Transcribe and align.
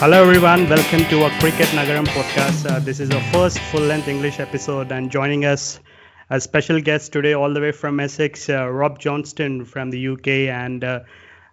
Hello, 0.00 0.22
everyone. 0.22 0.68
Welcome 0.68 1.00
to 1.06 1.24
our 1.24 1.30
Cricket 1.40 1.66
Nagaram 1.70 2.06
podcast. 2.06 2.70
Uh, 2.70 2.78
this 2.78 3.00
is 3.00 3.10
our 3.10 3.20
first 3.32 3.58
full 3.58 3.80
length 3.80 4.06
English 4.06 4.38
episode, 4.38 4.92
and 4.92 5.10
joining 5.10 5.44
us 5.44 5.80
as 6.30 6.44
special 6.44 6.80
guest 6.80 7.12
today, 7.12 7.32
all 7.32 7.52
the 7.52 7.60
way 7.60 7.72
from 7.72 7.98
Essex, 7.98 8.48
uh, 8.48 8.68
Rob 8.68 9.00
Johnston 9.00 9.64
from 9.64 9.90
the 9.90 10.06
UK. 10.10 10.28
And 10.54 10.84
uh, 10.84 11.00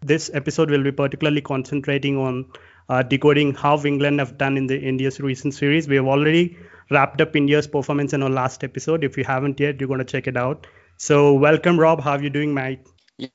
this 0.04 0.30
episode 0.32 0.70
will 0.70 0.84
be 0.84 0.92
particularly 0.92 1.42
concentrating 1.42 2.20
on 2.20 2.46
uh, 2.88 3.02
decoding 3.02 3.56
how 3.56 3.84
England 3.84 4.20
have 4.20 4.38
done 4.38 4.58
in 4.58 4.68
the 4.68 4.80
India's 4.80 5.20
recent 5.20 5.56
series. 5.56 5.88
We 5.88 5.96
have 5.96 6.06
already 6.06 6.56
wrapped 6.92 7.22
up 7.22 7.36
India's 7.36 7.66
performance 7.66 8.14
in 8.14 8.22
our 8.22 8.30
last 8.30 8.64
episode. 8.64 9.04
If 9.04 9.18
you 9.18 9.24
haven't 9.24 9.60
yet, 9.60 9.80
you're 9.80 9.88
going 9.88 10.06
to 10.06 10.06
check 10.06 10.28
it 10.28 10.38
out. 10.38 10.68
So, 10.98 11.34
welcome, 11.34 11.80
Rob. 11.80 12.00
How 12.00 12.12
are 12.12 12.22
you 12.22 12.30
doing, 12.30 12.54
mate? 12.54 12.82
Yeah, 13.18 13.30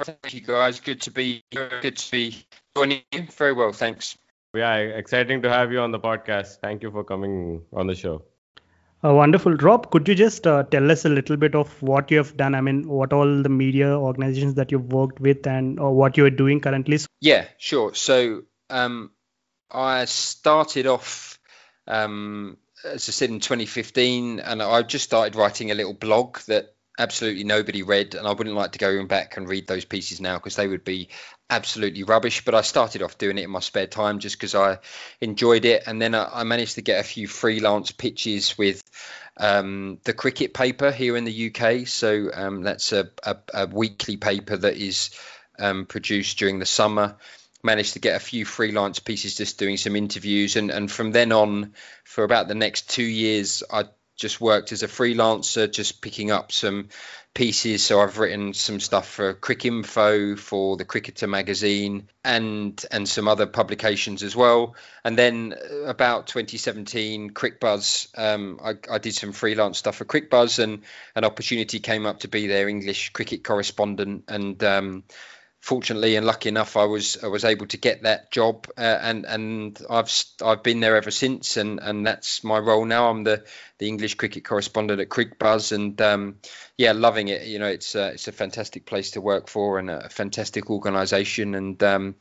thank 0.00 0.32
you, 0.32 0.42
guys. 0.42 0.78
Good 0.78 1.00
to 1.00 1.10
be 1.10 1.42
here. 1.50 1.80
good 1.82 1.96
to 1.96 2.10
be 2.12 2.46
joining 2.76 3.02
you. 3.10 3.26
Very 3.36 3.52
well, 3.52 3.72
thanks. 3.72 4.16
Yeah, 4.54 4.76
exciting 4.76 5.42
to 5.42 5.50
have 5.50 5.72
you 5.72 5.80
on 5.80 5.90
the 5.90 5.98
podcast. 5.98 6.58
Thank 6.60 6.82
you 6.82 6.90
for 6.90 7.02
coming 7.02 7.62
on 7.72 7.88
the 7.88 7.94
show. 7.94 8.22
Uh, 9.04 9.12
wonderful. 9.12 9.54
Rob, 9.56 9.90
could 9.90 10.08
you 10.08 10.14
just 10.14 10.46
uh, 10.46 10.62
tell 10.62 10.90
us 10.90 11.04
a 11.04 11.08
little 11.08 11.36
bit 11.36 11.54
of 11.54 11.82
what 11.82 12.10
you 12.10 12.16
have 12.16 12.36
done? 12.36 12.54
I 12.54 12.60
mean, 12.60 12.88
what 12.88 13.12
all 13.12 13.42
the 13.42 13.48
media 13.50 13.88
organizations 13.88 14.54
that 14.54 14.72
you've 14.72 14.92
worked 14.92 15.20
with 15.20 15.46
and 15.46 15.78
or 15.78 15.92
what 15.92 16.16
you 16.16 16.24
are 16.24 16.30
doing 16.30 16.60
currently? 16.60 16.98
Yeah, 17.20 17.46
sure. 17.58 17.92
So 17.94 18.44
um, 18.70 19.10
I 19.70 20.06
started 20.06 20.86
off, 20.86 21.38
um, 21.86 22.56
as 22.84 23.08
I 23.08 23.12
said, 23.12 23.28
in 23.28 23.40
2015, 23.40 24.40
and 24.40 24.62
I 24.62 24.82
just 24.82 25.04
started 25.04 25.36
writing 25.36 25.70
a 25.70 25.74
little 25.74 25.94
blog 25.94 26.38
that 26.46 26.73
absolutely 26.98 27.44
nobody 27.44 27.82
read 27.82 28.14
and 28.14 28.26
i 28.26 28.32
wouldn't 28.32 28.56
like 28.56 28.72
to 28.72 28.78
go 28.78 29.04
back 29.04 29.36
and 29.36 29.48
read 29.48 29.66
those 29.66 29.84
pieces 29.84 30.20
now 30.20 30.36
because 30.36 30.56
they 30.56 30.68
would 30.68 30.84
be 30.84 31.08
absolutely 31.50 32.04
rubbish 32.04 32.44
but 32.44 32.54
i 32.54 32.60
started 32.60 33.02
off 33.02 33.18
doing 33.18 33.36
it 33.38 33.44
in 33.44 33.50
my 33.50 33.60
spare 33.60 33.86
time 33.86 34.20
just 34.20 34.36
because 34.36 34.54
i 34.54 34.78
enjoyed 35.20 35.64
it 35.64 35.82
and 35.86 36.00
then 36.00 36.14
I, 36.14 36.44
managed 36.44 36.76
to 36.76 36.82
get 36.82 37.00
a 37.00 37.08
few 37.08 37.26
freelance 37.26 37.90
pitches 37.90 38.56
with 38.56 38.82
um, 39.36 39.98
the 40.04 40.12
cricket 40.12 40.54
paper 40.54 40.92
here 40.92 41.16
in 41.16 41.24
the 41.24 41.50
uk 41.50 41.88
so 41.88 42.30
um, 42.32 42.62
that's 42.62 42.92
a, 42.92 43.10
a, 43.24 43.36
a, 43.52 43.66
weekly 43.66 44.16
paper 44.16 44.56
that 44.56 44.76
is 44.76 45.10
um, 45.58 45.86
produced 45.86 46.38
during 46.38 46.58
the 46.58 46.66
summer. 46.66 47.16
Managed 47.62 47.94
to 47.94 47.98
get 47.98 48.16
a 48.16 48.20
few 48.20 48.44
freelance 48.44 48.98
pieces 48.98 49.36
just 49.36 49.58
doing 49.58 49.78
some 49.78 49.96
interviews 49.96 50.56
and, 50.56 50.70
and 50.70 50.90
from 50.90 51.12
then 51.12 51.32
on 51.32 51.72
for 52.04 52.22
about 52.22 52.46
the 52.46 52.54
next 52.54 52.90
two 52.90 53.02
years 53.02 53.62
i 53.70 53.84
just 54.16 54.40
worked 54.40 54.72
as 54.72 54.82
a 54.82 54.88
freelancer, 54.88 55.70
just 55.70 56.00
picking 56.00 56.30
up 56.30 56.52
some 56.52 56.88
pieces. 57.34 57.84
So 57.84 58.00
I've 58.00 58.18
written 58.18 58.54
some 58.54 58.78
stuff 58.78 59.08
for 59.08 59.34
Cricinfo, 59.34 60.38
for 60.38 60.76
the 60.76 60.84
Cricketer 60.84 61.26
magazine, 61.26 62.08
and 62.24 62.82
and 62.90 63.08
some 63.08 63.26
other 63.26 63.46
publications 63.46 64.22
as 64.22 64.36
well. 64.36 64.76
And 65.04 65.18
then 65.18 65.54
uh, 65.54 65.86
about 65.86 66.28
2017, 66.28 67.30
CricBuzz, 67.30 68.16
um, 68.16 68.60
I, 68.64 68.74
I 68.90 68.98
did 68.98 69.14
some 69.14 69.32
freelance 69.32 69.78
stuff 69.78 69.96
for 69.96 70.04
CricBuzz, 70.04 70.62
and 70.62 70.82
an 71.16 71.24
opportunity 71.24 71.80
came 71.80 72.06
up 72.06 72.20
to 72.20 72.28
be 72.28 72.46
their 72.46 72.68
English 72.68 73.10
cricket 73.10 73.42
correspondent, 73.42 74.24
and 74.28 74.62
um, 74.62 75.04
fortunately 75.64 76.14
and 76.16 76.26
lucky 76.26 76.50
enough, 76.50 76.76
I 76.76 76.84
was 76.84 77.24
I 77.24 77.28
was 77.28 77.44
able 77.44 77.66
to 77.68 77.78
get 77.78 78.02
that 78.02 78.30
job, 78.30 78.66
uh, 78.76 78.98
and 79.00 79.24
and 79.24 79.80
I've 79.88 80.12
I've 80.44 80.62
been 80.62 80.80
there 80.80 80.96
ever 80.96 81.10
since, 81.10 81.56
and 81.56 81.80
and 81.80 82.06
that's 82.06 82.44
my 82.44 82.58
role 82.58 82.84
now. 82.84 83.08
I'm 83.08 83.24
the 83.24 83.44
the 83.78 83.88
English 83.88 84.16
cricket 84.16 84.44
correspondent 84.44 85.00
at 85.00 85.08
CricBuzz, 85.08 85.72
and 85.72 85.98
um, 86.02 86.36
yeah, 86.76 86.92
loving 86.92 87.28
it. 87.28 87.46
You 87.46 87.58
know, 87.58 87.66
it's 87.66 87.94
a, 87.94 88.08
it's 88.08 88.28
a 88.28 88.32
fantastic 88.32 88.84
place 88.84 89.12
to 89.12 89.22
work 89.22 89.48
for 89.48 89.78
and 89.78 89.88
a 89.88 90.10
fantastic 90.10 90.68
organisation, 90.68 91.54
and 91.54 91.82
um, 91.82 92.16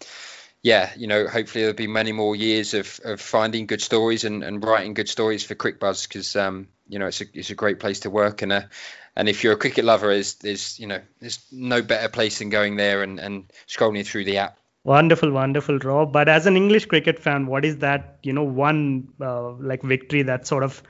yeah, 0.63 0.91
you 0.96 1.07
know, 1.07 1.28
hopefully 1.28 1.63
there'll 1.63 1.75
be 1.75 1.88
many 1.88 2.13
more 2.13 2.35
years 2.35 2.74
of, 2.74 3.00
of 3.03 3.19
finding 3.19 3.68
good 3.68 3.81
stories 3.81 4.24
and, 4.24 4.44
and 4.44 4.63
writing 4.63 4.94
good 4.94 5.09
stories 5.09 5.44
for 5.44 5.56
CricBuzz 5.56 6.07
because 6.07 6.35
um, 6.38 6.69
you 6.88 7.00
know 7.00 7.07
it's 7.07 7.22
a 7.22 7.25
it's 7.34 7.50
a 7.50 7.56
great 7.56 7.79
place 7.79 8.01
to 8.01 8.09
work 8.09 8.41
and 8.41 8.53
a 8.53 8.69
and 9.16 9.29
if 9.29 9.44
you're 9.44 9.53
a 9.53 9.57
cricket 9.57 9.85
lover, 9.85 10.09
is 10.09 10.35
there's 10.35 10.79
you 10.79 10.88
know 10.88 11.01
there's 11.19 11.40
no 11.51 11.81
better 11.81 12.09
place 12.09 12.40
than 12.40 12.50
going 12.50 12.78
there 12.78 13.03
and, 13.03 13.19
and 13.19 13.51
scrolling 13.68 14.06
through 14.06 14.24
the 14.24 14.38
app. 14.38 14.57
Wonderful, 14.85 15.31
wonderful, 15.31 15.79
Rob. 15.79 16.12
But 16.12 16.28
as 16.28 16.46
an 16.46 16.57
English 16.57 16.85
cricket 16.88 17.19
fan, 17.19 17.45
what 17.45 17.63
is 17.63 17.80
that 17.80 18.18
you 18.24 18.34
know 18.34 18.44
one 18.44 19.09
uh, 19.22 19.51
like 19.51 19.84
victory 19.84 20.24
that 20.24 20.47
sort 20.47 20.63
of 20.63 20.81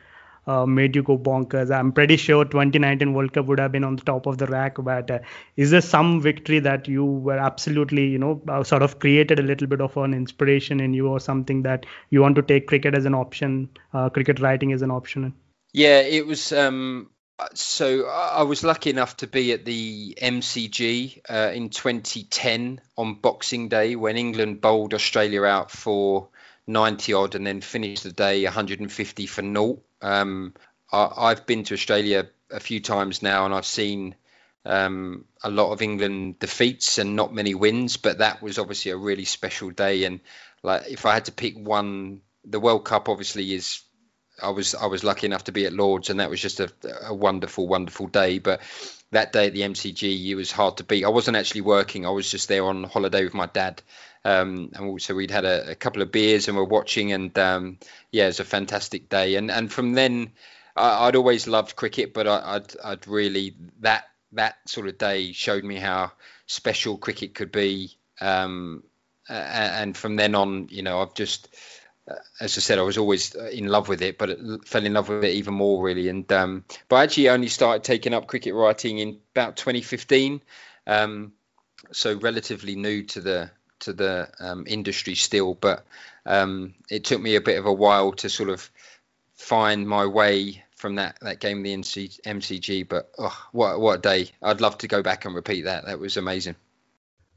uh, 0.48 0.66
made 0.66 0.96
you 0.96 1.04
go 1.04 1.18
bonkers? 1.18 1.72
I'm 1.72 1.92
pretty 1.92 2.18
sure 2.18 2.46
2019 2.46 3.14
World 3.14 3.34
Cup 3.34 3.46
would 3.48 3.60
have 3.60 3.72
been 3.72 3.84
on 3.84 3.96
the 3.96 4.04
top 4.04 4.26
of 4.26 4.38
the 4.38 4.48
rack. 4.48 4.76
But 4.78 5.12
uh, 5.12 5.20
is 5.56 5.72
there 5.72 5.82
some 5.82 6.22
victory 6.22 6.60
that 6.60 6.88
you 6.88 7.06
were 7.06 7.38
absolutely 7.38 8.08
you 8.08 8.20
know 8.20 8.42
uh, 8.48 8.64
sort 8.64 8.82
of 8.82 9.00
created 9.00 9.40
a 9.40 9.44
little 9.44 9.68
bit 9.68 9.82
of 9.82 9.96
an 9.98 10.14
inspiration 10.14 10.80
in 10.80 10.94
you, 10.94 11.08
or 11.08 11.20
something 11.20 11.64
that 11.64 11.86
you 12.10 12.22
want 12.22 12.36
to 12.36 12.42
take 12.42 12.68
cricket 12.68 12.96
as 12.96 13.06
an 13.06 13.16
option, 13.16 13.70
uh, 13.94 14.10
cricket 14.10 14.40
writing 14.40 14.74
as 14.74 14.82
an 14.82 14.92
option? 14.92 15.34
Yeah, 15.74 16.00
it 16.02 16.28
was. 16.28 16.52
Um, 16.52 17.10
so 17.54 18.08
I 18.08 18.44
was 18.44 18.64
lucky 18.64 18.90
enough 18.90 19.18
to 19.18 19.28
be 19.28 19.54
at 19.54 19.66
the 19.66 20.18
MCG 20.22 21.22
uh, 21.30 21.52
in 21.54 21.70
2010 21.70 22.80
on 22.98 23.16
Boxing 23.16 23.70
Day 23.70 23.96
when 23.96 24.18
England 24.18 24.62
bowled 24.62 24.94
Australia 24.94 25.44
out 25.44 25.72
for 25.72 26.30
90 26.68 27.14
odd 27.14 27.36
and 27.36 27.46
then 27.46 27.62
finished 27.62 28.04
the 28.04 28.12
day 28.12 28.44
150 28.44 29.26
for 29.26 29.42
naught. 29.42 29.84
Um, 30.04 30.54
I, 30.92 31.30
have 31.30 31.48
been 31.48 31.64
to 31.64 31.74
Australia 31.74 32.28
a 32.52 32.60
few 32.60 32.80
times 32.80 33.24
now 33.24 33.46
and 33.46 33.54
I've 33.54 33.66
seen 33.66 34.16
um, 34.66 35.26
a 35.44 35.50
lot 35.50 35.72
of 35.72 35.82
England 35.82 36.40
defeats 36.40 37.00
and 37.00 37.16
not 37.16 37.34
many 37.34 37.56
wins, 37.56 37.98
but 37.98 38.20
that 38.20 38.42
was 38.42 38.60
obviously 38.60 38.92
a 38.92 38.98
really 38.98 39.26
special 39.26 39.72
day. 39.72 40.04
And 40.04 40.20
like, 40.62 40.84
if 40.90 41.06
I 41.06 41.14
had 41.14 41.26
to 41.26 41.32
pick 41.32 41.58
one, 41.58 42.22
the 42.46 42.60
World 42.60 42.86
Cup 42.86 43.10
obviously 43.10 43.54
is 43.54 43.82
I 44.42 44.50
was 44.50 44.74
I 44.76 44.88
was 44.88 45.04
lucky 45.04 45.28
enough 45.28 45.46
to 45.46 45.52
be 45.52 45.66
at 45.66 45.74
Lords, 45.74 46.10
and 46.10 46.20
that 46.20 46.30
was 46.30 46.42
just 46.42 46.60
a, 46.60 46.72
a 47.04 47.14
wonderful, 47.14 47.68
wonderful 47.68 48.08
day. 48.08 48.40
But 48.40 48.62
that 49.12 49.32
day 49.32 49.48
at 49.48 49.54
the 49.54 49.62
MCG, 49.62 50.26
it 50.28 50.36
was 50.36 50.52
hard 50.52 50.78
to 50.78 50.84
beat. 50.84 51.06
I 51.06 51.10
wasn't 51.10 51.38
actually 51.38 51.62
working; 51.62 52.06
I 52.06 52.10
was 52.10 52.30
just 52.30 52.48
there 52.48 52.66
on 52.66 52.84
holiday 52.84 53.24
with 53.24 53.34
my 53.34 53.46
dad, 53.46 53.82
um, 54.26 54.72
and 54.74 55.02
so 55.02 55.16
we'd 55.16 55.32
had 55.32 55.46
a, 55.46 55.72
a, 55.72 55.76
couple 55.76 56.02
of 56.02 56.12
beers 56.12 56.48
and 56.48 56.56
we're 56.56 56.64
watching, 56.64 57.12
and 57.12 57.38
um, 57.38 57.78
yeah, 58.12 58.24
it 58.24 58.28
was 58.28 58.40
a 58.40 58.46
fantastic 58.46 59.10
day. 59.10 59.36
And 59.36 59.52
and 59.52 59.72
from 59.72 59.94
then, 59.94 60.32
I, 60.76 61.06
would 61.06 61.16
always 61.16 61.48
loved 61.48 61.76
cricket, 61.76 62.14
but 62.14 62.28
I, 62.28 62.54
would 62.54 62.76
I'd 62.84 63.08
really 63.08 63.56
that 63.82 64.06
that 64.32 64.56
sort 64.66 64.88
of 64.88 64.98
day 64.98 65.34
showed 65.34 65.64
me 65.64 65.76
how 65.76 66.12
special 66.46 66.98
cricket 66.98 67.36
could 67.36 67.52
be. 67.52 67.98
Um, 68.22 68.84
and 69.30 69.96
from 69.96 70.18
then 70.18 70.36
on, 70.36 70.68
you 70.70 70.84
know, 70.84 71.02
I've 71.02 71.14
just 71.14 71.48
as 72.40 72.58
I 72.58 72.62
said, 72.62 72.80
I 72.80 72.82
was 72.82 72.98
always 72.98 73.36
uh, 73.36 73.46
in 73.46 73.68
love 73.68 73.88
with 73.88 74.02
it, 74.02 74.18
but 74.18 74.68
fell 74.68 74.86
in 74.86 74.94
love 74.94 75.10
with 75.10 75.24
it 75.24 75.36
even 75.36 75.54
more 75.54 75.84
really. 75.84 76.10
And 76.10 76.30
um, 76.32 76.66
but 76.90 76.98
I 76.98 77.04
actually 77.04 77.30
only 77.30 77.48
started 77.48 77.84
taking 77.84 78.14
up 78.14 78.28
cricket 78.28 78.54
writing 78.54 79.00
in 79.00 79.20
about 79.34 79.56
2015, 79.56 80.42
um, 80.88 81.34
so 81.92 82.18
relatively 82.18 82.76
new 82.76 83.04
to 83.04 83.22
the 83.22 83.52
to 83.84 83.94
the 83.94 84.30
um, 84.40 84.66
industry 84.68 85.16
still. 85.16 85.54
But 85.54 85.86
um, 86.26 86.74
it 86.90 87.04
took 87.06 87.22
me 87.22 87.36
a 87.36 87.42
bit 87.42 87.58
of 87.58 87.66
a 87.66 87.74
while 87.74 88.12
to 88.14 88.30
sort 88.30 88.50
of 88.50 88.70
find 89.36 89.88
my 89.88 90.06
way 90.06 90.64
from 90.76 90.96
that 90.96 91.18
that 91.22 91.40
game, 91.40 91.64
the 91.64 91.74
NC, 91.74 92.22
MCG. 92.22 92.88
But 92.88 93.12
oh, 93.18 93.48
what 93.52 93.80
what 93.80 94.00
a 94.00 94.02
day! 94.02 94.32
I'd 94.42 94.62
love 94.62 94.78
to 94.80 94.88
go 94.88 95.02
back 95.02 95.26
and 95.26 95.36
repeat 95.36 95.66
that. 95.66 95.86
That 95.86 96.00
was 96.00 96.18
amazing. 96.18 96.56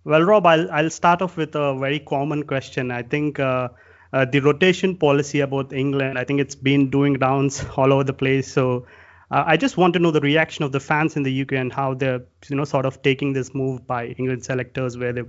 Well, 0.04 0.22
Rob, 0.22 0.46
I'll 0.46 0.70
I'll 0.70 0.90
start 0.90 1.22
off 1.22 1.36
with 1.36 1.54
a 1.54 1.76
very 1.78 2.00
common 2.00 2.44
question. 2.44 2.90
I 2.90 3.02
think. 3.02 3.40
Uh, 3.40 3.68
uh, 4.12 4.24
the 4.24 4.38
rotation 4.38 4.96
policy 4.96 5.40
about 5.40 5.72
England, 5.72 6.16
I 6.16 6.24
think 6.24 6.40
it's 6.40 6.54
been 6.54 6.90
doing 6.90 7.18
rounds 7.18 7.64
all 7.76 7.92
over 7.92 8.04
the 8.04 8.12
place. 8.12 8.50
So 8.50 8.86
uh, 9.30 9.44
I 9.46 9.56
just 9.56 9.76
want 9.76 9.94
to 9.94 9.98
know 9.98 10.10
the 10.10 10.20
reaction 10.20 10.64
of 10.64 10.72
the 10.72 10.80
fans 10.80 11.16
in 11.16 11.22
the 11.22 11.42
UK 11.42 11.52
and 11.52 11.72
how 11.72 11.94
they're, 11.94 12.22
you 12.48 12.56
know, 12.56 12.64
sort 12.64 12.86
of 12.86 13.02
taking 13.02 13.32
this 13.32 13.54
move 13.54 13.86
by 13.86 14.06
England 14.06 14.44
selectors 14.44 14.96
where 14.96 15.12
they 15.12 15.24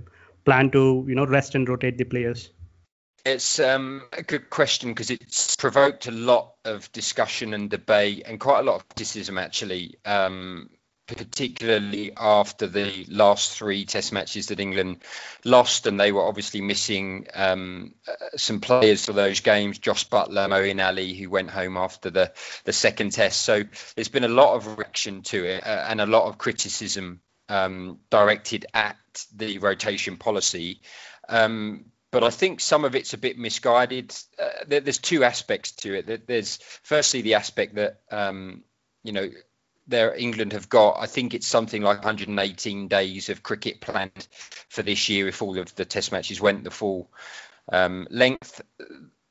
plan 0.48 0.70
to, 0.70 1.04
you 1.06 1.14
know, 1.14 1.26
rest 1.26 1.54
and 1.54 1.68
rotate 1.68 1.98
the 1.98 2.04
players. 2.04 2.50
It's 3.26 3.60
um, 3.60 4.04
a 4.14 4.22
good 4.22 4.48
question 4.48 4.90
because 4.90 5.10
it's 5.10 5.56
provoked 5.56 6.06
a 6.06 6.10
lot 6.10 6.54
of 6.64 6.90
discussion 6.92 7.52
and 7.52 7.68
debate 7.68 8.22
and 8.24 8.40
quite 8.40 8.60
a 8.60 8.62
lot 8.62 8.76
of 8.76 8.88
criticism 8.88 9.36
actually. 9.36 9.96
Um, 10.06 10.70
particularly 11.06 12.12
after 12.14 12.66
the 12.66 13.06
last 13.08 13.56
three 13.56 13.86
Test 13.86 14.12
matches 14.12 14.48
that 14.48 14.60
England 14.60 15.02
lost, 15.42 15.86
and 15.86 15.98
they 15.98 16.12
were 16.12 16.26
obviously 16.28 16.60
missing 16.60 17.26
um, 17.32 17.94
some 18.36 18.60
players 18.60 19.06
for 19.06 19.14
those 19.14 19.40
games. 19.40 19.78
Jos 19.78 20.04
Buttler, 20.04 20.50
Moeen 20.50 20.86
Ali, 20.86 21.14
who 21.14 21.30
went 21.30 21.48
home 21.48 21.78
after 21.78 22.10
the 22.10 22.32
the 22.64 22.74
second 22.74 23.12
Test. 23.12 23.40
So 23.40 23.64
there's 23.94 24.08
been 24.08 24.24
a 24.24 24.28
lot 24.28 24.54
of 24.54 24.78
reaction 24.78 25.22
to 25.22 25.44
it 25.44 25.66
uh, 25.66 25.86
and 25.88 26.02
a 26.02 26.06
lot 26.06 26.28
of 26.28 26.36
criticism 26.36 27.22
um, 27.48 27.98
directed 28.10 28.66
at 28.74 28.96
the 29.34 29.58
rotation 29.58 30.16
policy. 30.16 30.80
Um, 31.28 31.86
but 32.10 32.24
I 32.24 32.30
think 32.30 32.60
some 32.60 32.84
of 32.84 32.94
it's 32.94 33.12
a 33.12 33.18
bit 33.18 33.38
misguided. 33.38 34.14
Uh, 34.38 34.64
there's 34.66 34.98
two 34.98 35.24
aspects 35.24 35.72
to 35.72 35.94
it. 35.94 36.26
There's 36.26 36.58
firstly 36.82 37.22
the 37.22 37.34
aspect 37.34 37.74
that 37.74 38.00
um, 38.10 38.64
you 39.02 39.12
know 39.12 39.30
there 39.88 40.14
England 40.14 40.52
have 40.52 40.68
got, 40.68 40.98
I 40.98 41.06
think 41.06 41.34
it's 41.34 41.46
something 41.46 41.82
like 41.82 41.98
118 42.04 42.88
days 42.88 43.30
of 43.30 43.42
cricket 43.42 43.80
planned 43.80 44.28
for 44.68 44.82
this 44.82 45.08
year 45.08 45.28
if 45.28 45.40
all 45.42 45.58
of 45.58 45.74
the 45.74 45.86
Test 45.86 46.12
matches 46.12 46.40
went 46.40 46.64
the 46.64 46.70
full 46.70 47.10
Um, 47.70 48.06
length, 48.10 48.62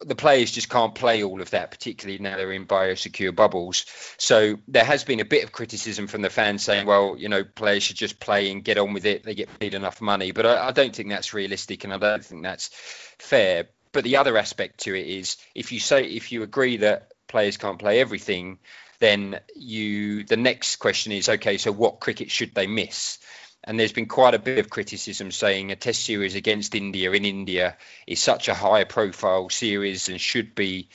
the 0.06 0.16
players 0.16 0.52
just 0.52 0.70
can't 0.70 0.94
play 0.94 1.24
all 1.24 1.42
of 1.42 1.50
that, 1.52 1.72
particularly 1.72 2.20
now 2.20 2.38
they're 2.38 2.52
in 2.52 2.68
biosecure 2.68 3.36
bubbles. 3.36 3.86
So 4.18 4.58
there 4.68 4.84
has 4.84 5.04
been 5.04 5.20
a 5.20 5.26
bit 5.26 5.44
of 5.44 5.52
criticism 5.52 6.08
from 6.08 6.22
the 6.22 6.30
fans 6.30 6.64
saying, 6.64 6.86
well, 6.86 7.16
you 7.18 7.30
know, 7.30 7.44
players 7.44 7.84
should 7.84 7.96
just 7.96 8.20
play 8.20 8.52
and 8.52 8.64
get 8.64 8.78
on 8.78 8.94
with 8.94 9.06
it. 9.06 9.24
They 9.24 9.36
get 9.36 9.60
paid 9.60 9.74
enough 9.74 10.00
money. 10.00 10.32
But 10.32 10.46
I, 10.46 10.68
I 10.68 10.72
don't 10.72 10.96
think 10.96 11.10
that's 11.10 11.34
realistic 11.34 11.84
and 11.84 11.94
I 11.94 11.98
don't 11.98 12.24
think 12.24 12.44
that's 12.44 12.70
fair. 13.18 13.68
But 13.92 14.04
the 14.04 14.18
other 14.18 14.38
aspect 14.38 14.82
to 14.82 14.96
it 14.96 15.08
is 15.08 15.38
if 15.56 15.72
you 15.72 15.80
say, 15.80 16.04
if 16.04 16.32
you 16.32 16.44
agree 16.44 16.78
that 16.78 17.12
players 17.28 17.58
can't 17.58 17.80
play 17.80 18.00
everything, 18.00 18.60
then 19.00 19.40
you 19.56 20.24
the 20.24 20.38
next 20.38 20.78
question 20.78 21.12
is 21.12 21.30
okay 21.30 21.58
so 21.58 21.72
what 21.72 22.00
cricket 22.00 22.32
should 22.32 22.56
they 22.56 22.66
miss 22.66 23.20
and 23.68 23.78
there's 23.78 23.92
been 23.92 24.08
quite 24.08 24.34
a 24.34 24.40
bit 24.40 24.60
of 24.60 24.70
criticism 24.70 25.30
saying 25.30 25.72
a 25.72 25.76
test 25.76 26.06
series 26.06 26.36
against 26.36 26.74
India 26.74 27.12
in 27.12 27.26
India 27.26 27.76
is 28.08 28.22
such 28.22 28.48
a 28.48 28.54
high 28.54 28.86
profile 28.86 29.50
series 29.50 30.08
and 30.08 30.22
should 30.22 30.56
be 30.56 30.88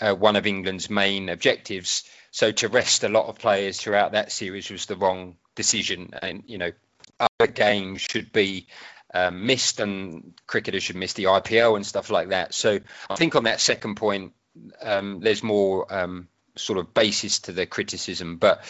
uh, 0.00 0.14
one 0.14 0.36
of 0.36 0.46
England's 0.46 0.88
main 0.88 1.28
objectives. 1.28 2.04
So 2.30 2.52
to 2.52 2.68
rest 2.68 3.02
a 3.02 3.08
lot 3.08 3.26
of 3.26 3.40
players 3.40 3.80
throughout 3.80 4.12
that 4.12 4.30
series 4.30 4.70
was 4.70 4.86
the 4.86 4.94
wrong 4.94 5.36
decision. 5.56 6.10
And, 6.22 6.44
you 6.46 6.58
know, 6.58 6.70
other 7.18 7.50
games 7.50 8.02
should 8.02 8.32
be 8.32 8.68
um, 9.12 9.44
missed 9.44 9.80
and 9.80 10.32
cricketers 10.46 10.84
should 10.84 10.96
miss 10.96 11.14
the 11.14 11.24
IPL 11.24 11.74
and 11.74 11.84
stuff 11.84 12.08
like 12.08 12.28
that. 12.28 12.54
So 12.54 12.78
I 13.10 13.16
think 13.16 13.34
on 13.34 13.44
that 13.44 13.60
second 13.60 13.96
point, 13.96 14.32
um, 14.80 15.18
there's 15.18 15.42
more 15.42 15.92
um, 15.92 16.28
sort 16.54 16.78
of 16.78 16.94
basis 16.94 17.40
to 17.40 17.52
the 17.52 17.66
criticism. 17.66 18.36
But 18.36 18.62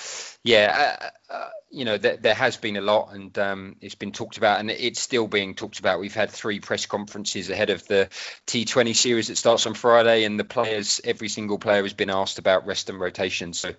yeah, 0.43 1.11
uh, 1.31 1.35
uh, 1.35 1.49
you 1.73 1.87
know, 1.87 1.97
there, 1.97 2.19
there, 2.19 2.35
has 2.35 2.59
been 2.59 2.77
a 2.77 2.83
lot, 2.83 3.15
and 3.15 3.37
um, 3.39 3.77
it's 3.81 3.95
been 3.95 4.13
talked 4.13 4.37
about, 4.37 4.61
and 4.61 4.71
it's 4.71 5.01
still 5.01 5.27
being 5.27 5.55
talked 5.55 5.79
about. 5.79 6.01
We've 6.01 6.15
had 6.15 6.31
three 6.31 6.61
press 6.61 6.85
conferences 6.85 7.49
ahead 7.49 7.71
of 7.71 7.87
the 7.89 8.09
T20 8.47 8.95
series 8.95 9.29
that 9.29 9.37
starts 9.37 9.67
on 9.67 9.73
Friday, 9.73 10.25
and 10.25 10.39
the 10.39 10.45
players, 10.45 11.01
every 11.03 11.29
single 11.29 11.59
player, 11.59 11.83
has 11.83 11.95
been 11.95 12.11
asked 12.11 12.39
about 12.39 12.67
rest 12.67 12.91
and 12.91 13.01
rotation. 13.01 13.55
So 13.55 13.73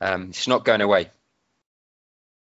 um, 0.00 0.28
it's 0.30 0.46
not 0.46 0.64
going 0.64 0.82
away. 0.82 1.10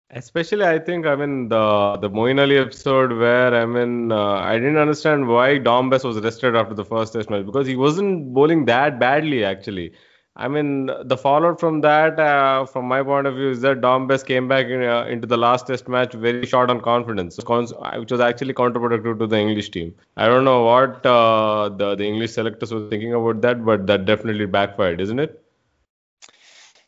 Especially, 0.08 0.64
I 0.64 0.78
think, 0.78 1.04
I 1.04 1.16
mean, 1.16 1.48
the 1.48 1.96
the 2.00 2.08
Moeen 2.08 2.40
Ali 2.40 2.58
episode 2.58 3.12
where, 3.12 3.52
I 3.52 3.66
mean, 3.66 4.12
uh, 4.12 4.34
I 4.34 4.54
didn't 4.54 4.76
understand 4.76 5.26
why 5.26 5.58
Dom 5.58 5.90
Bess 5.90 6.04
was 6.04 6.20
rested 6.20 6.54
after 6.54 6.74
the 6.74 6.84
first 6.84 7.12
test 7.12 7.28
match 7.28 7.44
because 7.44 7.66
he 7.66 7.74
wasn't 7.74 8.32
bowling 8.32 8.66
that 8.66 9.00
badly, 9.00 9.44
actually. 9.44 9.94
I 10.38 10.48
mean, 10.48 10.90
the 11.04 11.16
fallout 11.16 11.58
from 11.58 11.80
that, 11.80 12.20
uh, 12.20 12.66
from 12.66 12.84
my 12.84 13.02
point 13.02 13.26
of 13.26 13.36
view, 13.36 13.48
is 13.50 13.62
that 13.62 13.80
Dom 13.80 14.06
Bess 14.06 14.22
came 14.22 14.48
back 14.48 14.66
in, 14.66 14.82
uh, 14.82 15.04
into 15.04 15.26
the 15.26 15.38
last 15.38 15.66
test 15.66 15.88
match 15.88 16.12
very 16.12 16.44
short 16.44 16.68
on 16.68 16.82
confidence, 16.82 17.38
which 17.38 18.10
was 18.10 18.20
actually 18.20 18.52
counterproductive 18.52 19.18
to 19.18 19.26
the 19.26 19.38
English 19.38 19.70
team. 19.70 19.94
I 20.16 20.26
don't 20.26 20.44
know 20.44 20.64
what 20.64 21.06
uh, 21.06 21.70
the, 21.70 21.94
the 21.94 22.04
English 22.04 22.32
selectors 22.32 22.70
were 22.70 22.86
thinking 22.90 23.14
about 23.14 23.40
that, 23.40 23.64
but 23.64 23.86
that 23.86 24.04
definitely 24.04 24.44
backfired, 24.44 25.00
isn't 25.00 25.18
it? 25.18 25.42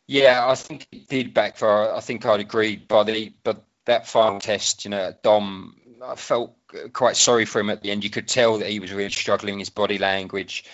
Yeah, 0.05 0.47
I 0.47 0.53
think 0.53 0.87
it 0.91 1.07
did 1.07 1.33
backfire. 1.33 1.91
I 1.93 2.01
think 2.01 2.25
I'd 2.25 2.39
agree. 2.39 2.75
The 2.87 3.33
but 3.43 3.63
that 3.85 4.07
final 4.07 4.39
test, 4.39 4.85
you 4.85 4.91
know, 4.91 5.13
Dom, 5.23 5.75
I 6.03 6.15
felt 6.15 6.55
quite 6.93 7.15
sorry 7.15 7.45
for 7.45 7.59
him 7.59 7.71
at 7.71 7.81
the 7.81 7.89
end. 7.89 8.03
You 8.03 8.09
could 8.11 8.27
tell 8.27 8.59
that 8.59 8.69
he 8.69 8.79
was 8.79 8.93
really 8.93 9.09
struggling. 9.09 9.57
His 9.57 9.69
body 9.69 9.97
language 9.97 10.65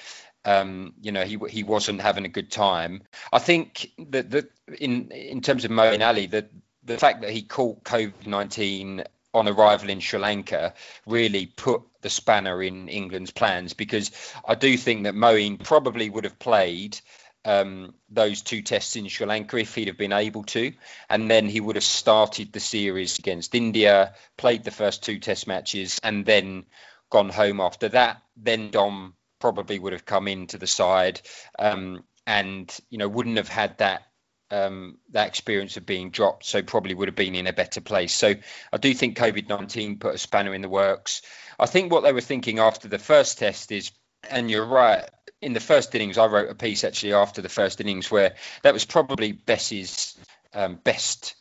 um, 0.46 0.94
you 1.02 1.12
know, 1.12 1.24
he 1.24 1.38
he 1.50 1.64
wasn't 1.64 2.02
having 2.02 2.26
a 2.26 2.30
good 2.30 2.52
time. 2.52 3.02
I 3.34 3.40
think 3.40 3.92
that 3.98 4.30
that 4.32 4.52
in 4.80 5.12
in 5.12 5.42
terms 5.42 5.66
of 5.66 5.72
Moeen 5.72 6.06
Ali, 6.06 6.28
the 6.28 6.48
the 6.84 6.98
fact 6.98 7.22
that 7.22 7.32
he 7.32 7.42
caught 7.42 7.84
COVID 7.84 8.28
nineteen 8.28 9.04
on 9.34 9.50
arrival 9.50 9.90
in 9.90 10.00
Sri 10.00 10.20
Lanka 10.20 10.74
really 11.06 11.46
put 11.46 11.82
the 12.02 12.10
spanner 12.10 12.64
in 12.64 12.88
England's 12.88 13.32
plans 13.32 13.74
because 13.74 14.12
I 14.48 14.56
do 14.56 14.78
think 14.78 15.04
that 15.04 15.14
Moeen 15.14 15.62
probably 15.62 16.10
would 16.10 16.24
have 16.24 16.40
played 16.40 16.98
um, 17.44 17.94
those 18.10 18.42
two 18.42 18.62
tests 18.62 18.96
in 18.96 19.08
Sri 19.08 19.28
Lanka 19.28 19.58
if 19.58 19.76
he'd 19.76 19.88
have 19.88 19.98
been 19.98 20.14
able 20.14 20.44
to, 20.46 20.74
and 21.10 21.30
then 21.30 21.48
he 21.50 21.60
would 21.60 21.76
have 21.76 21.84
started 21.84 22.54
the 22.54 22.60
series 22.60 23.20
against 23.20 23.54
India, 23.56 24.16
played 24.38 24.64
the 24.64 24.72
first 24.72 25.04
two 25.04 25.20
test 25.20 25.48
matches, 25.48 26.00
and 26.02 26.26
then 26.26 26.66
gone 27.10 27.30
home 27.30 27.60
after 27.60 27.90
that. 27.90 28.22
Then 28.38 28.72
Dom 28.72 29.16
probably 29.46 29.78
would 29.78 29.94
have 29.94 30.06
come 30.06 30.28
into 30.28 30.58
the 30.58 30.66
side 30.66 31.22
um, 31.60 32.04
and 32.26 32.76
you 32.90 32.98
know 32.98 33.08
wouldn't 33.08 33.38
have 33.38 33.48
had 33.48 33.78
that 33.78 34.02
um, 34.50 34.98
that 35.12 35.28
experience 35.28 35.78
of 35.78 35.86
being 35.86 36.10
dropped, 36.10 36.46
so 36.46 36.64
probably 36.64 36.96
would 36.96 37.08
have 37.08 37.16
been 37.16 37.36
in 37.36 37.46
a 37.46 37.54
better 37.54 37.80
place. 37.80 38.12
So 38.12 38.34
I 38.74 38.78
do 38.78 38.92
think 38.96 39.20
COVID 39.20 39.48
19 39.48 40.00
put 40.00 40.16
a 40.16 40.18
spanner 40.18 40.56
in 40.56 40.64
the 40.64 40.70
works. 40.70 41.22
I 41.60 41.68
think 41.68 41.92
what 41.92 42.02
they 42.02 42.12
were 42.12 42.22
thinking 42.22 42.58
after 42.58 42.88
the 42.88 42.98
first 42.98 43.38
test 43.38 43.72
is, 43.72 43.92
and 44.28 44.50
you're 44.50 44.66
right, 44.66 45.08
in 45.44 45.54
the 45.54 45.60
first 45.60 45.94
innings, 45.94 46.18
I 46.18 46.26
wrote 46.26 46.50
a 46.50 46.56
piece 46.56 46.84
actually 46.84 47.14
after 47.14 47.44
the 47.44 47.50
first 47.50 47.80
innings 47.80 48.10
where 48.10 48.34
that 48.64 48.74
was 48.74 48.84
probably 48.86 49.32
Bess's 49.32 50.18
um, 50.56 50.80
best 50.84 51.36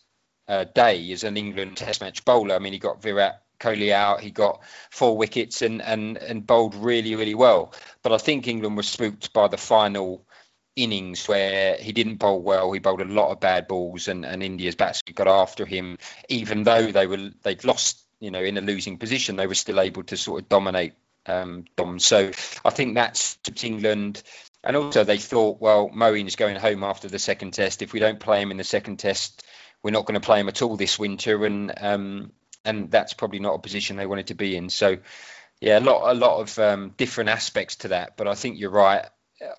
uh, 0.47 0.65
day 0.65 1.11
as 1.13 1.25
an 1.25 1.39
England 1.39 1.79
Test 1.79 2.03
match 2.03 2.23
bowler. 2.27 2.55
I 2.55 2.59
mean, 2.59 2.75
he 2.75 2.79
got 2.79 3.01
Virat 3.01 3.41
Kohli 3.65 3.93
out. 3.93 4.21
He 4.21 4.31
got 4.31 4.63
four 4.91 5.17
wickets 5.17 5.63
and 5.63 5.83
and 5.83 6.17
and 6.19 6.47
bowled 6.47 6.75
really 6.75 7.15
really 7.17 7.35
well. 7.35 7.73
But 8.03 8.13
I 8.13 8.19
think 8.19 8.47
England 8.47 8.77
was 8.77 8.89
spooked 8.89 9.33
by 9.33 9.49
the 9.49 9.57
final 9.57 10.25
innings 10.77 11.29
where 11.29 11.77
he 11.77 11.93
didn't 11.93 12.17
bowl 12.17 12.43
well. 12.43 12.73
He 12.73 12.81
bowled 12.81 13.01
a 13.01 13.05
lot 13.05 13.31
of 13.31 13.41
bad 13.41 13.69
balls, 13.69 14.09
and 14.09 14.25
and 14.25 14.43
India's 14.43 14.75
batsmen 14.75 15.15
got 15.15 15.29
after 15.29 15.65
him, 15.67 15.99
even 16.29 16.65
though 16.65 16.87
they 16.87 17.07
were 17.07 17.31
they'd 17.43 17.65
lost. 17.65 18.01
You 18.21 18.31
know, 18.31 18.43
in 18.43 18.57
a 18.57 18.63
losing 18.63 18.97
position, 18.99 19.37
they 19.37 19.47
were 19.47 19.55
still 19.55 19.81
able 19.81 20.03
to 20.05 20.17
sort 20.17 20.41
of 20.41 20.49
dominate 20.49 20.95
um, 21.27 21.65
Dom. 21.77 21.99
So 21.99 22.31
I 22.65 22.71
think 22.71 22.95
that's 22.95 23.39
England. 23.63 24.23
And 24.63 24.77
also, 24.77 25.05
they 25.05 25.19
thought, 25.19 25.61
well, 25.61 25.91
Moeen's 25.93 26.37
going 26.37 26.57
home 26.57 26.85
after 26.85 27.09
the 27.09 27.19
second 27.19 27.53
test. 27.53 27.83
If 27.83 27.93
we 27.93 28.01
don't 28.01 28.19
play 28.19 28.41
him 28.41 28.51
in 28.51 28.57
the 28.57 28.65
second 28.65 28.99
test, 28.99 29.45
we're 29.83 29.91
not 29.91 30.07
going 30.07 30.19
to 30.19 30.25
play 30.25 30.41
him 30.41 30.49
at 30.49 30.63
all 30.63 30.77
this 30.77 30.99
winter. 30.99 31.45
And 31.45 31.73
um, 31.79 32.33
and 32.65 32.91
that's 32.91 33.15
probably 33.15 33.39
not 33.39 33.55
a 33.55 33.59
position 33.59 33.97
they 33.97 34.07
wanted 34.07 34.29
to 34.29 34.35
be 34.35 34.57
in. 34.57 34.71
So, 34.71 34.99
yeah, 35.61 35.79
a 35.79 35.81
lot 35.81 36.11
a 36.11 36.15
lot 36.15 36.41
of 36.41 36.59
um, 36.59 36.95
different 36.97 37.31
aspects 37.31 37.77
to 37.77 37.89
that. 37.89 38.17
But 38.17 38.29
I 38.29 38.35
think 38.35 38.59
you're 38.59 38.71
right. 38.71 39.07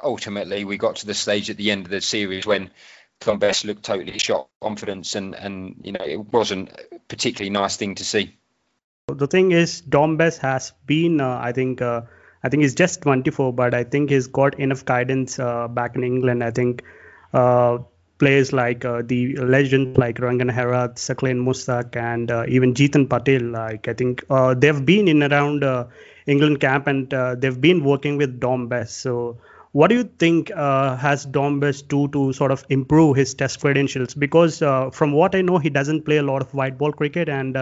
Ultimately, 0.03 0.65
we 0.65 0.77
got 0.77 0.97
to 0.97 1.05
the 1.05 1.13
stage 1.13 1.49
at 1.49 1.57
the 1.57 1.71
end 1.71 1.85
of 1.85 1.91
the 1.91 2.01
series 2.01 2.45
when 2.45 2.71
Dom 3.19 3.39
Bess 3.39 3.65
looked 3.65 3.83
totally 3.83 4.17
shot 4.19 4.49
confidence, 4.61 5.15
and 5.15 5.35
and 5.35 5.81
you 5.83 5.91
know 5.91 6.05
it 6.05 6.33
wasn't 6.33 6.71
a 6.71 6.99
particularly 7.07 7.49
nice 7.49 7.77
thing 7.77 7.95
to 7.95 8.05
see. 8.05 8.37
The 9.07 9.27
thing 9.27 9.51
is, 9.51 9.81
Dom 9.81 10.17
Bess 10.17 10.37
has 10.39 10.73
been, 10.85 11.21
uh, 11.21 11.39
I 11.41 11.51
think. 11.51 11.81
Uh, 11.81 12.01
I 12.43 12.49
think 12.49 12.61
he's 12.61 12.75
just 12.75 13.01
24, 13.01 13.53
but 13.53 13.73
I 13.73 13.83
think 13.83 14.11
he's 14.11 14.27
got 14.27 14.59
enough 14.59 14.85
guidance 14.85 15.39
uh, 15.39 15.67
back 15.67 15.95
in 15.95 16.03
England. 16.03 16.43
I 16.43 16.51
think 16.51 16.83
uh, 17.33 17.79
players 18.17 18.53
like 18.53 18.85
uh, 18.85 19.01
the 19.05 19.35
legend 19.37 19.97
like 19.97 20.17
Rangan 20.17 20.51
Herath, 20.51 20.95
Saqlain 20.95 21.43
Mushtaq, 21.43 21.95
and 21.95 22.31
uh, 22.31 22.45
even 22.47 22.73
Jeetan 22.73 23.09
Patel. 23.09 23.41
Like 23.41 23.87
I 23.87 23.93
think 23.93 24.23
uh, 24.29 24.53
they've 24.53 24.85
been 24.85 25.07
in 25.07 25.23
around 25.23 25.63
uh, 25.63 25.87
England 26.25 26.61
camp 26.61 26.87
and 26.87 27.13
uh, 27.13 27.35
they've 27.35 27.59
been 27.59 27.83
working 27.83 28.17
with 28.17 28.39
Dom 28.39 28.67
Bess. 28.67 28.93
So 28.93 29.37
what 29.73 29.89
do 29.89 29.95
you 29.95 30.03
think 30.03 30.51
uh, 30.55 30.95
has 30.95 31.25
Dom 31.25 31.59
Bess 31.59 31.81
do 31.81 32.07
to 32.09 32.31
sort 32.31 32.51
of 32.51 32.65
improve 32.69 33.17
his 33.17 33.33
test 33.33 33.59
credentials? 33.59 34.13
Because 34.13 34.59
from 34.59 35.11
what 35.11 35.35
I 35.35 35.41
know, 35.41 35.57
he 35.57 35.69
doesn't 35.69 36.03
play 36.03 36.17
a 36.17 36.23
lot 36.23 36.41
of 36.41 36.53
white 36.53 36.77
ball 36.77 36.93
cricket 36.93 37.27
and 37.27 37.57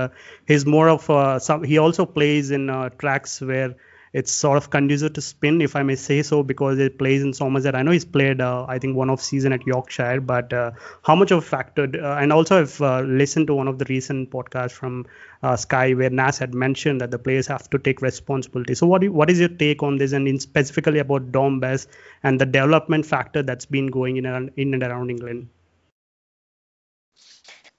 he's 0.47 0.65
more 0.65 0.89
of 0.89 1.41
some. 1.41 1.63
He 1.63 1.79
also 1.79 2.05
plays 2.05 2.51
in 2.51 2.67
tracks 2.99 3.41
where 3.41 3.75
it's 4.13 4.31
sort 4.31 4.57
of 4.57 4.69
conducive 4.69 5.13
to 5.13 5.21
spin, 5.21 5.59
if 5.61 5.75
I 5.75 5.81
may 5.81 5.95
say 5.95 6.21
so, 6.21 6.43
because 6.43 6.77
it 6.77 6.99
plays 6.99 7.23
in 7.23 7.33
Somerset. 7.33 7.75
I 7.75 7.81
know 7.81 7.89
he's 7.91 8.05
played, 8.05 8.41
uh, 8.41 8.65
I 8.69 8.77
think, 8.77 8.95
one 8.95 9.09
off 9.09 9.21
season 9.21 9.53
at 9.53 9.65
Yorkshire, 9.65 10.21
but 10.21 10.53
uh, 10.53 10.71
how 11.01 11.15
much 11.15 11.31
of 11.31 11.39
a 11.39 11.41
factor? 11.41 11.89
Uh, 11.91 12.19
and 12.19 12.31
also, 12.31 12.61
I've 12.61 12.79
uh, 12.79 13.01
listened 13.01 13.47
to 13.47 13.55
one 13.55 13.67
of 13.67 13.79
the 13.79 13.85
recent 13.89 14.29
podcasts 14.29 14.71
from 14.71 15.07
uh, 15.41 15.55
Sky 15.55 15.93
where 15.93 16.11
Nas 16.11 16.37
had 16.37 16.53
mentioned 16.53 17.01
that 17.01 17.09
the 17.09 17.17
players 17.17 17.47
have 17.47 17.67
to 17.71 17.79
take 17.79 18.03
responsibility. 18.03 18.75
So, 18.75 18.85
what 18.85 19.01
you, 19.01 19.11
what 19.11 19.31
is 19.31 19.39
your 19.39 19.49
take 19.49 19.81
on 19.81 19.97
this, 19.97 20.11
and 20.11 20.27
in 20.27 20.39
specifically 20.39 20.99
about 20.99 21.31
Dom 21.31 21.59
Bess 21.59 21.87
and 22.21 22.39
the 22.39 22.45
development 22.45 23.07
factor 23.07 23.41
that's 23.41 23.65
been 23.65 23.87
going 23.87 24.17
in 24.17 24.27
and, 24.27 24.51
in 24.57 24.75
and 24.75 24.83
around 24.83 25.09
England? 25.09 25.47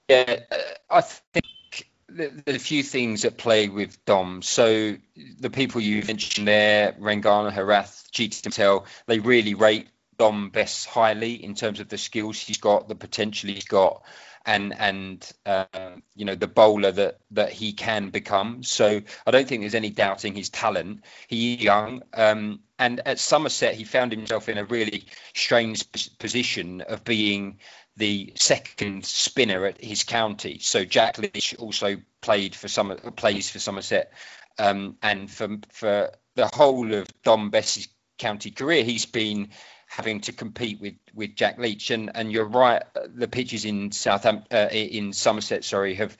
Yeah, 0.08 0.40
uh, 0.50 0.56
I 0.90 1.00
think 1.00 1.46
a 2.46 2.58
few 2.58 2.82
things 2.82 3.24
at 3.24 3.38
play 3.38 3.68
with 3.68 4.04
Dom. 4.04 4.42
So 4.42 4.96
the 5.40 5.50
people 5.50 5.80
you 5.80 6.02
mentioned 6.06 6.46
there, 6.46 6.92
Rangana, 6.92 7.52
Herath, 7.52 8.10
Jeetan 8.10 8.44
Patel, 8.44 8.86
they 9.06 9.18
really 9.18 9.54
rate 9.54 9.88
Dom 10.16 10.50
Bess 10.50 10.84
highly 10.84 11.42
in 11.42 11.54
terms 11.54 11.80
of 11.80 11.88
the 11.88 11.98
skills 11.98 12.38
he's 12.38 12.58
got, 12.58 12.88
the 12.88 12.94
potential 12.94 13.50
he's 13.50 13.64
got, 13.64 14.04
and 14.46 14.74
and 14.78 15.32
uh, 15.46 15.64
you 16.14 16.24
know 16.24 16.34
the 16.34 16.46
bowler 16.46 16.92
that 16.92 17.18
that 17.32 17.50
he 17.50 17.72
can 17.72 18.10
become. 18.10 18.62
So 18.62 19.00
I 19.26 19.30
don't 19.30 19.48
think 19.48 19.62
there's 19.62 19.74
any 19.74 19.90
doubting 19.90 20.34
his 20.34 20.50
talent. 20.50 21.04
He's 21.26 21.60
young, 21.60 22.02
um, 22.12 22.60
and 22.78 23.00
at 23.06 23.18
Somerset 23.18 23.74
he 23.74 23.84
found 23.84 24.12
himself 24.12 24.48
in 24.48 24.58
a 24.58 24.64
really 24.64 25.06
strange 25.34 25.84
position 26.18 26.82
of 26.82 27.04
being 27.04 27.58
the 27.96 28.32
second 28.36 29.04
spinner 29.04 29.66
at 29.66 29.82
his 29.82 30.04
county. 30.04 30.58
So 30.58 30.84
Jack 30.84 31.18
Leach 31.18 31.54
also 31.56 31.96
played 32.20 32.54
for 32.54 32.68
some 32.68 32.96
plays 33.16 33.50
for 33.50 33.58
Somerset, 33.58 34.12
um, 34.58 34.96
and 35.02 35.30
for 35.30 35.58
for 35.70 36.10
the 36.34 36.46
whole 36.46 36.92
of 36.94 37.06
Dom 37.22 37.50
Bess's 37.50 37.88
county 38.18 38.50
career, 38.50 38.82
he's 38.84 39.06
been 39.06 39.50
having 39.86 40.20
to 40.22 40.32
compete 40.32 40.80
with 40.80 40.94
with 41.14 41.36
Jack 41.36 41.58
Leach. 41.58 41.90
And 41.90 42.10
and 42.14 42.32
you're 42.32 42.44
right, 42.48 42.82
the 43.14 43.28
pitches 43.28 43.64
in 43.64 43.92
Southampton, 43.92 44.56
uh, 44.56 44.68
in 44.70 45.12
Somerset, 45.12 45.64
sorry, 45.64 45.94
have 45.94 46.16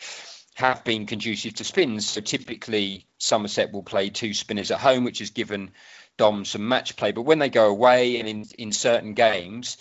have 0.54 0.84
been 0.84 1.06
conducive 1.06 1.54
to 1.54 1.64
spins. 1.64 2.08
So 2.08 2.20
typically, 2.20 3.06
Somerset 3.18 3.72
will 3.72 3.82
play 3.82 4.10
two 4.10 4.34
spinners 4.34 4.70
at 4.70 4.78
home, 4.78 5.04
which 5.04 5.18
has 5.18 5.30
given 5.30 5.72
Dom 6.16 6.44
some 6.44 6.68
match 6.68 6.96
play. 6.96 7.10
But 7.10 7.22
when 7.22 7.40
they 7.40 7.48
go 7.48 7.68
away 7.68 8.20
and 8.20 8.28
in 8.28 8.44
in 8.56 8.72
certain 8.72 9.14
games, 9.14 9.76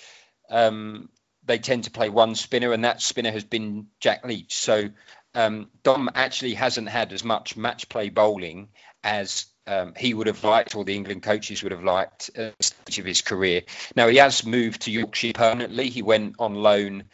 um, 0.50 1.10
they 1.46 1.60
tend 1.60 1.86
to 1.86 1.92
play 1.92 2.10
one 2.10 2.36
spinner, 2.36 2.74
and 2.74 2.84
that 2.86 3.02
spinner 3.02 3.32
has 3.32 3.44
been 3.44 3.88
Jack 4.00 4.26
Leach. 4.26 4.56
So 4.56 4.90
um, 5.36 5.70
Dom 5.84 6.10
actually 6.16 6.54
hasn't 6.54 6.90
had 6.90 7.14
as 7.14 7.24
much 7.24 7.58
match 7.58 7.90
play 7.90 8.10
bowling 8.10 8.70
as 9.04 9.46
um, 9.66 9.94
he 9.98 10.14
would 10.14 10.28
have 10.28 10.44
liked, 10.44 10.76
or 10.76 10.84
the 10.84 10.96
England 10.96 11.24
coaches 11.24 11.64
would 11.64 11.72
have 11.72 11.84
liked, 11.84 12.30
at 12.36 12.58
the 12.58 12.64
stage 12.64 13.00
of 13.00 13.06
his 13.06 13.22
career. 13.22 13.64
Now 13.96 14.08
he 14.08 14.18
has 14.18 14.46
moved 14.46 14.84
to 14.84 14.92
Yorkshire 14.92 15.34
permanently. 15.34 15.90
He 15.90 16.02
went 16.02 16.36
on 16.40 16.56
loan 16.56 17.06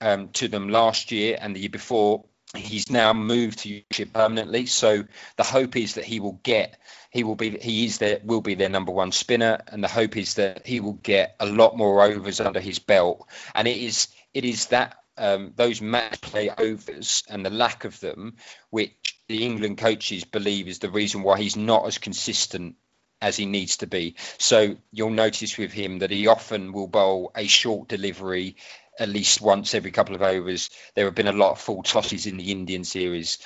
um, 0.00 0.28
to 0.30 0.48
them 0.48 0.68
last 0.68 1.12
year 1.12 1.38
and 1.40 1.54
the 1.54 1.60
year 1.60 1.68
before. 1.68 2.24
He's 2.54 2.90
now 2.90 3.12
moved 3.12 3.60
to 3.60 3.68
Yorkshire 3.68 4.06
permanently. 4.12 4.66
So 4.66 5.04
the 5.36 5.42
hope 5.42 5.76
is 5.76 5.94
that 5.94 6.04
he 6.04 6.20
will 6.20 6.38
get, 6.42 6.78
he 7.12 7.24
will 7.24 7.36
be, 7.36 7.50
he 7.58 7.84
is 7.84 7.98
there, 7.98 8.20
will 8.24 8.40
be 8.40 8.54
their 8.54 8.70
number 8.70 8.90
one 8.90 9.12
spinner, 9.12 9.60
and 9.68 9.84
the 9.84 9.88
hope 9.88 10.16
is 10.16 10.34
that 10.34 10.66
he 10.66 10.80
will 10.80 10.94
get 10.94 11.36
a 11.38 11.46
lot 11.46 11.76
more 11.76 12.02
overs 12.02 12.40
under 12.40 12.58
his 12.58 12.78
belt. 12.78 13.28
And 13.54 13.68
it 13.68 13.76
is, 13.76 14.08
it 14.32 14.46
is 14.46 14.66
that 14.66 14.96
um, 15.18 15.52
those 15.54 15.82
match 15.82 16.22
play 16.22 16.48
overs 16.48 17.22
and 17.28 17.44
the 17.44 17.50
lack 17.50 17.84
of 17.84 18.00
them, 18.00 18.36
which 18.70 19.18
the 19.28 19.44
England 19.44 19.76
coaches 19.76 20.24
believe 20.24 20.68
is 20.68 20.78
the 20.78 20.90
reason 20.90 21.22
why 21.22 21.38
he's 21.38 21.54
not 21.54 21.86
as 21.86 21.98
consistent 21.98 22.76
as 23.20 23.36
he 23.36 23.44
needs 23.44 23.76
to 23.76 23.86
be. 23.86 24.16
So 24.38 24.76
you'll 24.90 25.10
notice 25.10 25.58
with 25.58 25.70
him 25.70 25.98
that 25.98 26.10
he 26.10 26.28
often 26.28 26.72
will 26.72 26.88
bowl 26.88 27.30
a 27.36 27.46
short 27.46 27.88
delivery 27.88 28.56
at 28.98 29.10
least 29.10 29.42
once 29.42 29.74
every 29.74 29.90
couple 29.90 30.14
of 30.14 30.22
overs. 30.22 30.70
There 30.94 31.04
have 31.04 31.14
been 31.14 31.28
a 31.28 31.32
lot 31.32 31.52
of 31.52 31.60
full 31.60 31.82
tosses 31.82 32.24
in 32.24 32.38
the 32.38 32.50
Indian 32.50 32.84
series. 32.84 33.38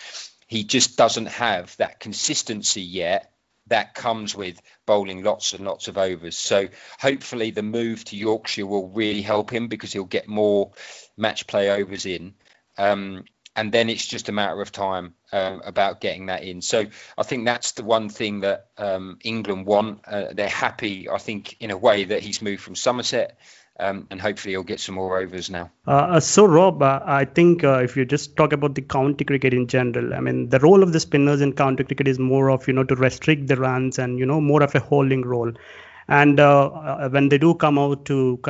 He 0.47 0.63
just 0.63 0.97
doesn't 0.97 1.27
have 1.27 1.77
that 1.79 1.99
consistency 1.99 2.83
yet 2.83 3.33
that 3.69 3.95
comes 3.95 4.35
with 4.35 4.61
bowling 4.87 5.23
lots 5.23 5.53
and 5.53 5.65
lots 5.65 5.89
of 5.89 5.99
overs. 5.99 6.37
So 6.37 6.69
hopefully 6.99 7.51
the 7.51 7.63
move 7.63 8.05
to 8.07 8.17
Yorkshire 8.17 8.67
will 8.67 8.89
really 8.89 9.23
help 9.23 9.53
him 9.53 9.69
because 9.69 9.93
he'll 9.93 10.05
get 10.05 10.29
more 10.29 10.73
match 11.17 11.47
play 11.47 11.71
overs 11.71 12.07
in. 12.07 12.35
Um, 12.79 13.25
and 13.57 13.73
then 13.73 13.89
it's 13.89 14.07
just 14.07 14.29
a 14.29 14.33
matter 14.33 14.61
of 14.61 14.71
time 14.71 15.15
um, 15.33 15.63
about 15.65 16.01
getting 16.01 16.27
that 16.27 16.43
in. 16.45 16.61
So 16.61 16.85
I 17.17 17.23
think 17.23 17.47
that's 17.47 17.73
the 17.73 17.85
one 17.85 18.11
thing 18.11 18.41
that 18.41 18.67
um, 18.77 19.19
England 19.25 19.65
want. 19.67 20.01
Uh, 20.07 20.27
they're 20.33 20.49
happy, 20.49 21.09
I 21.09 21.17
think, 21.17 21.57
in 21.61 21.71
a 21.71 21.77
way 21.77 22.05
that 22.05 22.23
he's 22.23 22.43
moved 22.43 22.63
from 22.63 22.77
Somerset 22.77 23.39
um, 23.79 24.07
and 24.11 24.21
hopefully 24.21 24.53
he'll 24.53 24.63
get 24.63 24.81
some 24.81 24.95
more 24.95 25.19
overs 25.19 25.51
now. 25.51 25.71
Uh, 25.87 25.91
uh, 25.91 26.21
so, 26.21 26.47
Rob, 26.47 26.83
uh, 26.83 27.01
I 27.05 27.25
think 27.25 27.63
uh, 27.63 27.83
if 27.83 27.97
you 27.97 28.05
just 28.05 28.37
talk 28.37 28.53
about 28.53 28.75
the 28.75 28.83
county 28.83 29.25
cricket 29.25 29.53
in 29.53 29.67
general, 29.67 30.15
I 30.15 30.21
mean, 30.21 30.49
the 30.49 30.59
role 30.61 30.83
of 30.83 30.93
the 30.93 31.01
spinners 31.01 31.41
in 31.41 31.53
county 31.53 31.85
cricket 31.85 32.09
is 32.09 32.19
more 32.19 32.51
of, 32.51 32.67
you 32.67 32.75
know, 32.75 32.85
to 32.85 32.95
restrict 32.95 33.47
the 33.47 33.57
runs 33.57 33.99
and, 33.99 34.19
you 34.19 34.27
know, 34.27 34.41
more 34.41 34.63
of 34.63 34.75
a 34.75 34.81
holding 34.81 35.23
role. 35.23 35.53
And 36.09 36.39
uh, 36.39 36.67
uh, 36.67 37.09
when 37.11 37.29
they 37.29 37.39
do 37.39 37.55
come 37.55 37.79
out 37.79 38.05
to, 38.07 38.41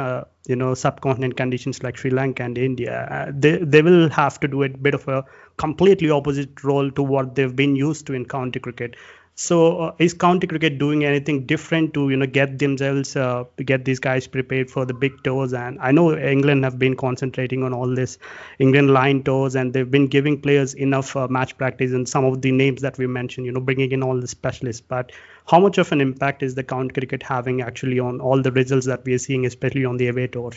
you 0.47 0.57
know, 0.57 0.75
subcontinent 0.75 1.37
conditions 1.37 1.83
like 1.83 1.97
Sri 1.97 2.11
Lanka 2.11 2.43
and 2.43 2.59
India, 2.59 3.33
they, 3.35 3.57
they 3.57 3.81
will 3.81 4.11
have 4.11 4.39
to 4.41 4.49
do 4.49 4.63
a 4.63 4.69
bit 4.69 4.95
of 4.95 5.09
a 5.09 5.25
completely 5.57 6.11
opposite 6.11 6.63
role 6.63 6.91
to 6.91 7.03
what 7.03 7.35
they've 7.35 7.57
been 7.57 7.75
used 7.75 8.07
to 8.09 8.13
in 8.13 8.27
county 8.27 8.61
cricket. 8.61 8.95
So 9.37 9.79
uh, 9.79 9.95
is 9.99 10.15
county 10.15 10.47
cricket 10.47 10.79
doing 10.79 11.05
anything 11.05 11.47
different 11.47 11.95
to 11.95 12.11
you 12.11 12.17
know 12.17 12.27
get 12.27 12.59
themselves 12.59 13.15
uh, 13.15 13.45
get 13.65 13.85
these 13.85 14.01
guys 14.01 14.27
prepared 14.27 14.69
for 14.71 14.85
the 14.85 14.95
big 14.95 15.23
tours? 15.23 15.55
And 15.55 15.79
I 15.81 15.93
know 15.93 16.17
England 16.19 16.65
have 16.65 16.79
been 16.79 16.97
concentrating 16.97 17.63
on 17.63 17.73
all 17.73 17.95
this 17.95 18.19
England 18.59 18.91
line 18.91 19.23
tours, 19.23 19.55
and 19.55 19.73
they've 19.73 19.91
been 19.91 20.09
giving 20.09 20.41
players 20.41 20.75
enough 20.75 21.15
uh, 21.17 21.29
match 21.29 21.57
practice 21.57 21.93
and 21.93 22.09
some 22.09 22.25
of 22.25 22.43
the 22.43 22.51
names 22.51 22.83
that 22.83 22.99
we 22.99 23.07
mentioned. 23.07 23.47
You 23.47 23.53
know, 23.53 23.61
bringing 23.61 23.93
in 23.93 24.03
all 24.03 24.21
the 24.21 24.29
specialists. 24.29 24.81
But 24.83 25.13
how 25.47 25.61
much 25.61 25.79
of 25.79 25.93
an 25.93 26.01
impact 26.01 26.43
is 26.43 26.55
the 26.57 26.65
county 26.65 26.93
cricket 26.93 27.23
having 27.23 27.61
actually 27.63 28.01
on 28.01 28.21
all 28.21 28.43
the 28.43 28.53
results 28.53 28.87
that 28.87 29.05
we 29.05 29.15
are 29.15 29.19
seeing, 29.19 29.47
especially 29.47 29.85
on 29.85 29.99
the 29.99 30.09
away 30.09 30.27
tours? 30.27 30.57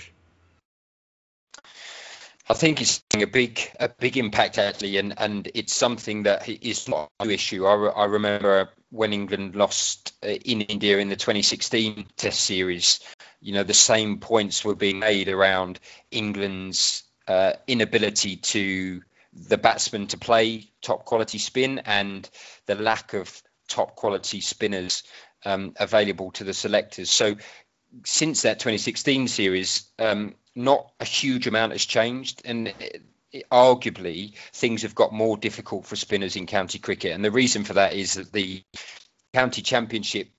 I 2.49 2.55
think 2.55 2.81
it's 2.81 3.03
a 3.15 3.25
big 3.25 3.61
a 3.79 3.89
big 3.89 4.17
impact 4.17 4.57
actually, 4.57 4.97
and 4.97 5.13
and 5.17 5.49
it's 5.53 5.73
something 5.73 6.23
that 6.23 6.49
is 6.49 6.87
not 6.87 7.11
a 7.19 7.25
new 7.25 7.31
issue. 7.31 7.65
I, 7.65 7.75
I 7.89 8.05
remember 8.05 8.69
when 8.89 9.13
England 9.13 9.55
lost 9.55 10.13
uh, 10.23 10.29
in 10.29 10.61
India 10.61 10.97
in 10.97 11.09
the 11.09 11.15
2016 11.15 12.07
Test 12.17 12.41
series, 12.41 13.01
you 13.39 13.53
know 13.53 13.63
the 13.63 13.75
same 13.75 14.19
points 14.19 14.65
were 14.65 14.75
being 14.75 14.97
made 14.97 15.29
around 15.29 15.79
England's 16.09 17.03
uh, 17.27 17.53
inability 17.67 18.37
to 18.37 19.03
the 19.31 19.59
batsmen 19.59 20.07
to 20.07 20.17
play 20.17 20.71
top 20.81 21.05
quality 21.05 21.37
spin 21.37 21.79
and 21.85 22.27
the 22.65 22.73
lack 22.73 23.13
of 23.13 23.43
top 23.67 23.95
quality 23.95 24.41
spinners 24.41 25.03
um, 25.45 25.73
available 25.79 26.31
to 26.31 26.43
the 26.43 26.53
selectors. 26.55 27.11
So 27.11 27.35
since 28.05 28.43
that 28.43 28.59
2016 28.59 29.27
series, 29.27 29.89
um, 29.97 30.35
not 30.55 30.91
a 30.99 31.05
huge 31.05 31.47
amount 31.47 31.71
has 31.71 31.85
changed, 31.85 32.41
and 32.45 32.67
it, 32.67 33.03
it, 33.31 33.49
arguably 33.51 34.33
things 34.53 34.83
have 34.83 34.95
got 34.95 35.13
more 35.13 35.37
difficult 35.37 35.85
for 35.85 35.95
spinners 35.95 36.35
in 36.35 36.45
county 36.45 36.79
cricket. 36.79 37.11
And 37.11 37.23
the 37.23 37.31
reason 37.31 37.63
for 37.63 37.73
that 37.73 37.93
is 37.93 38.15
that 38.15 38.31
the 38.31 38.63
county 39.33 39.61
championship 39.61 40.29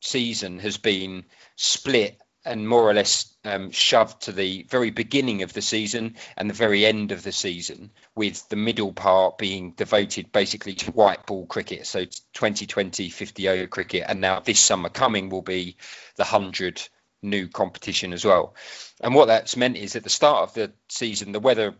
season 0.00 0.58
has 0.60 0.76
been 0.76 1.24
split 1.56 2.20
and 2.44 2.66
more 2.66 2.88
or 2.88 2.94
less 2.94 3.34
um, 3.44 3.70
shoved 3.70 4.22
to 4.22 4.32
the 4.32 4.64
very 4.70 4.90
beginning 4.90 5.42
of 5.42 5.52
the 5.52 5.60
season 5.60 6.16
and 6.38 6.48
the 6.48 6.54
very 6.54 6.86
end 6.86 7.12
of 7.12 7.22
the 7.22 7.32
season, 7.32 7.90
with 8.14 8.48
the 8.48 8.56
middle 8.56 8.92
part 8.94 9.36
being 9.36 9.72
devoted 9.72 10.32
basically 10.32 10.72
to 10.74 10.90
white 10.92 11.26
ball 11.26 11.44
cricket. 11.46 11.86
So 11.86 12.04
2020 12.04 13.10
50 13.10 13.48
over 13.48 13.66
cricket, 13.66 14.04
and 14.08 14.20
now 14.20 14.40
this 14.40 14.60
summer 14.60 14.88
coming 14.88 15.28
will 15.28 15.42
be 15.42 15.76
the 16.16 16.24
100 16.24 16.88
new 17.22 17.48
competition 17.48 18.12
as 18.12 18.24
well. 18.24 18.54
And 19.00 19.14
what 19.14 19.26
that's 19.26 19.56
meant 19.56 19.76
is 19.76 19.96
at 19.96 20.04
the 20.04 20.10
start 20.10 20.48
of 20.48 20.54
the 20.54 20.72
season, 20.88 21.32
the 21.32 21.40
weather 21.40 21.74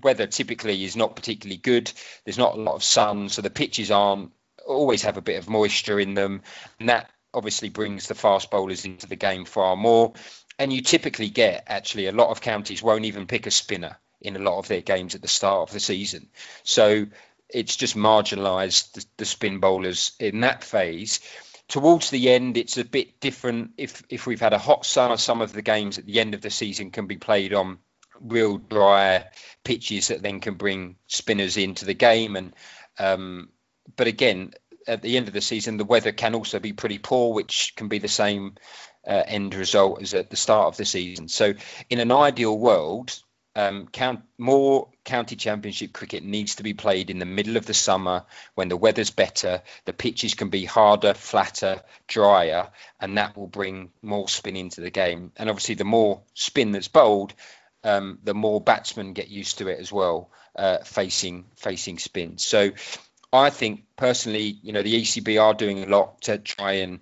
weather 0.00 0.28
typically 0.28 0.84
is 0.84 0.96
not 0.96 1.16
particularly 1.16 1.56
good. 1.56 1.92
There's 2.24 2.38
not 2.38 2.54
a 2.54 2.60
lot 2.60 2.76
of 2.76 2.84
sun, 2.84 3.28
so 3.28 3.42
the 3.42 3.50
pitches 3.50 3.90
aren't 3.90 4.32
always 4.66 5.02
have 5.02 5.16
a 5.16 5.22
bit 5.22 5.38
of 5.38 5.48
moisture 5.48 5.98
in 5.98 6.14
them, 6.14 6.42
and 6.78 6.88
that 6.88 7.10
obviously 7.34 7.68
brings 7.68 8.06
the 8.06 8.14
fast 8.14 8.50
bowlers 8.50 8.84
into 8.84 9.06
the 9.06 9.16
game 9.16 9.44
far 9.44 9.76
more. 9.76 10.12
And 10.58 10.72
you 10.72 10.82
typically 10.82 11.30
get 11.30 11.64
actually 11.66 12.06
a 12.06 12.12
lot 12.12 12.30
of 12.30 12.40
counties 12.40 12.82
won't 12.82 13.06
even 13.06 13.26
pick 13.26 13.46
a 13.46 13.50
spinner 13.50 13.98
in 14.20 14.36
a 14.36 14.40
lot 14.40 14.58
of 14.58 14.68
their 14.68 14.82
games 14.82 15.14
at 15.14 15.22
the 15.22 15.28
start 15.28 15.68
of 15.68 15.72
the 15.72 15.80
season. 15.80 16.28
So 16.62 17.06
it's 17.48 17.76
just 17.76 17.96
marginalised 17.96 18.92
the, 18.92 19.04
the 19.16 19.24
spin 19.24 19.58
bowlers 19.58 20.12
in 20.20 20.40
that 20.40 20.62
phase 20.62 21.20
towards 21.72 22.10
the 22.10 22.28
end, 22.28 22.58
it's 22.58 22.76
a 22.76 22.84
bit 22.84 23.18
different. 23.18 23.70
If 23.78 24.02
if 24.10 24.26
we've 24.26 24.40
had 24.42 24.52
a 24.52 24.58
hot 24.58 24.84
summer, 24.84 25.16
some 25.16 25.40
of 25.40 25.54
the 25.54 25.62
games 25.62 25.96
at 25.96 26.04
the 26.04 26.20
end 26.20 26.34
of 26.34 26.42
the 26.42 26.50
season 26.50 26.90
can 26.90 27.06
be 27.06 27.16
played 27.16 27.54
on 27.54 27.78
real 28.20 28.58
dry 28.58 29.24
pitches 29.64 30.08
that 30.08 30.22
then 30.22 30.40
can 30.40 30.54
bring 30.54 30.96
spinners 31.06 31.56
into 31.56 31.86
the 31.86 31.94
game. 31.94 32.36
And 32.36 32.54
um, 32.98 33.48
but 33.96 34.06
again, 34.06 34.52
at 34.86 35.00
the 35.00 35.16
end 35.16 35.28
of 35.28 35.34
the 35.34 35.40
season, 35.40 35.78
the 35.78 35.86
weather 35.86 36.12
can 36.12 36.34
also 36.34 36.60
be 36.60 36.74
pretty 36.74 36.98
poor, 36.98 37.32
which 37.32 37.72
can 37.74 37.88
be 37.88 37.98
the 37.98 38.06
same 38.06 38.56
uh, 39.06 39.22
end 39.26 39.54
result 39.54 40.02
as 40.02 40.12
at 40.12 40.28
the 40.28 40.36
start 40.36 40.66
of 40.66 40.76
the 40.76 40.84
season. 40.84 41.28
So 41.28 41.54
in 41.88 42.00
an 42.00 42.12
ideal 42.12 42.56
world, 42.58 43.18
um, 43.54 43.86
count, 43.88 44.22
more 44.38 44.88
county 45.04 45.36
championship 45.36 45.92
cricket 45.92 46.22
needs 46.24 46.56
to 46.56 46.62
be 46.62 46.74
played 46.74 47.10
in 47.10 47.18
the 47.18 47.26
middle 47.26 47.56
of 47.56 47.66
the 47.66 47.74
summer 47.74 48.24
when 48.54 48.68
the 48.68 48.76
weather's 48.76 49.10
better, 49.10 49.62
the 49.84 49.92
pitches 49.92 50.34
can 50.34 50.48
be 50.48 50.64
harder, 50.64 51.12
flatter, 51.12 51.82
drier, 52.08 52.70
and 52.98 53.18
that 53.18 53.36
will 53.36 53.46
bring 53.46 53.90
more 54.00 54.28
spin 54.28 54.56
into 54.56 54.80
the 54.80 54.90
game. 54.90 55.32
And 55.36 55.50
obviously, 55.50 55.74
the 55.74 55.84
more 55.84 56.22
spin 56.34 56.72
that's 56.72 56.88
bowled, 56.88 57.34
um, 57.84 58.18
the 58.22 58.34
more 58.34 58.60
batsmen 58.60 59.12
get 59.12 59.28
used 59.28 59.58
to 59.58 59.68
it 59.68 59.80
as 59.80 59.92
well, 59.92 60.30
uh, 60.56 60.78
facing 60.78 61.44
facing 61.56 61.98
spin. 61.98 62.38
So, 62.38 62.72
I 63.32 63.50
think 63.50 63.84
personally, 63.96 64.58
you 64.62 64.72
know, 64.72 64.82
the 64.82 65.02
ECB 65.02 65.42
are 65.42 65.54
doing 65.54 65.82
a 65.82 65.86
lot 65.86 66.22
to 66.22 66.38
try 66.38 66.72
and 66.72 67.00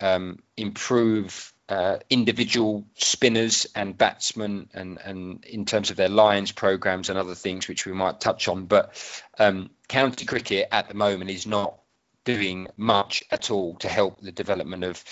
um, 0.00 0.38
improve 0.56 1.51
uh, 1.68 1.98
individual 2.10 2.84
spinners 2.94 3.66
and 3.74 3.96
batsmen 3.96 4.68
and, 4.74 4.98
and 4.98 5.44
in 5.44 5.64
terms 5.64 5.90
of 5.90 5.96
their 5.96 6.08
Lions 6.08 6.52
programs 6.52 7.08
and 7.08 7.18
other 7.18 7.34
things 7.34 7.68
which 7.68 7.86
we 7.86 7.92
might 7.92 8.20
touch 8.20 8.48
on. 8.48 8.66
But 8.66 8.94
um, 9.38 9.70
county 9.88 10.26
cricket 10.26 10.68
at 10.72 10.88
the 10.88 10.94
moment 10.94 11.30
is 11.30 11.46
not 11.46 11.78
doing 12.24 12.68
much 12.76 13.24
at 13.30 13.50
all 13.50 13.76
to 13.76 13.88
help 13.88 14.20
the 14.20 14.32
development 14.32 14.84
of 14.84 15.02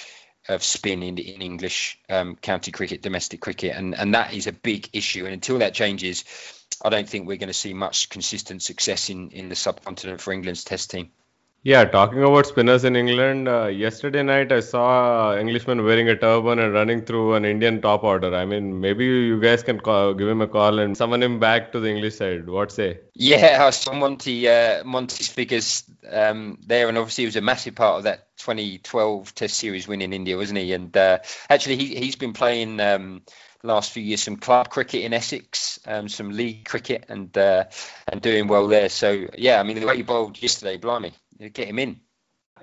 of 0.48 0.64
spin 0.64 1.02
in, 1.02 1.18
in 1.18 1.42
English 1.42 1.98
um, 2.08 2.34
county 2.34 2.72
cricket, 2.72 3.02
domestic 3.02 3.40
cricket, 3.40 3.76
and 3.76 3.94
and 3.94 4.14
that 4.14 4.32
is 4.32 4.46
a 4.46 4.52
big 4.52 4.88
issue. 4.92 5.24
And 5.24 5.34
until 5.34 5.58
that 5.58 5.74
changes, 5.74 6.24
I 6.82 6.88
don't 6.88 7.08
think 7.08 7.26
we're 7.26 7.36
going 7.36 7.48
to 7.48 7.54
see 7.54 7.74
much 7.74 8.08
consistent 8.08 8.62
success 8.62 9.10
in 9.10 9.30
in 9.30 9.48
the 9.48 9.54
subcontinent 9.54 10.20
for 10.20 10.32
England's 10.32 10.64
Test 10.64 10.90
team. 10.90 11.10
Yeah, 11.62 11.84
talking 11.84 12.22
about 12.22 12.46
spinners 12.46 12.84
in 12.84 12.96
England, 12.96 13.46
uh, 13.46 13.66
yesterday 13.66 14.22
night 14.22 14.50
I 14.50 14.60
saw 14.60 15.32
an 15.32 15.40
Englishman 15.40 15.84
wearing 15.84 16.08
a 16.08 16.16
turban 16.16 16.58
and 16.58 16.72
running 16.72 17.04
through 17.04 17.34
an 17.34 17.44
Indian 17.44 17.82
top 17.82 18.02
order. 18.02 18.34
I 18.34 18.46
mean, 18.46 18.80
maybe 18.80 19.04
you 19.04 19.38
guys 19.38 19.62
can 19.62 19.78
call, 19.78 20.14
give 20.14 20.26
him 20.26 20.40
a 20.40 20.46
call 20.46 20.78
and 20.78 20.96
summon 20.96 21.22
him 21.22 21.38
back 21.38 21.72
to 21.72 21.80
the 21.80 21.90
English 21.90 22.16
side. 22.16 22.48
What 22.48 22.72
say? 22.72 23.00
Yeah, 23.12 23.58
I 23.60 23.68
saw 23.70 23.92
Monty 23.92 24.48
uh, 24.48 24.84
Monty's 24.84 25.28
figures 25.28 25.84
um, 26.10 26.56
there, 26.66 26.88
and 26.88 26.96
obviously 26.96 27.24
he 27.24 27.26
was 27.26 27.36
a 27.36 27.42
massive 27.42 27.74
part 27.74 27.98
of 27.98 28.04
that 28.04 28.34
2012 28.38 29.34
Test 29.34 29.58
series 29.58 29.86
win 29.86 30.00
in 30.00 30.14
India, 30.14 30.38
wasn't 30.38 30.60
he? 30.60 30.72
And 30.72 30.96
uh, 30.96 31.18
actually, 31.50 31.76
he 31.76 31.94
he's 31.94 32.16
been 32.16 32.32
playing. 32.32 32.80
Um, 32.80 33.20
last 33.62 33.92
few 33.92 34.02
years 34.02 34.22
some 34.22 34.36
club 34.36 34.70
cricket 34.70 35.02
in 35.02 35.12
Essex, 35.12 35.78
um, 35.86 36.08
some 36.08 36.30
league 36.30 36.64
cricket, 36.64 37.04
and 37.10 37.36
uh, 37.36 37.64
and 38.08 38.22
doing 38.22 38.48
well 38.48 38.68
there. 38.68 38.88
So 38.88 39.26
yeah, 39.36 39.60
I 39.60 39.62
mean 39.64 39.78
the 39.78 39.86
way 39.86 39.96
he 39.96 40.02
bowled 40.02 40.40
yesterday, 40.40 40.78
blimey, 40.78 41.12
him 41.40 41.78
in. 41.78 42.00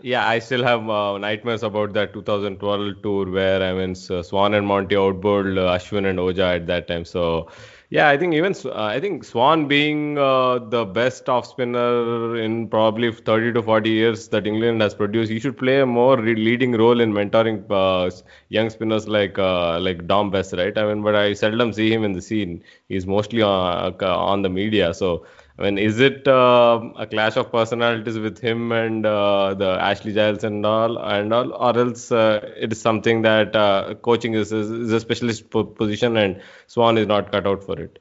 Yeah, 0.01 0.27
I 0.27 0.39
still 0.39 0.63
have 0.63 0.87
uh, 0.89 1.17
nightmares 1.17 1.63
about 1.63 1.93
that 1.93 2.13
2012 2.13 3.01
tour 3.01 3.29
where 3.31 3.61
I 3.63 3.73
mean 3.73 3.95
Swann 3.95 4.53
and 4.53 4.67
Monty 4.67 4.95
outbowled 4.95 5.57
uh, 5.57 5.75
Ashwin 5.75 6.05
and 6.07 6.19
Oja 6.19 6.55
at 6.55 6.67
that 6.67 6.87
time. 6.87 7.03
So 7.03 7.49
yeah, 7.89 8.07
I 8.09 8.17
think 8.17 8.33
even 8.35 8.53
uh, 8.65 8.83
I 8.83 8.99
think 8.99 9.23
Swann 9.23 9.67
being 9.67 10.17
uh, 10.17 10.59
the 10.59 10.85
best 10.85 11.27
off 11.29 11.47
spinner 11.47 12.37
in 12.37 12.67
probably 12.67 13.11
30 13.11 13.53
to 13.53 13.63
40 13.63 13.89
years 13.89 14.27
that 14.29 14.45
England 14.45 14.81
has 14.81 14.93
produced, 14.93 15.31
he 15.31 15.39
should 15.39 15.57
play 15.57 15.79
a 15.79 15.85
more 15.85 16.17
leading 16.17 16.73
role 16.73 16.99
in 16.99 17.11
mentoring 17.13 17.65
uh, 17.71 18.11
young 18.49 18.69
spinners 18.69 19.07
like 19.07 19.39
uh, 19.39 19.79
like 19.79 20.05
Dom 20.07 20.29
Bess, 20.29 20.53
right? 20.53 20.77
I 20.77 20.85
mean, 20.85 21.01
but 21.01 21.15
I 21.15 21.33
seldom 21.33 21.73
see 21.73 21.91
him 21.91 22.03
in 22.03 22.11
the 22.13 22.21
scene. 22.21 22.63
He's 22.87 23.07
mostly 23.07 23.41
on, 23.41 23.95
uh, 24.01 24.17
on 24.17 24.43
the 24.43 24.49
media, 24.49 24.93
so 24.93 25.25
I 25.59 25.63
mean, 25.63 25.77
is 25.79 25.99
it 25.99 26.27
uh, 26.27 26.79
a 26.97 27.07
clash 27.07 27.35
of 27.35 27.51
personalities 27.51 28.19
with 28.19 28.37
him 28.37 28.71
and 28.71 29.05
uh, 29.05 29.55
the 29.55 29.69
Ashley 29.69 30.13
Giles 30.13 30.43
and 30.43 30.63
all, 30.63 30.99
and 30.99 31.33
all, 31.33 31.51
or 31.51 31.77
else 31.77 32.11
uh, 32.11 32.53
it 32.55 32.71
is 32.71 32.79
something 32.79 33.23
that 33.23 33.55
uh, 33.55 33.95
coaching 33.95 34.35
is, 34.35 34.51
is 34.51 34.91
a 34.91 34.99
specialist 34.99 35.49
position 35.49 36.15
and 36.15 36.41
Swann 36.67 36.99
is 36.99 37.07
not 37.07 37.31
cut 37.31 37.47
out 37.47 37.63
for 37.63 37.79
it? 37.79 37.97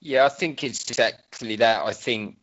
Yeah, 0.00 0.26
I 0.26 0.28
think 0.28 0.62
it's 0.62 0.90
exactly 0.90 1.56
that. 1.56 1.84
I 1.84 1.92
think 1.94 2.36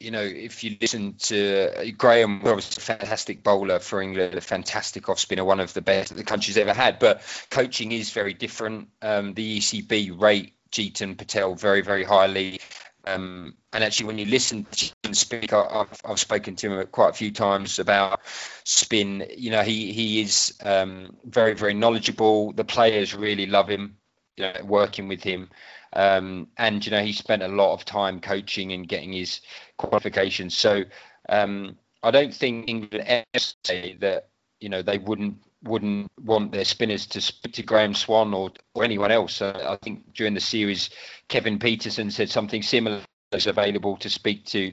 you 0.00 0.10
know, 0.10 0.22
if 0.22 0.62
you 0.62 0.76
listen 0.80 1.14
to 1.14 1.70
uh, 1.74 1.90
Graeme, 1.96 2.42
was 2.42 2.76
a 2.76 2.80
fantastic 2.80 3.42
bowler 3.42 3.78
for 3.78 4.02
England, 4.02 4.34
a 4.34 4.40
fantastic 4.40 5.08
off 5.08 5.18
spinner, 5.18 5.44
one 5.44 5.60
of 5.60 5.72
the 5.72 5.80
best 5.80 6.14
the 6.14 6.24
country's 6.24 6.58
ever 6.58 6.74
had. 6.74 6.98
But 6.98 7.22
coaching 7.50 7.92
is 7.92 8.10
very 8.10 8.34
different. 8.34 8.88
Um, 9.00 9.34
the 9.34 9.58
ECB 9.58 10.20
rate 10.20 10.52
Jeetan 10.70 11.16
Patel 11.16 11.54
very, 11.54 11.80
very 11.80 12.04
highly. 12.04 12.60
Um, 13.06 13.54
and 13.72 13.84
actually, 13.84 14.06
when 14.06 14.18
you 14.18 14.26
listen 14.26 14.66
to 14.70 14.92
him 15.04 15.14
speak, 15.14 15.52
I, 15.52 15.78
have 15.78 16.00
I've 16.04 16.20
spoken 16.20 16.56
to 16.56 16.80
him 16.80 16.86
quite 16.88 17.10
a 17.10 17.14
few 17.14 17.30
times 17.30 17.78
about 17.78 18.20
spin. 18.64 19.26
You 19.36 19.50
know, 19.50 19.62
he 19.62 19.92
he 19.92 20.20
is 20.20 20.54
um, 20.64 21.16
very 21.24 21.54
very 21.54 21.74
knowledgeable. 21.74 22.52
The 22.52 22.64
players 22.64 23.14
really 23.14 23.46
love 23.46 23.68
him, 23.68 23.96
you 24.36 24.44
know, 24.44 24.64
working 24.64 25.08
with 25.08 25.22
him. 25.22 25.50
Um, 25.92 26.48
and 26.58 26.84
you 26.84 26.90
know, 26.90 27.02
he 27.02 27.12
spent 27.12 27.42
a 27.42 27.48
lot 27.48 27.72
of 27.74 27.84
time 27.84 28.20
coaching 28.20 28.72
and 28.72 28.88
getting 28.88 29.12
his 29.12 29.40
qualifications. 29.78 30.56
So 30.56 30.84
um, 31.28 31.76
I 32.02 32.10
don't 32.10 32.34
think 32.34 32.68
England 32.68 33.04
ever 33.06 33.44
say 33.64 33.96
that 34.00 34.28
you 34.60 34.68
know 34.68 34.82
they 34.82 34.98
wouldn't 34.98 35.38
wouldn't 35.62 36.10
want 36.22 36.52
their 36.52 36.64
spinners 36.64 37.06
to 37.06 37.20
speak 37.20 37.54
to 37.54 37.62
Graeme 37.62 37.94
Swann 37.94 38.34
or, 38.34 38.52
or 38.74 38.84
anyone 38.84 39.10
else. 39.10 39.42
Uh, 39.42 39.66
I 39.68 39.76
think 39.84 40.14
during 40.14 40.34
the 40.34 40.40
series, 40.40 40.90
Kevin 41.28 41.58
Pietersen 41.58 42.10
said 42.10 42.30
something 42.30 42.62
similar 42.62 43.00
is 43.32 43.46
available 43.46 43.96
to 43.96 44.08
speak 44.08 44.44
to 44.46 44.72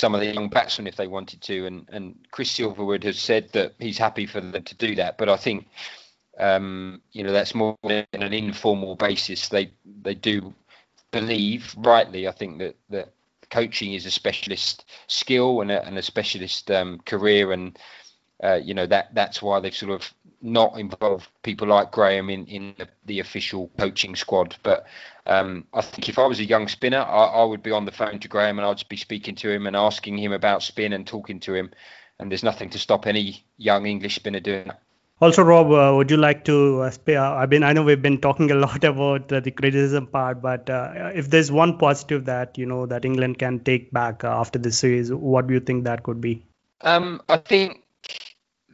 some 0.00 0.14
of 0.14 0.20
the 0.20 0.32
young 0.32 0.48
batsmen 0.48 0.86
if 0.86 0.96
they 0.96 1.06
wanted 1.06 1.40
to. 1.42 1.66
And, 1.66 1.88
and 1.90 2.14
Chris 2.30 2.52
Silverwood 2.52 3.04
has 3.04 3.18
said 3.18 3.50
that 3.52 3.74
he's 3.78 3.98
happy 3.98 4.26
for 4.26 4.40
them 4.40 4.62
to 4.62 4.74
do 4.74 4.94
that. 4.96 5.18
But 5.18 5.28
I 5.28 5.36
think, 5.36 5.66
um, 6.38 7.00
you 7.12 7.24
know, 7.24 7.32
that's 7.32 7.54
more 7.54 7.76
than 7.82 8.06
an 8.12 8.32
informal 8.32 8.96
basis. 8.96 9.48
They 9.48 9.72
they 10.02 10.14
do 10.14 10.54
believe, 11.10 11.74
rightly, 11.78 12.28
I 12.28 12.32
think 12.32 12.58
that, 12.58 12.76
that 12.90 13.12
coaching 13.50 13.94
is 13.94 14.04
a 14.04 14.10
specialist 14.10 14.84
skill 15.06 15.62
and 15.62 15.70
a, 15.70 15.84
and 15.86 15.96
a 15.96 16.02
specialist 16.02 16.70
um, 16.70 17.00
career. 17.06 17.52
And 17.52 17.78
uh, 18.42 18.54
you 18.62 18.74
know 18.74 18.86
that 18.86 19.14
that's 19.14 19.42
why 19.42 19.60
they've 19.60 19.74
sort 19.74 19.92
of 19.92 20.12
not 20.40 20.78
involved 20.78 21.28
people 21.42 21.68
like 21.68 21.90
Graeme 21.90 22.30
in 22.30 22.46
in 22.46 22.74
the, 22.78 22.88
the 23.06 23.20
official 23.20 23.70
coaching 23.78 24.14
squad. 24.14 24.56
But 24.62 24.86
um, 25.26 25.66
I 25.74 25.80
think 25.80 26.08
if 26.08 26.18
I 26.18 26.26
was 26.26 26.40
a 26.40 26.44
young 26.44 26.68
spinner, 26.68 26.98
I, 27.00 27.24
I, 27.26 27.44
would 27.44 27.62
be 27.62 27.70
on 27.70 27.84
the 27.84 27.92
phone 27.92 28.18
to 28.20 28.28
Graeme 28.28 28.58
and 28.58 28.66
I'd 28.66 28.88
be 28.88 28.96
speaking 28.96 29.34
to 29.36 29.50
him 29.50 29.66
and 29.66 29.76
asking 29.76 30.18
him 30.18 30.32
about 30.32 30.62
spin 30.62 30.92
and 30.92 31.06
talking 31.06 31.40
to 31.40 31.54
him. 31.54 31.70
And 32.18 32.30
there's 32.30 32.42
nothing 32.42 32.70
to 32.70 32.78
stop 32.78 33.06
any 33.06 33.44
young 33.58 33.86
English 33.86 34.16
spinner 34.16 34.40
doing 34.40 34.68
that. 34.68 34.80
Also, 35.20 35.42
Rob, 35.42 35.72
uh, 35.72 35.96
would 35.96 36.12
you 36.12 36.16
like 36.16 36.44
to? 36.44 36.82
Uh, 36.82 36.92
uh 37.08 37.34
I 37.34 37.46
mean, 37.46 37.64
I 37.64 37.72
know 37.72 37.82
we've 37.82 38.00
been 38.00 38.20
talking 38.20 38.52
a 38.52 38.54
lot 38.66 38.84
about 38.84 39.32
uh, 39.32 39.40
the 39.40 39.50
criticism 39.50 40.06
part, 40.06 40.40
but 40.40 40.70
uh, 40.70 41.10
if 41.14 41.28
there's 41.28 41.50
one 41.50 41.76
positive 41.76 42.24
that 42.26 42.56
you 42.56 42.66
know 42.66 42.86
that 42.86 43.04
England 43.04 43.38
can 43.38 43.58
take 43.58 43.90
back 43.92 44.22
uh, 44.22 44.28
after 44.28 44.60
this 44.60 44.78
series, 44.78 45.12
what 45.12 45.48
do 45.48 45.54
you 45.54 45.60
think 45.60 45.84
that 45.84 46.04
could 46.04 46.20
be? 46.20 46.46
Um, 46.82 47.20
I 47.28 47.38
think 47.38 47.82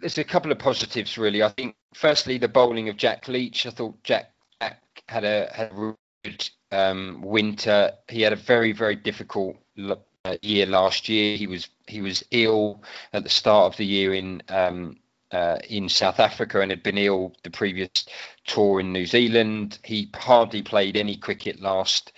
there's 0.04 0.18
a 0.18 0.24
couple 0.24 0.52
of 0.52 0.58
positives 0.58 1.16
really. 1.16 1.42
I 1.42 1.48
think 1.48 1.76
firstly 1.94 2.36
the 2.36 2.46
bowling 2.46 2.90
of 2.90 2.98
Jack 2.98 3.26
Leach. 3.26 3.64
I 3.64 3.70
thought 3.70 4.02
Jack, 4.04 4.32
Jack 4.60 4.82
had 5.08 5.24
a 5.24 5.50
had 5.50 5.72
a 5.72 5.96
good 6.22 6.50
um, 6.70 7.22
winter. 7.22 7.90
He 8.10 8.20
had 8.20 8.34
a 8.34 8.36
very 8.36 8.72
very 8.72 8.96
difficult 8.96 9.56
uh, 9.78 10.36
year 10.42 10.66
last 10.66 11.08
year. 11.08 11.38
He 11.38 11.46
was 11.46 11.70
he 11.86 12.02
was 12.02 12.22
ill 12.32 12.82
at 13.14 13.22
the 13.22 13.30
start 13.30 13.72
of 13.72 13.78
the 13.78 13.86
year 13.86 14.12
in 14.12 14.42
um, 14.50 14.98
uh, 15.32 15.56
in 15.70 15.88
South 15.88 16.20
Africa 16.20 16.60
and 16.60 16.70
had 16.70 16.82
been 16.82 16.98
ill 16.98 17.32
the 17.42 17.50
previous 17.50 17.88
tour 18.46 18.80
in 18.80 18.92
New 18.92 19.06
Zealand. 19.06 19.78
He 19.84 20.10
hardly 20.14 20.60
played 20.60 20.98
any 20.98 21.16
cricket 21.16 21.62
last 21.62 22.12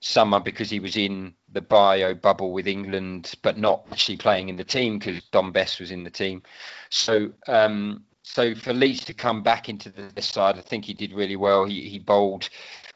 summer 0.00 0.40
because 0.40 0.68
he 0.68 0.80
was 0.80 0.96
in 0.96 1.34
the 1.52 1.62
bio 1.62 2.12
bubble 2.12 2.52
with 2.52 2.66
England, 2.66 3.32
but 3.42 3.56
not 3.56 3.86
actually 3.90 4.18
playing 4.18 4.50
in 4.50 4.56
the 4.56 4.64
team 4.64 4.98
because 4.98 5.22
Dom 5.32 5.52
Bess 5.52 5.78
was 5.80 5.90
in 5.90 6.04
the 6.04 6.10
team. 6.10 6.42
So, 6.90 7.30
um, 7.46 8.04
so 8.22 8.54
for 8.54 8.72
Leach 8.72 9.04
to 9.06 9.14
come 9.14 9.42
back 9.42 9.68
into 9.68 9.90
the 9.90 10.22
side, 10.22 10.58
I 10.58 10.60
think 10.60 10.84
he 10.84 10.94
did 10.94 11.12
really 11.12 11.36
well. 11.36 11.64
He 11.64 11.88
he 11.88 11.98
bowled 11.98 12.48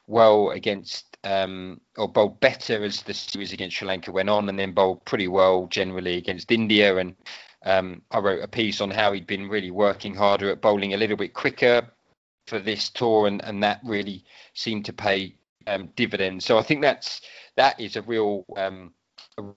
well 0.07 0.51
against, 0.51 1.17
um, 1.25 1.81
or 1.97 2.09
bowled 2.09 2.41
better 2.41 2.85
as 2.85 3.03
the 3.03 3.15
series 3.15 3.53
against 3.53 3.77
Sri 3.77 3.89
Lanka 3.89 4.13
went 4.13 4.29
on, 4.29 4.49
and 4.49 4.59
then 4.59 4.73
bowled 4.73 5.05
pretty 5.05 5.29
well 5.29 5.67
generally 5.69 6.17
against 6.19 6.51
India. 6.51 6.97
And 6.97 7.15
um, 7.65 8.03
I 8.11 8.19
wrote 8.19 8.43
a 8.43 8.49
piece 8.49 8.81
on 8.81 8.91
how 8.91 9.13
he'd 9.13 9.27
been 9.27 9.49
really 9.49 9.71
working 9.71 10.15
harder 10.15 10.51
at 10.51 10.61
bowling 10.61 10.95
a 10.95 10.99
little 10.99 11.17
bit 11.17 11.33
quicker 11.33 11.89
for 12.47 12.59
this 12.59 12.91
tour, 12.91 13.27
and 13.27 13.43
and 13.45 13.63
that 13.63 13.81
really 13.85 14.25
seemed 14.55 14.85
to 14.87 14.93
pay 14.93 15.37
um, 15.67 15.89
dividends. 15.97 16.45
So 16.45 16.59
I 16.59 16.63
think 16.63 16.83
that's 16.83 17.23
that 17.57 17.79
is 17.81 17.97
a 17.97 18.03
real 18.03 18.45
um, 18.57 18.93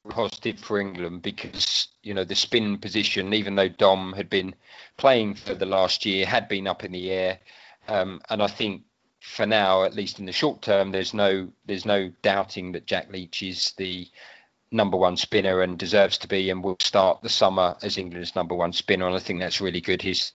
positive 0.09 0.59
for 0.59 0.79
England 0.79 1.21
because 1.21 1.87
you 2.03 2.13
know 2.13 2.23
the 2.23 2.35
spin 2.35 2.77
position, 2.77 3.33
even 3.33 3.55
though 3.55 3.67
Dom 3.67 4.13
had 4.13 4.29
been 4.29 4.55
playing 4.97 5.35
for 5.35 5.53
the 5.53 5.65
last 5.65 6.05
year, 6.05 6.25
had 6.25 6.47
been 6.47 6.67
up 6.67 6.83
in 6.83 6.91
the 6.91 7.11
air, 7.11 7.39
um, 7.87 8.21
and 8.29 8.41
I 8.41 8.47
think 8.47 8.83
for 9.21 9.45
now, 9.45 9.83
at 9.83 9.93
least 9.93 10.19
in 10.19 10.25
the 10.25 10.31
short 10.31 10.61
term, 10.61 10.91
there's 10.91 11.13
no 11.13 11.49
there's 11.65 11.85
no 11.85 12.11
doubting 12.21 12.71
that 12.71 12.87
Jack 12.87 13.11
Leach 13.11 13.43
is 13.43 13.73
the 13.77 14.07
number 14.71 14.97
one 14.97 15.15
spinner 15.15 15.61
and 15.61 15.77
deserves 15.77 16.17
to 16.19 16.27
be, 16.27 16.49
and 16.49 16.63
will 16.63 16.77
start 16.79 17.21
the 17.21 17.29
summer 17.29 17.75
as 17.83 17.97
England's 17.97 18.35
number 18.35 18.55
one 18.55 18.73
spinner. 18.73 19.07
And 19.07 19.15
I 19.15 19.19
think 19.19 19.39
that's 19.39 19.61
really 19.61 19.81
good. 19.81 20.01
His 20.01 20.31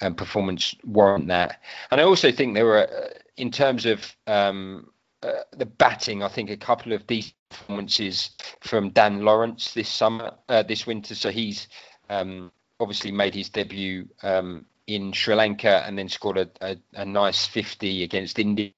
um, 0.00 0.14
performance 0.14 0.74
warrant 0.84 1.28
that, 1.28 1.60
and 1.90 2.00
I 2.00 2.04
also 2.04 2.30
think 2.30 2.54
there 2.54 2.66
were, 2.66 2.88
uh, 2.88 3.18
in 3.36 3.50
terms 3.50 3.86
of 3.86 4.14
um, 4.26 4.90
uh, 5.24 5.42
the 5.56 5.66
batting, 5.66 6.22
I 6.22 6.28
think 6.28 6.50
a 6.50 6.56
couple 6.56 6.92
of 6.92 7.06
decent 7.06 7.34
performances 7.48 8.30
from 8.60 8.90
Dan 8.90 9.22
Lawrence 9.22 9.72
this 9.72 9.88
summer, 9.88 10.32
uh, 10.48 10.62
this 10.62 10.86
winter. 10.86 11.14
So 11.14 11.30
he's 11.30 11.68
um, 12.10 12.52
obviously 12.78 13.10
made 13.10 13.34
his 13.34 13.48
debut 13.48 14.08
um, 14.22 14.66
in 14.86 15.12
Sri 15.12 15.34
Lanka 15.34 15.82
and 15.86 15.96
then 15.98 16.08
scored 16.08 16.38
a, 16.38 16.50
a, 16.60 16.76
a, 16.94 17.04
nice 17.04 17.46
50 17.46 18.02
against 18.02 18.38
India. 18.38 18.70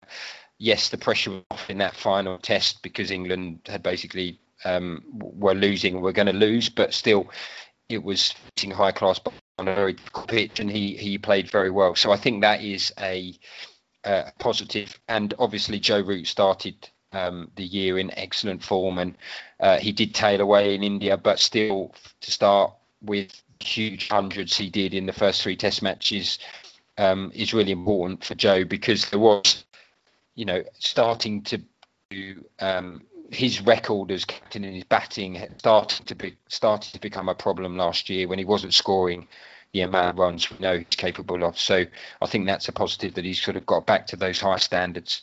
Yes, 0.59 0.89
the 0.89 0.99
pressure 0.99 1.31
was 1.31 1.43
off 1.51 1.69
in 1.69 1.79
that 1.79 1.97
final 1.97 2.39
test 2.39 2.83
because 2.83 3.11
England 3.11 3.61
had 3.67 3.83
basically 3.83 4.39
um, 4.65 5.03
were 5.19 5.55
losing, 5.55 6.01
were 6.01 6.13
going 6.13 6.27
to 6.27 6.33
lose, 6.33 6.69
but 6.69 6.95
still, 6.95 7.29
it 7.89 8.03
was 8.03 8.35
facing 8.57 8.71
high 8.71 8.93
class 8.93 9.21
on 9.59 9.69
a 9.69 9.75
very 9.75 9.95
difficult 9.95 10.29
pitch, 10.29 10.61
and 10.61 10.71
he 10.71 10.97
he 10.97 11.19
played 11.19 11.51
very 11.51 11.71
well. 11.71 11.95
So 11.95 12.11
I 12.11 12.17
think 12.17 12.41
that 12.41 12.63
is 12.63 12.93
a 12.99 13.35
uh, 14.07 14.31
positive. 14.39 14.99
And 15.09 15.35
obviously, 15.39 15.79
Joe 15.81 16.01
Root 16.01 16.27
started 16.27 16.89
um, 17.13 17.51
the 17.57 17.65
year 17.65 17.99
in 17.99 18.17
excellent 18.17 18.63
form, 18.63 18.99
and 18.99 19.17
uh, 19.61 19.79
he 19.79 19.93
did 19.93 20.15
tail 20.15 20.41
away 20.41 20.75
in 20.75 20.83
India, 20.83 21.17
but 21.17 21.39
still 21.39 21.95
to 22.21 22.31
start 22.31 22.73
with 23.03 23.43
huge 23.61 24.09
hundreds 24.09 24.57
he 24.57 24.71
did 24.71 24.95
in 24.95 25.07
the 25.07 25.13
first 25.13 25.43
three 25.43 25.57
Test 25.57 25.83
matches 25.83 26.39
um, 26.99 27.31
is 27.35 27.55
really 27.55 27.73
important 27.73 28.25
for 28.25 28.35
Joe 28.35 28.65
because 28.65 29.11
there 29.11 29.19
was, 29.19 29.65
you 30.35 30.45
know, 30.45 30.63
starting 30.79 31.43
to 31.43 31.61
um, 32.61 33.03
his 33.31 33.61
record 33.61 34.11
as 34.11 34.25
captain 34.25 34.65
and 34.65 34.75
his 34.75 34.85
batting 34.85 35.43
started 35.59 36.07
to 36.07 36.15
be 36.15 36.37
started 36.49 36.93
to 36.93 37.01
become 37.01 37.29
a 37.29 37.35
problem 37.35 37.77
last 37.77 38.09
year 38.09 38.29
when 38.29 38.39
he 38.39 38.45
wasn't 38.45 38.73
scoring 38.73 39.27
the 39.77 39.83
amount 39.83 40.09
of 40.09 40.19
runs 40.19 40.51
we 40.51 40.59
know 40.59 40.79
he's 40.79 40.97
capable 40.97 41.45
of. 41.45 41.59
So 41.59 41.85
I 42.23 42.27
think 42.27 42.47
that's 42.47 42.69
a 42.69 42.73
positive 42.73 43.15
that 43.15 43.25
he's 43.25 43.43
sort 43.43 43.59
of 43.59 43.67
got 43.67 43.87
back 43.87 44.07
to 44.09 44.17
those 44.17 44.41
high 44.41 44.57
standards. 44.57 45.23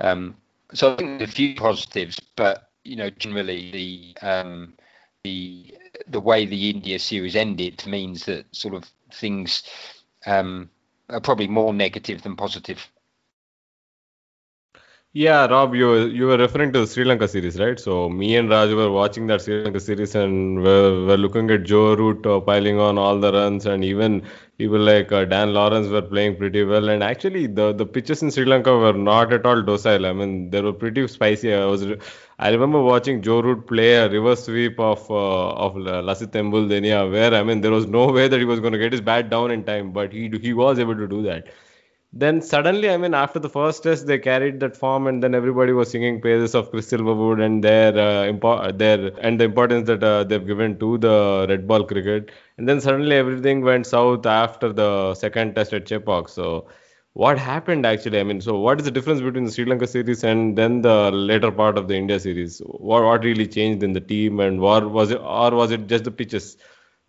Um, 0.00 0.36
so 0.74 0.92
I 0.92 0.96
think 0.96 1.20
a 1.20 1.26
few 1.28 1.54
positives, 1.54 2.18
but 2.34 2.68
you 2.84 2.96
know 2.96 3.10
generally 3.10 3.70
the 3.70 4.26
um, 4.26 4.74
the 5.22 5.76
the 6.08 6.20
way 6.20 6.46
the 6.46 6.70
India 6.70 6.98
series 6.98 7.36
ended 7.36 7.86
means 7.86 8.24
that 8.24 8.44
sort 8.54 8.74
of 8.74 8.90
things 9.12 9.62
um, 10.26 10.68
are 11.08 11.20
probably 11.20 11.46
more 11.46 11.72
negative 11.72 12.22
than 12.22 12.34
positive. 12.34 12.88
Yeah, 15.14 15.46
Rob, 15.46 15.74
you 15.74 15.88
you 16.18 16.26
were 16.26 16.38
referring 16.38 16.72
to 16.72 16.80
the 16.80 16.86
Sri 16.86 17.04
Lanka 17.04 17.26
series, 17.28 17.58
right? 17.60 17.78
So 17.78 18.08
me 18.08 18.34
and 18.36 18.48
Raj 18.48 18.70
were 18.72 18.90
watching 18.90 19.26
that 19.26 19.42
Sri 19.42 19.62
Lanka 19.62 19.78
series 19.80 20.14
and 20.14 20.62
we're, 20.62 21.06
we're 21.06 21.16
looking 21.18 21.50
at 21.50 21.64
Joe 21.64 21.94
Root 21.94 22.26
uh, 22.26 22.40
piling 22.40 22.78
on 22.80 22.96
all 22.96 23.18
the 23.20 23.30
runs, 23.30 23.66
and 23.66 23.84
even 23.84 24.22
people 24.56 24.78
like 24.78 25.12
uh, 25.12 25.26
Dan 25.26 25.52
Lawrence 25.52 25.88
were 25.88 26.00
playing 26.00 26.36
pretty 26.36 26.64
well. 26.64 26.88
And 26.88 27.02
actually, 27.02 27.46
the 27.46 27.72
the 27.74 27.84
pitches 27.84 28.22
in 28.22 28.30
Sri 28.30 28.46
Lanka 28.46 28.74
were 28.84 28.94
not 28.94 29.34
at 29.34 29.44
all 29.44 29.60
docile. 29.62 30.06
I 30.06 30.14
mean, 30.14 30.48
they 30.50 30.62
were 30.62 30.72
pretty 30.72 31.06
spicy. 31.08 31.52
I 31.52 31.66
was 31.66 31.84
I 32.38 32.50
remember 32.50 32.80
watching 32.82 33.20
Joe 33.20 33.40
Root 33.42 33.66
play 33.66 33.92
a 33.96 34.08
reverse 34.08 34.44
sweep 34.46 34.80
of 34.80 35.10
uh, 35.10 35.50
of 35.66 35.74
Lasith 35.74 36.32
Embuldeniya, 36.44 37.10
where 37.10 37.34
I 37.34 37.42
mean 37.42 37.60
there 37.60 37.76
was 37.80 37.86
no 37.86 38.06
way 38.20 38.28
that 38.28 38.38
he 38.38 38.46
was 38.54 38.60
going 38.60 38.72
to 38.72 38.78
get 38.86 38.92
his 38.92 39.02
bat 39.02 39.28
down 39.28 39.50
in 39.50 39.64
time, 39.64 39.92
but 39.92 40.10
he 40.12 40.30
he 40.48 40.54
was 40.54 40.78
able 40.78 40.96
to 41.04 41.06
do 41.06 41.22
that 41.24 41.48
then 42.12 42.42
suddenly, 42.42 42.90
I 42.90 42.96
mean, 42.98 43.14
after 43.14 43.38
the 43.38 43.48
first 43.48 43.82
test, 43.82 44.06
they 44.06 44.18
carried 44.18 44.60
that 44.60 44.76
form, 44.76 45.06
and 45.06 45.22
then 45.22 45.34
everybody 45.34 45.72
was 45.72 45.90
singing 45.90 46.20
praises 46.20 46.54
of 46.54 46.70
Chris 46.70 46.90
Silverwood 46.90 47.42
and 47.42 47.64
their 47.64 47.88
uh, 47.92 48.30
impo- 48.32 48.76
their 48.76 49.12
and 49.20 49.40
the 49.40 49.44
importance 49.44 49.86
that 49.86 50.02
uh, 50.04 50.22
they've 50.24 50.46
given 50.46 50.78
to 50.78 50.98
the 50.98 51.46
red 51.48 51.66
ball 51.66 51.84
cricket. 51.84 52.30
And 52.58 52.68
then 52.68 52.80
suddenly 52.80 53.16
everything 53.16 53.62
went 53.62 53.86
south 53.86 54.26
after 54.26 54.72
the 54.72 55.14
second 55.14 55.54
test 55.54 55.72
at 55.72 55.86
Chepauk. 55.86 56.28
So, 56.28 56.68
what 57.14 57.38
happened 57.38 57.86
actually? 57.86 58.20
I 58.20 58.24
mean, 58.24 58.40
so 58.42 58.58
what 58.58 58.78
is 58.78 58.84
the 58.84 58.90
difference 58.90 59.20
between 59.22 59.44
the 59.44 59.50
Sri 59.52 59.64
Lanka 59.64 59.86
series 59.86 60.22
and 60.22 60.56
then 60.58 60.82
the 60.82 61.10
later 61.10 61.50
part 61.50 61.78
of 61.78 61.88
the 61.88 61.94
India 61.96 62.20
series? 62.20 62.58
What 62.66 63.04
what 63.04 63.24
really 63.24 63.46
changed 63.46 63.82
in 63.82 63.94
the 63.94 64.00
team, 64.00 64.38
and 64.40 64.60
what 64.60 64.90
was 64.90 65.10
it, 65.10 65.20
or 65.20 65.50
was 65.54 65.70
it 65.70 65.86
just 65.86 66.04
the 66.04 66.10
pitches? 66.10 66.58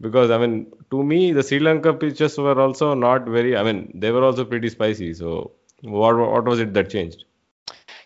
Because 0.01 0.31
I 0.31 0.37
mean, 0.37 0.71
to 0.91 1.03
me, 1.03 1.31
the 1.31 1.43
Sri 1.43 1.59
Lanka 1.59 1.93
pitches 1.93 2.37
were 2.37 2.59
also 2.59 2.93
not 2.93 3.25
very. 3.25 3.55
I 3.57 3.63
mean, 3.63 3.91
they 3.93 4.11
were 4.11 4.23
also 4.23 4.45
pretty 4.45 4.69
spicy. 4.69 5.13
So, 5.13 5.51
what 5.81 6.17
what 6.17 6.45
was 6.45 6.59
it 6.59 6.73
that 6.73 6.89
changed? 6.89 7.25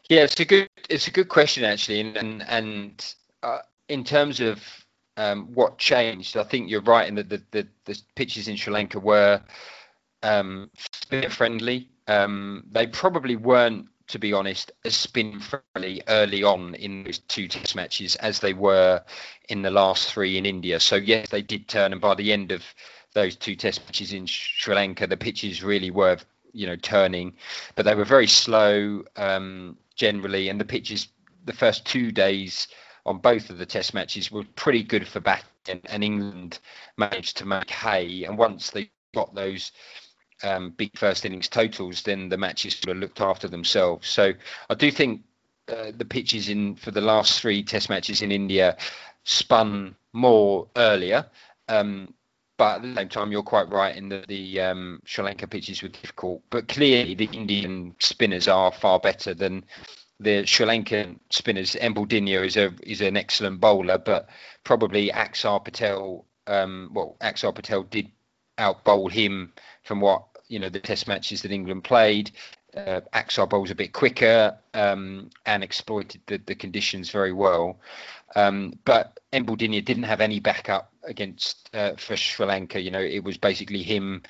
Yeah, 0.10 0.22
it's 0.22 0.40
a 0.40 0.46
good 0.46 0.70
it's 0.90 1.08
a 1.08 1.12
good 1.12 1.30
question 1.30 1.64
actually, 1.64 2.00
and 2.02 2.44
and, 2.48 3.16
uh, 3.44 3.60
in 3.90 4.04
terms 4.04 4.40
of 4.40 4.64
um, 5.18 5.50
what 5.54 5.78
changed, 5.78 6.38
I 6.38 6.44
think 6.44 6.70
you're 6.70 6.82
right 6.82 7.08
in 7.08 7.16
that 7.16 7.30
the, 7.30 7.42
the, 7.52 7.68
the 7.86 8.00
pitches 8.16 8.48
in 8.48 8.56
Sri 8.56 8.72
Lanka 8.72 9.00
were 9.00 9.42
um, 10.24 10.70
friendly. 11.30 11.90
Um, 12.08 12.64
they 12.72 12.88
probably 12.88 13.36
weren't 13.36 13.88
to 14.08 14.20
be 14.20 14.34
honest, 14.34 14.72
as 14.86 14.96
spin 14.96 15.40
friendly 15.40 16.02
early 16.08 16.44
on 16.44 16.76
in 16.76 17.04
those 17.04 17.20
two 17.20 17.48
test 17.48 17.76
matches 17.76 18.16
as 18.18 18.40
they 18.40 18.54
were 18.54 19.04
in 19.50 19.62
the 19.62 19.72
last 19.72 20.12
three 20.12 20.38
in 20.38 20.46
India. 20.46 20.80
So, 20.80 20.96
yes, 20.96 21.30
they 21.30 21.42
did 21.42 21.68
turn, 21.68 21.92
and 21.92 22.02
by 22.02 22.16
the 22.16 22.32
end 22.32 22.52
of 22.52 22.64
those 23.14 23.36
two 23.36 23.56
test 23.56 23.86
matches 23.86 24.14
in 24.14 24.26
Sri 24.26 24.76
Lanka, 24.76 25.08
the 25.08 25.18
pitches 25.18 25.64
really 25.64 25.92
were, 25.92 26.18
you 26.54 26.68
know, 26.68 26.76
turning, 26.76 27.34
but 27.76 27.86
they 27.86 27.96
were 27.96 28.06
very 28.06 28.28
slow 28.28 29.04
um, 29.16 29.78
generally, 29.96 30.50
and 30.50 30.60
the 30.60 30.66
pitches, 30.66 31.08
the 31.46 31.54
first 31.54 31.86
two 31.86 32.12
days 32.12 32.68
on 33.06 33.18
both 33.20 33.50
of 33.50 33.58
the 33.58 33.66
test 33.66 33.94
matches 33.94 34.32
were 34.32 34.44
pretty 34.56 34.84
good 34.84 35.08
for 35.08 35.20
batting, 35.20 35.82
and 35.86 36.04
England 36.04 36.60
managed 36.98 37.38
to 37.38 37.46
make 37.46 37.70
hay. 37.70 38.24
And 38.26 38.38
once 38.38 38.70
they 38.70 38.90
got 39.14 39.34
those 39.34 39.72
um, 40.44 40.72
big 40.72 40.98
first 40.98 41.26
innings 41.26 41.48
totals, 41.48 42.04
then 42.04 42.30
the 42.30 42.38
matches 42.38 42.76
sort 42.76 42.96
of 42.96 43.02
looked 43.02 43.22
after 43.22 43.48
themselves. 43.48 44.08
So 44.08 44.34
I 44.70 44.76
do 44.76 44.92
think 44.92 45.22
uh, 45.68 45.92
the 45.96 46.06
pitches 46.06 46.50
in 46.50 46.76
for 46.76 46.92
the 46.92 47.02
last 47.02 47.42
three 47.42 47.64
Test 47.64 47.90
matches 47.90 48.22
in 48.22 48.32
India 48.32 48.78
spun 49.24 49.96
more 50.14 50.68
earlier. 50.76 51.26
Um, 51.68 52.14
but 52.58 52.78
at 52.78 52.82
the 52.82 52.96
same 52.96 53.10
time, 53.10 53.32
you're 53.32 53.44
quite 53.44 53.70
right 53.70 53.96
in 53.96 54.10
that 54.10 54.28
the 54.28 54.62
um, 54.62 55.02
Sri 55.06 55.24
Lanka 55.24 55.48
pitches 55.48 55.84
were 55.84 55.90
difficult. 55.90 56.42
But 56.50 56.68
clearly, 56.68 57.14
the 57.14 57.30
Indian 57.32 57.96
spinners 58.00 58.48
are 58.48 58.72
far 58.72 59.00
better 59.00 59.36
than 59.36 59.66
the 60.20 60.46
Sri 60.46 60.66
Lankan 60.66 61.20
spinners. 61.30 61.76
Embuldeniya 61.76 62.46
is 62.46 62.58
a 62.58 62.74
is 62.82 63.02
an 63.02 63.16
excellent 63.16 63.60
bowler, 63.60 64.00
but 64.00 64.30
probably 64.64 65.10
Axar 65.10 65.64
Patel. 65.64 66.26
Um, 66.48 66.90
well, 66.94 67.18
Axar 67.22 67.54
Patel 67.54 67.84
did 67.84 68.10
out 68.58 68.84
bowl 68.84 69.08
him 69.08 69.54
from 69.84 70.02
what 70.02 70.27
you 70.48 70.60
know 70.60 70.70
the 70.70 70.80
test 70.80 71.08
matches 71.08 71.42
that 71.42 71.52
England 71.52 71.84
played. 71.84 72.32
Uh, 72.76 73.02
Axar 73.14 73.50
bowls 73.50 73.72
a 73.72 73.76
bit 73.76 73.92
quicker 73.94 74.56
um, 74.74 75.30
and 75.46 75.64
exploited 75.64 76.22
the, 76.28 76.38
the 76.46 76.54
conditions 76.54 77.10
very 77.10 77.32
well. 77.32 77.80
Um, 78.36 78.78
but 78.86 79.20
Embuldeniya 79.34 79.84
didn't 79.84 80.04
have 80.04 80.22
any 80.22 80.40
backup 80.40 80.92
against 81.04 81.70
uh, 81.74 81.96
for 81.96 82.16
Sri 82.16 82.46
Lanka. 82.46 82.80
You 82.80 82.92
know, 82.92 83.02
it 83.02 83.24
was 83.24 83.38
basically 83.38 83.82
him 83.82 84.22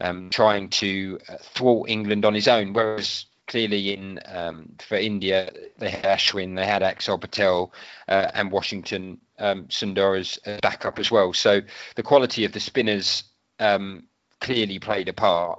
um, 0.00 0.30
trying 0.30 0.68
to 0.70 1.18
uh, 1.28 1.36
thwart 1.40 1.90
England 1.90 2.24
on 2.24 2.34
his 2.34 2.46
own. 2.46 2.74
Whereas 2.74 3.26
clearly 3.48 3.92
in 3.92 4.20
um, 4.26 4.68
for 4.78 4.96
India, 4.96 5.50
they 5.78 5.90
had 5.90 6.04
Ashwin, 6.04 6.54
they 6.54 6.66
had 6.66 6.82
Axar 6.82 7.20
Patel, 7.20 7.72
uh, 8.08 8.30
and 8.34 8.52
Washington 8.52 9.18
um, 9.38 9.64
Sundar 9.64 10.18
as 10.18 10.38
backup 10.60 10.98
as 10.98 11.10
well. 11.10 11.32
So 11.32 11.60
the 11.96 12.02
quality 12.04 12.44
of 12.44 12.52
the 12.52 12.60
spinners 12.60 13.24
um, 13.58 14.04
clearly 14.40 14.78
played 14.78 15.08
a 15.08 15.12
part. 15.12 15.58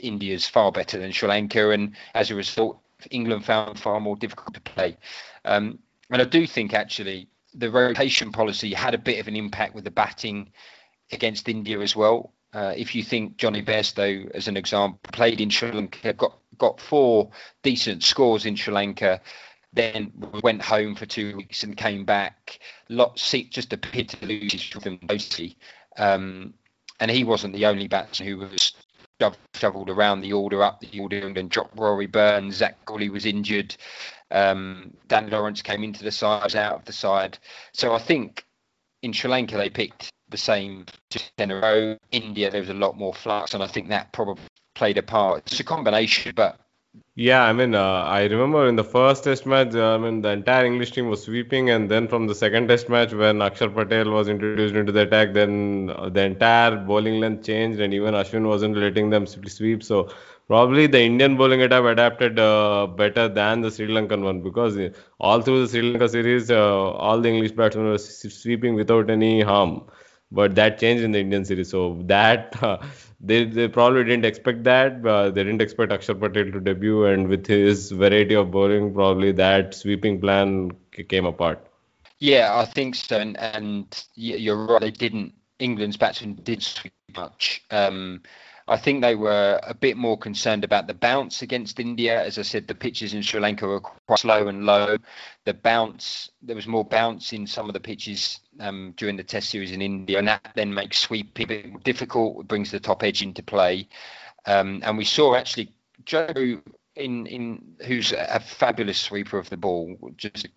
India's 0.00 0.46
far 0.46 0.72
better 0.72 0.98
than 0.98 1.12
Sri 1.12 1.28
Lanka, 1.28 1.70
and 1.70 1.94
as 2.14 2.30
a 2.30 2.34
result, 2.34 2.78
England 3.10 3.44
found 3.44 3.78
far 3.78 4.00
more 4.00 4.16
difficult 4.16 4.54
to 4.54 4.60
play. 4.60 4.96
Um, 5.44 5.78
and 6.10 6.22
I 6.22 6.24
do 6.24 6.46
think 6.46 6.74
actually 6.74 7.28
the 7.54 7.70
rotation 7.70 8.32
policy 8.32 8.72
had 8.72 8.94
a 8.94 8.98
bit 8.98 9.20
of 9.20 9.28
an 9.28 9.36
impact 9.36 9.74
with 9.74 9.84
the 9.84 9.90
batting 9.90 10.52
against 11.12 11.48
India 11.48 11.80
as 11.80 11.94
well. 11.94 12.32
Uh, 12.52 12.72
if 12.76 12.94
you 12.94 13.02
think 13.02 13.36
Jonny 13.36 13.62
Bairstow, 13.62 14.30
as 14.32 14.48
an 14.48 14.56
example, 14.56 14.98
played 15.12 15.40
in 15.40 15.50
Sri 15.50 15.70
Lanka, 15.70 16.12
got 16.12 16.38
got 16.58 16.80
four 16.80 17.30
decent 17.62 18.02
scores 18.02 18.44
in 18.44 18.56
Sri 18.56 18.74
Lanka, 18.74 19.20
then 19.72 20.12
went 20.42 20.60
home 20.60 20.94
for 20.94 21.06
two 21.06 21.36
weeks 21.36 21.62
and 21.62 21.76
came 21.76 22.04
back. 22.04 22.58
Lots 22.88 23.30
just 23.50 23.72
appeared 23.72 24.08
to 24.10 24.26
lose 24.26 24.52
his 24.52 24.74
rhythm 24.74 24.98
mostly. 25.08 25.56
Um, 25.96 26.54
and 27.00 27.10
he 27.10 27.24
wasn't 27.24 27.54
the 27.54 27.66
only 27.66 27.88
batsman 27.88 28.28
who 28.28 28.36
was 28.38 28.72
shovelled 29.54 29.90
around 29.90 30.20
the 30.20 30.32
order 30.32 30.62
up 30.62 30.80
the 30.80 31.00
order 31.00 31.26
and 31.26 31.50
dropped 31.50 31.78
Rory 31.78 32.06
Burns. 32.06 32.56
Zak 32.56 32.84
Crawley 32.84 33.10
was 33.10 33.26
injured. 33.26 33.74
Um, 34.30 34.94
Dan 35.08 35.28
Lawrence 35.28 35.62
came 35.62 35.82
into 35.82 36.04
the 36.04 36.12
side, 36.12 36.44
was 36.44 36.54
out 36.54 36.76
of 36.76 36.84
the 36.84 36.92
side. 36.92 37.38
So 37.72 37.94
I 37.94 37.98
think 37.98 38.44
in 39.02 39.12
Sri 39.12 39.30
Lanka 39.30 39.56
they 39.56 39.70
picked 39.70 40.10
the 40.28 40.36
same 40.36 40.86
in 41.38 41.50
a 41.50 41.60
row. 41.60 41.96
India 42.12 42.50
there 42.50 42.60
was 42.60 42.70
a 42.70 42.74
lot 42.74 42.96
more 42.96 43.14
flux, 43.14 43.54
and 43.54 43.62
I 43.62 43.66
think 43.66 43.88
that 43.88 44.12
probably 44.12 44.44
played 44.74 44.98
a 44.98 45.02
part. 45.02 45.42
It's 45.46 45.60
a 45.60 45.64
combination, 45.64 46.32
but 46.34 46.58
yeah, 47.14 47.42
I 47.44 47.52
mean, 47.52 47.74
uh, 47.74 48.02
I 48.04 48.24
remember 48.24 48.66
in 48.68 48.76
the 48.76 48.84
first 48.84 49.24
Test 49.24 49.46
match, 49.46 49.74
uh, 49.74 49.94
I 49.94 49.98
mean, 49.98 50.22
the 50.22 50.30
entire 50.30 50.64
English 50.64 50.92
team 50.92 51.08
was 51.08 51.22
sweeping, 51.22 51.70
and 51.70 51.88
then 51.90 52.08
from 52.08 52.26
the 52.26 52.34
second 52.34 52.68
Test 52.68 52.88
match, 52.88 53.12
when 53.12 53.38
Akshar 53.38 53.74
Patel 53.74 54.10
was 54.10 54.28
introduced 54.28 54.66
into 54.66 54.84
the 54.84 54.94
attack, 54.94 55.24
then 55.26 55.82
uh, 55.86 56.00
the 56.00 56.14
entire 56.14 56.76
bowling 56.76 57.20
length 57.20 57.44
changed, 57.44 57.80
and 57.80 57.92
even 57.92 58.14
Ashwin 58.14 58.46
wasn't 58.46 58.76
letting 58.76 59.10
them 59.10 59.26
sweep. 59.26 59.82
So 59.82 60.08
probably 60.48 60.86
the 60.86 61.00
Indian 61.00 61.36
bowling 61.36 61.62
attack 61.62 61.84
adapted 61.84 62.38
uh, 62.38 62.86
better 62.86 63.28
than 63.28 63.60
the 63.60 63.70
Sri 63.70 63.86
Lankan 63.88 64.22
one 64.22 64.42
because 64.42 64.76
uh, 64.78 64.90
all 65.20 65.40
through 65.42 65.62
the 65.62 65.68
Sri 65.68 65.82
Lanka 65.82 66.08
series, 66.08 66.50
uh, 66.50 66.90
all 66.92 67.20
the 67.20 67.28
English 67.28 67.52
batsmen 67.52 67.86
were 67.86 67.98
sweeping 67.98 68.74
without 68.74 69.10
any 69.10 69.40
harm. 69.42 69.82
But 70.32 70.54
that 70.56 70.78
changed 70.78 71.02
in 71.04 71.12
the 71.12 71.20
Indian 71.20 71.44
series, 71.44 71.70
so 71.70 72.02
that 72.06 72.54
they, 73.20 73.44
they 73.44 73.68
probably 73.68 74.04
didn't 74.04 74.24
expect 74.24 74.64
that. 74.64 75.04
Uh, 75.04 75.30
they 75.30 75.44
didn't 75.44 75.60
expect 75.60 75.92
Akshar 75.92 76.18
Patel 76.18 76.52
to 76.52 76.60
debut, 76.60 77.04
and 77.04 77.28
with 77.28 77.46
his 77.46 77.90
variety 77.90 78.34
of 78.34 78.50
bowling, 78.50 78.94
probably 78.94 79.32
that 79.32 79.74
sweeping 79.74 80.20
plan 80.20 80.72
came 81.08 81.26
apart. 81.26 81.66
Yeah, 82.18 82.58
I 82.58 82.64
think 82.64 82.94
so, 82.94 83.18
and, 83.18 83.38
and 83.38 84.04
you're 84.14 84.66
right. 84.66 84.80
They 84.80 84.90
didn't. 84.90 85.34
England's 85.58 85.96
batsmen 85.96 86.34
did 86.42 86.62
sweep 86.62 86.92
much. 87.14 87.62
Um, 87.70 88.22
I 88.68 88.76
think 88.76 89.02
they 89.02 89.16
were 89.16 89.58
a 89.64 89.74
bit 89.74 89.96
more 89.96 90.16
concerned 90.16 90.62
about 90.62 90.86
the 90.86 90.94
bounce 90.94 91.42
against 91.42 91.80
India. 91.80 92.22
As 92.22 92.38
I 92.38 92.42
said, 92.42 92.68
the 92.68 92.74
pitches 92.74 93.14
in 93.14 93.22
Sri 93.22 93.40
Lanka 93.40 93.66
were 93.66 93.80
quite 93.80 94.20
slow 94.20 94.46
and 94.46 94.64
low. 94.64 94.96
The 95.44 95.54
bounce, 95.54 96.30
there 96.40 96.54
was 96.54 96.68
more 96.68 96.84
bounce 96.84 97.32
in 97.32 97.46
some 97.46 97.68
of 97.68 97.72
the 97.72 97.80
pitches 97.80 98.38
um, 98.60 98.94
during 98.96 99.16
the 99.16 99.24
Test 99.24 99.50
series 99.50 99.72
in 99.72 99.82
India, 99.82 100.18
and 100.18 100.28
that 100.28 100.52
then 100.54 100.72
makes 100.72 100.98
sweeping 100.98 101.44
a 101.44 101.48
bit 101.48 101.84
difficult. 101.84 102.46
Brings 102.46 102.70
the 102.70 102.80
top 102.80 103.02
edge 103.02 103.22
into 103.22 103.42
play. 103.42 103.88
Um, 104.46 104.80
and 104.84 104.96
we 104.96 105.04
saw 105.04 105.34
actually 105.34 105.72
Joe 106.04 106.60
in 106.96 107.26
in 107.26 107.76
who's 107.86 108.12
a 108.12 108.40
fabulous 108.40 108.98
sweeper 108.98 109.38
of 109.38 109.50
the 109.50 109.56
ball, 109.56 109.96
just 110.16 110.48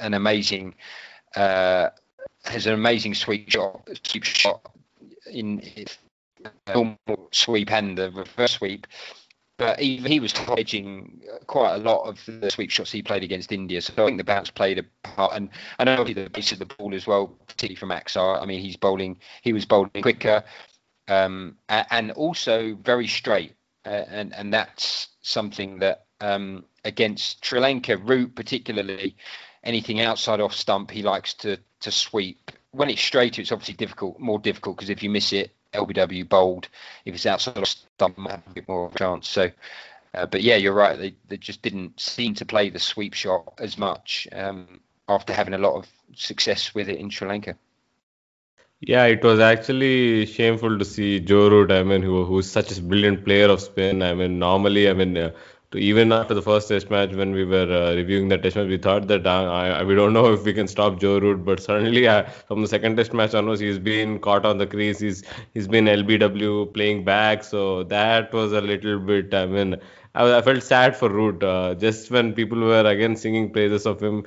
an 0.00 0.14
amazing 0.14 0.74
uh, 1.36 1.90
has 2.44 2.66
an 2.66 2.74
amazing 2.74 3.14
sweep 3.14 3.50
shot, 3.50 3.88
sweep 4.04 4.24
shot 4.24 4.72
in 5.30 5.62
normal 6.66 7.28
sweep 7.32 7.70
and 7.72 7.96
the 7.96 8.10
reverse 8.10 8.52
sweep. 8.52 8.86
But 9.58 9.80
even 9.80 10.10
he 10.10 10.18
was 10.18 10.32
hedging 10.32 11.22
quite 11.46 11.74
a 11.74 11.78
lot 11.78 12.08
of 12.08 12.24
the 12.26 12.50
sweep 12.50 12.70
shots 12.70 12.90
he 12.90 13.02
played 13.02 13.22
against 13.22 13.52
India. 13.52 13.80
So 13.80 13.92
I 13.92 14.06
think 14.06 14.18
the 14.18 14.24
bounce 14.24 14.50
played 14.50 14.78
a 14.78 14.84
part, 15.06 15.34
and 15.34 15.50
I 15.78 15.84
know 15.84 16.04
the 16.04 16.28
base 16.28 16.52
of 16.52 16.58
the 16.58 16.66
ball 16.66 16.94
as 16.94 17.06
well, 17.06 17.28
particularly 17.46 17.76
from 17.76 17.90
Axar. 17.90 18.40
I 18.42 18.46
mean, 18.46 18.60
he's 18.60 18.76
bowling, 18.76 19.18
he 19.42 19.52
was 19.52 19.66
bowling 19.66 20.02
quicker, 20.02 20.42
um, 21.08 21.56
and 21.68 22.10
also 22.12 22.74
very 22.76 23.06
straight, 23.06 23.54
uh, 23.84 24.04
and 24.08 24.34
and 24.34 24.52
that's 24.52 25.08
something 25.20 25.78
that 25.80 26.06
um, 26.20 26.64
against 26.84 27.44
Sri 27.44 27.60
Lanka, 27.60 27.96
Root 27.96 28.34
particularly, 28.34 29.16
anything 29.62 30.00
outside 30.00 30.40
off 30.40 30.54
stump, 30.54 30.90
he 30.90 31.02
likes 31.02 31.34
to 31.34 31.58
to 31.80 31.90
sweep. 31.90 32.50
When 32.70 32.88
it's 32.88 33.02
straight, 33.02 33.38
it's 33.38 33.52
obviously 33.52 33.74
difficult, 33.74 34.18
more 34.18 34.38
difficult 34.38 34.76
because 34.76 34.90
if 34.90 35.02
you 35.02 35.10
miss 35.10 35.32
it, 35.32 35.52
LBW 35.72 36.28
bowled. 36.28 36.68
If 37.04 37.14
it's 37.14 37.26
outside 37.26 37.58
of 37.58 37.68
stump, 37.68 38.18
a 38.18 38.42
bit 38.54 38.68
more 38.68 38.86
of 38.86 38.94
a 38.94 38.98
chance. 38.98 39.28
So, 39.28 39.50
uh, 40.14 40.26
but 40.26 40.42
yeah, 40.42 40.56
you're 40.56 40.72
right. 40.74 40.98
They 40.98 41.14
they 41.28 41.36
just 41.36 41.62
didn't 41.62 42.00
seem 42.00 42.34
to 42.34 42.46
play 42.46 42.70
the 42.70 42.78
sweep 42.78 43.14
shot 43.14 43.54
as 43.58 43.78
much 43.78 44.28
um, 44.32 44.80
after 45.08 45.32
having 45.32 45.54
a 45.54 45.58
lot 45.58 45.76
of 45.76 45.86
success 46.14 46.74
with 46.74 46.88
it 46.88 46.98
in 46.98 47.10
Sri 47.10 47.28
Lanka. 47.28 47.56
Yeah, 48.80 49.04
it 49.04 49.22
was 49.22 49.38
actually 49.38 50.26
shameful 50.26 50.76
to 50.76 50.84
see 50.84 51.20
Joe 51.20 51.48
Root. 51.48 51.70
I 51.70 51.82
mean, 51.84 52.02
who 52.02 52.24
who's 52.24 52.50
such 52.50 52.76
a 52.76 52.82
brilliant 52.82 53.24
player 53.24 53.48
of 53.48 53.60
spin. 53.60 54.02
I 54.02 54.14
mean, 54.14 54.38
normally, 54.38 54.88
I 54.88 54.92
mean. 54.92 55.16
Uh, 55.16 55.30
to 55.72 55.78
even 55.78 56.12
after 56.12 56.34
the 56.34 56.42
first 56.42 56.68
test 56.68 56.90
match 56.90 57.12
when 57.14 57.32
we 57.32 57.44
were 57.44 57.70
uh, 57.80 57.94
reviewing 57.94 58.28
the 58.28 58.38
test 58.38 58.56
match 58.56 58.68
we 58.68 58.78
thought 58.78 59.08
that 59.08 59.26
uh, 59.26 59.50
I, 59.50 59.82
we 59.82 59.94
don't 59.94 60.12
know 60.12 60.32
if 60.32 60.44
we 60.44 60.52
can 60.52 60.68
stop 60.68 61.00
Joe 61.00 61.18
Root 61.18 61.44
but 61.44 61.60
suddenly 61.60 62.06
uh, 62.06 62.24
from 62.46 62.62
the 62.62 62.68
second 62.68 62.96
test 62.96 63.12
match 63.12 63.34
onwards 63.34 63.60
he's 63.60 63.78
been 63.78 64.18
caught 64.18 64.44
on 64.46 64.58
the 64.58 64.66
crease. 64.66 65.00
He's 65.00 65.24
he's 65.54 65.68
been 65.68 65.88
LBW 65.88 66.72
playing 66.74 67.04
back. 67.04 67.42
So 67.44 67.84
that 67.84 68.32
was 68.32 68.52
a 68.52 68.60
little 68.60 68.98
bit 69.00 69.34
I 69.34 69.46
mean 69.46 69.76
I, 70.14 70.36
I 70.38 70.42
felt 70.42 70.62
sad 70.62 70.96
for 70.96 71.08
Root. 71.08 71.42
Uh, 71.42 71.74
just 71.74 72.10
when 72.10 72.34
people 72.34 72.58
were 72.60 72.84
again 72.86 73.16
singing 73.16 73.50
praises 73.52 73.86
of 73.86 74.00
him 74.02 74.24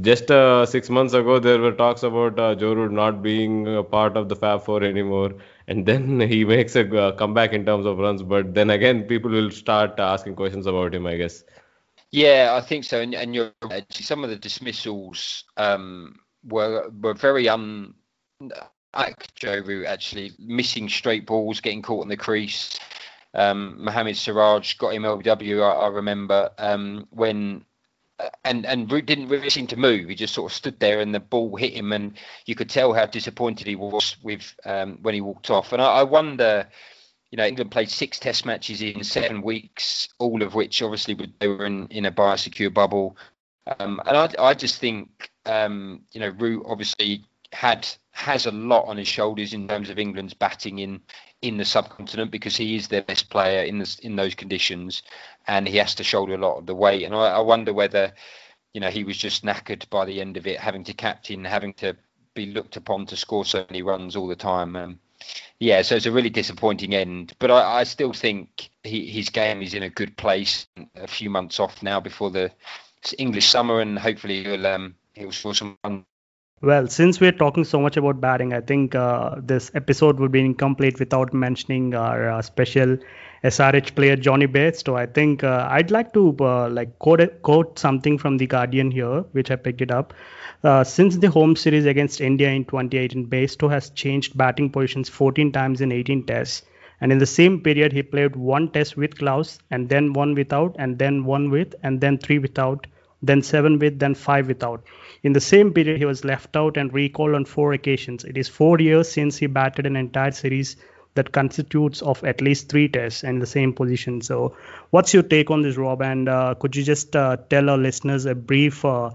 just 0.00 0.30
uh, 0.30 0.64
six 0.64 0.88
months 0.88 1.12
ago 1.14 1.38
there 1.38 1.58
were 1.58 1.72
talks 1.72 2.02
about 2.02 2.38
uh, 2.38 2.54
Joe 2.54 2.72
Root 2.74 2.92
not 2.92 3.22
being 3.22 3.76
a 3.76 3.82
part 3.82 4.16
of 4.16 4.28
the 4.28 4.36
Fab 4.36 4.62
Four 4.62 4.82
anymore 4.82 5.32
and 5.68 5.86
then 5.86 6.20
he 6.28 6.44
makes 6.44 6.76
a 6.76 6.88
uh, 6.96 7.12
comeback 7.12 7.52
in 7.52 7.64
terms 7.64 7.86
of 7.86 7.98
runs. 7.98 8.22
But 8.22 8.54
then 8.54 8.70
again, 8.70 9.04
people 9.04 9.30
will 9.30 9.50
start 9.50 9.98
asking 9.98 10.36
questions 10.36 10.66
about 10.66 10.94
him, 10.94 11.06
I 11.06 11.16
guess. 11.16 11.44
Yeah, 12.10 12.52
I 12.56 12.60
think 12.60 12.84
so. 12.84 13.00
And, 13.00 13.14
and 13.14 13.34
you're 13.34 13.52
some 13.90 14.22
of 14.22 14.30
the 14.30 14.36
dismissals 14.36 15.44
um, 15.56 16.20
were 16.44 16.88
were 17.00 17.14
very 17.14 17.48
un 17.48 17.94
Joe 19.34 19.60
Root 19.64 19.86
actually 19.86 20.32
missing 20.38 20.88
straight 20.88 21.26
balls, 21.26 21.60
getting 21.60 21.82
caught 21.82 22.04
in 22.04 22.08
the 22.08 22.16
crease. 22.16 22.78
Um, 23.34 23.82
Mohammad 23.82 24.16
Siraj 24.16 24.76
got 24.78 24.94
him 24.94 25.02
LBW. 25.02 25.60
I, 25.60 25.86
I 25.86 25.88
remember 25.88 26.50
um, 26.58 27.08
when 27.10 27.64
and 28.44 28.64
and 28.66 28.90
Root 28.90 29.06
didn't 29.06 29.28
really 29.28 29.50
seem 29.50 29.66
to 29.68 29.76
move. 29.76 30.08
He 30.08 30.14
just 30.14 30.34
sort 30.34 30.50
of 30.50 30.56
stood 30.56 30.78
there, 30.80 31.00
and 31.00 31.14
the 31.14 31.20
ball 31.20 31.56
hit 31.56 31.72
him, 31.74 31.92
and 31.92 32.16
you 32.46 32.54
could 32.54 32.70
tell 32.70 32.92
how 32.92 33.06
disappointed 33.06 33.66
he 33.66 33.76
was 33.76 34.16
with 34.22 34.54
um, 34.64 34.98
when 35.02 35.14
he 35.14 35.20
walked 35.20 35.50
off. 35.50 35.72
And 35.72 35.82
I, 35.82 35.86
I, 35.86 36.02
wonder, 36.04 36.68
you 37.30 37.36
know, 37.36 37.46
England 37.46 37.70
played 37.70 37.90
six 37.90 38.18
Test 38.18 38.46
matches 38.46 38.82
in 38.82 39.02
seven 39.02 39.42
weeks, 39.42 40.08
all 40.18 40.42
of 40.42 40.54
which 40.54 40.82
obviously 40.82 41.16
they 41.40 41.48
were 41.48 41.66
in, 41.66 41.88
in 41.88 42.06
a 42.06 42.12
biosecure 42.12 42.72
bubble. 42.72 43.16
Um, 43.78 44.00
and 44.06 44.16
I, 44.16 44.30
I 44.38 44.54
just 44.54 44.78
think, 44.78 45.30
um, 45.46 46.02
you 46.12 46.20
know, 46.20 46.28
Root 46.28 46.64
obviously 46.66 47.24
had 47.52 47.88
has 48.12 48.46
a 48.46 48.50
lot 48.52 48.86
on 48.86 48.96
his 48.96 49.08
shoulders 49.08 49.54
in 49.54 49.66
terms 49.66 49.90
of 49.90 49.98
England's 49.98 50.34
batting 50.34 50.78
in 50.78 51.00
in 51.42 51.56
the 51.58 51.64
subcontinent 51.64 52.30
because 52.30 52.56
he 52.56 52.74
is 52.74 52.88
their 52.88 53.02
best 53.02 53.28
player 53.28 53.64
in 53.64 53.78
the, 53.78 54.00
in 54.02 54.16
those 54.16 54.34
conditions, 54.34 55.02
and 55.46 55.68
he 55.68 55.76
has 55.78 55.94
to 55.96 56.04
shoulder 56.04 56.34
a 56.34 56.38
lot 56.38 56.58
of 56.58 56.66
the 56.66 56.74
weight. 56.74 57.04
And 57.04 57.14
I, 57.14 57.30
I 57.30 57.40
wonder 57.40 57.72
whether, 57.72 58.12
you 58.72 58.80
know, 58.80 58.90
he 58.90 59.04
was 59.04 59.16
just 59.16 59.44
knackered 59.44 59.88
by 59.90 60.04
the 60.04 60.20
end 60.20 60.36
of 60.36 60.46
it, 60.46 60.58
having 60.58 60.84
to 60.84 60.94
captain, 60.94 61.44
having 61.44 61.74
to 61.74 61.96
be 62.34 62.46
looked 62.46 62.76
upon 62.76 63.06
to 63.06 63.16
score 63.16 63.44
so 63.44 63.64
many 63.70 63.82
runs 63.82 64.16
all 64.16 64.26
the 64.26 64.36
time. 64.36 64.76
Um, 64.76 64.98
yeah, 65.58 65.82
so 65.82 65.96
it's 65.96 66.06
a 66.06 66.12
really 66.12 66.30
disappointing 66.30 66.94
end. 66.94 67.34
But 67.38 67.50
I, 67.50 67.80
I 67.80 67.84
still 67.84 68.12
think 68.12 68.70
he, 68.82 69.06
his 69.06 69.30
game 69.30 69.62
is 69.62 69.74
in 69.74 69.82
a 69.82 69.90
good 69.90 70.16
place. 70.16 70.66
A 70.96 71.06
few 71.06 71.30
months 71.30 71.60
off 71.60 71.82
now 71.82 72.00
before 72.00 72.30
the 72.30 72.50
English 73.18 73.48
summer, 73.48 73.80
and 73.80 73.98
hopefully 73.98 74.42
he'll 74.42 74.66
um, 74.66 74.94
he'll 75.14 75.32
score 75.32 75.54
some 75.54 75.78
runs 75.84 76.04
well, 76.64 76.86
since 76.88 77.20
we're 77.20 77.32
talking 77.32 77.64
so 77.64 77.80
much 77.80 77.96
about 77.96 78.20
batting, 78.20 78.52
I 78.54 78.60
think 78.60 78.94
uh, 78.94 79.36
this 79.38 79.70
episode 79.74 80.18
would 80.18 80.32
be 80.32 80.40
incomplete 80.40 80.98
without 80.98 81.34
mentioning 81.34 81.94
our 81.94 82.30
uh, 82.30 82.42
special 82.42 82.96
SRH 83.44 83.94
player 83.94 84.16
Jonny 84.16 84.46
Bairstow. 84.46 84.98
I 84.98 85.06
think 85.06 85.44
uh, 85.44 85.68
I'd 85.70 85.90
like 85.90 86.12
to 86.14 86.34
uh, 86.40 86.70
like 86.70 86.98
quote, 86.98 87.42
quote 87.42 87.78
something 87.78 88.16
from 88.16 88.38
the 88.38 88.46
Guardian 88.46 88.90
here, 88.90 89.20
which 89.32 89.50
I 89.50 89.56
picked 89.56 89.82
it 89.82 89.90
up. 89.90 90.14
Uh, 90.62 90.82
since 90.82 91.18
the 91.18 91.30
home 91.30 91.54
series 91.54 91.84
against 91.84 92.22
India 92.22 92.48
in 92.48 92.64
2018, 92.64 93.28
Bairstow 93.28 93.70
has 93.70 93.90
changed 93.90 94.36
batting 94.36 94.70
positions 94.70 95.10
14 95.10 95.52
times 95.52 95.82
in 95.82 95.92
18 95.92 96.24
tests. 96.24 96.62
And 97.00 97.12
in 97.12 97.18
the 97.18 97.26
same 97.26 97.60
period, 97.60 97.92
he 97.92 98.02
played 98.02 98.34
one 98.34 98.70
test 98.70 98.96
with 98.96 99.18
gloves, 99.18 99.58
and 99.70 99.90
then 99.90 100.14
one 100.14 100.34
without, 100.34 100.74
and 100.78 100.98
then 100.98 101.24
one 101.24 101.50
with, 101.50 101.74
and 101.82 102.00
then 102.00 102.16
three 102.16 102.38
without, 102.38 102.86
then 103.26 103.42
seven 103.42 103.78
with, 103.78 103.98
then 103.98 104.14
five 104.14 104.48
without. 104.48 104.84
In 105.22 105.32
the 105.32 105.40
same 105.40 105.72
period, 105.72 105.98
he 105.98 106.04
was 106.04 106.24
left 106.24 106.56
out 106.56 106.76
and 106.76 106.92
recalled 106.92 107.34
on 107.34 107.44
four 107.44 107.72
occasions. 107.72 108.24
It 108.24 108.36
is 108.36 108.48
four 108.48 108.78
years 108.78 109.10
since 109.10 109.36
he 109.36 109.46
batted 109.46 109.86
an 109.86 109.96
entire 109.96 110.32
series 110.32 110.76
that 111.14 111.32
constitutes 111.32 112.02
of 112.02 112.22
at 112.24 112.40
least 112.40 112.68
three 112.68 112.88
tests 112.88 113.22
in 113.24 113.38
the 113.38 113.46
same 113.46 113.72
position. 113.72 114.20
So, 114.20 114.56
what's 114.90 115.14
your 115.14 115.22
take 115.22 115.50
on 115.50 115.62
this, 115.62 115.76
Rob? 115.76 116.02
And 116.02 116.28
uh, 116.28 116.54
could 116.54 116.76
you 116.76 116.82
just 116.82 117.14
uh, 117.16 117.36
tell 117.48 117.70
our 117.70 117.78
listeners 117.78 118.26
a 118.26 118.34
brief 118.34 118.84
uh, 118.84 119.10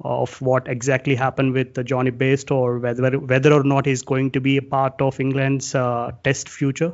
of 0.00 0.40
what 0.40 0.66
exactly 0.66 1.14
happened 1.14 1.52
with 1.52 1.78
uh, 1.78 1.82
Jonny 1.82 2.10
Bairstow, 2.10 2.56
or 2.56 2.78
whether 2.78 3.18
whether 3.18 3.52
or 3.52 3.62
not 3.62 3.86
he's 3.86 4.02
going 4.02 4.30
to 4.32 4.40
be 4.40 4.56
a 4.56 4.62
part 4.62 5.00
of 5.00 5.20
England's 5.20 5.74
uh, 5.74 6.12
Test 6.24 6.48
future? 6.48 6.92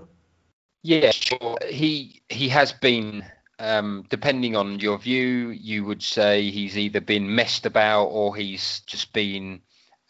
Yeah, 0.82 1.10
sure. 1.10 1.58
He 1.68 2.22
he 2.28 2.48
has 2.48 2.72
been 2.72 3.24
um, 3.58 4.04
depending 4.08 4.56
on 4.56 4.78
your 4.78 4.98
view, 4.98 5.50
you 5.50 5.84
would 5.84 6.02
say 6.02 6.50
he's 6.50 6.78
either 6.78 7.00
been 7.00 7.34
messed 7.34 7.66
about 7.66 8.04
or 8.04 8.36
he's 8.36 8.80
just 8.80 9.12
been, 9.12 9.60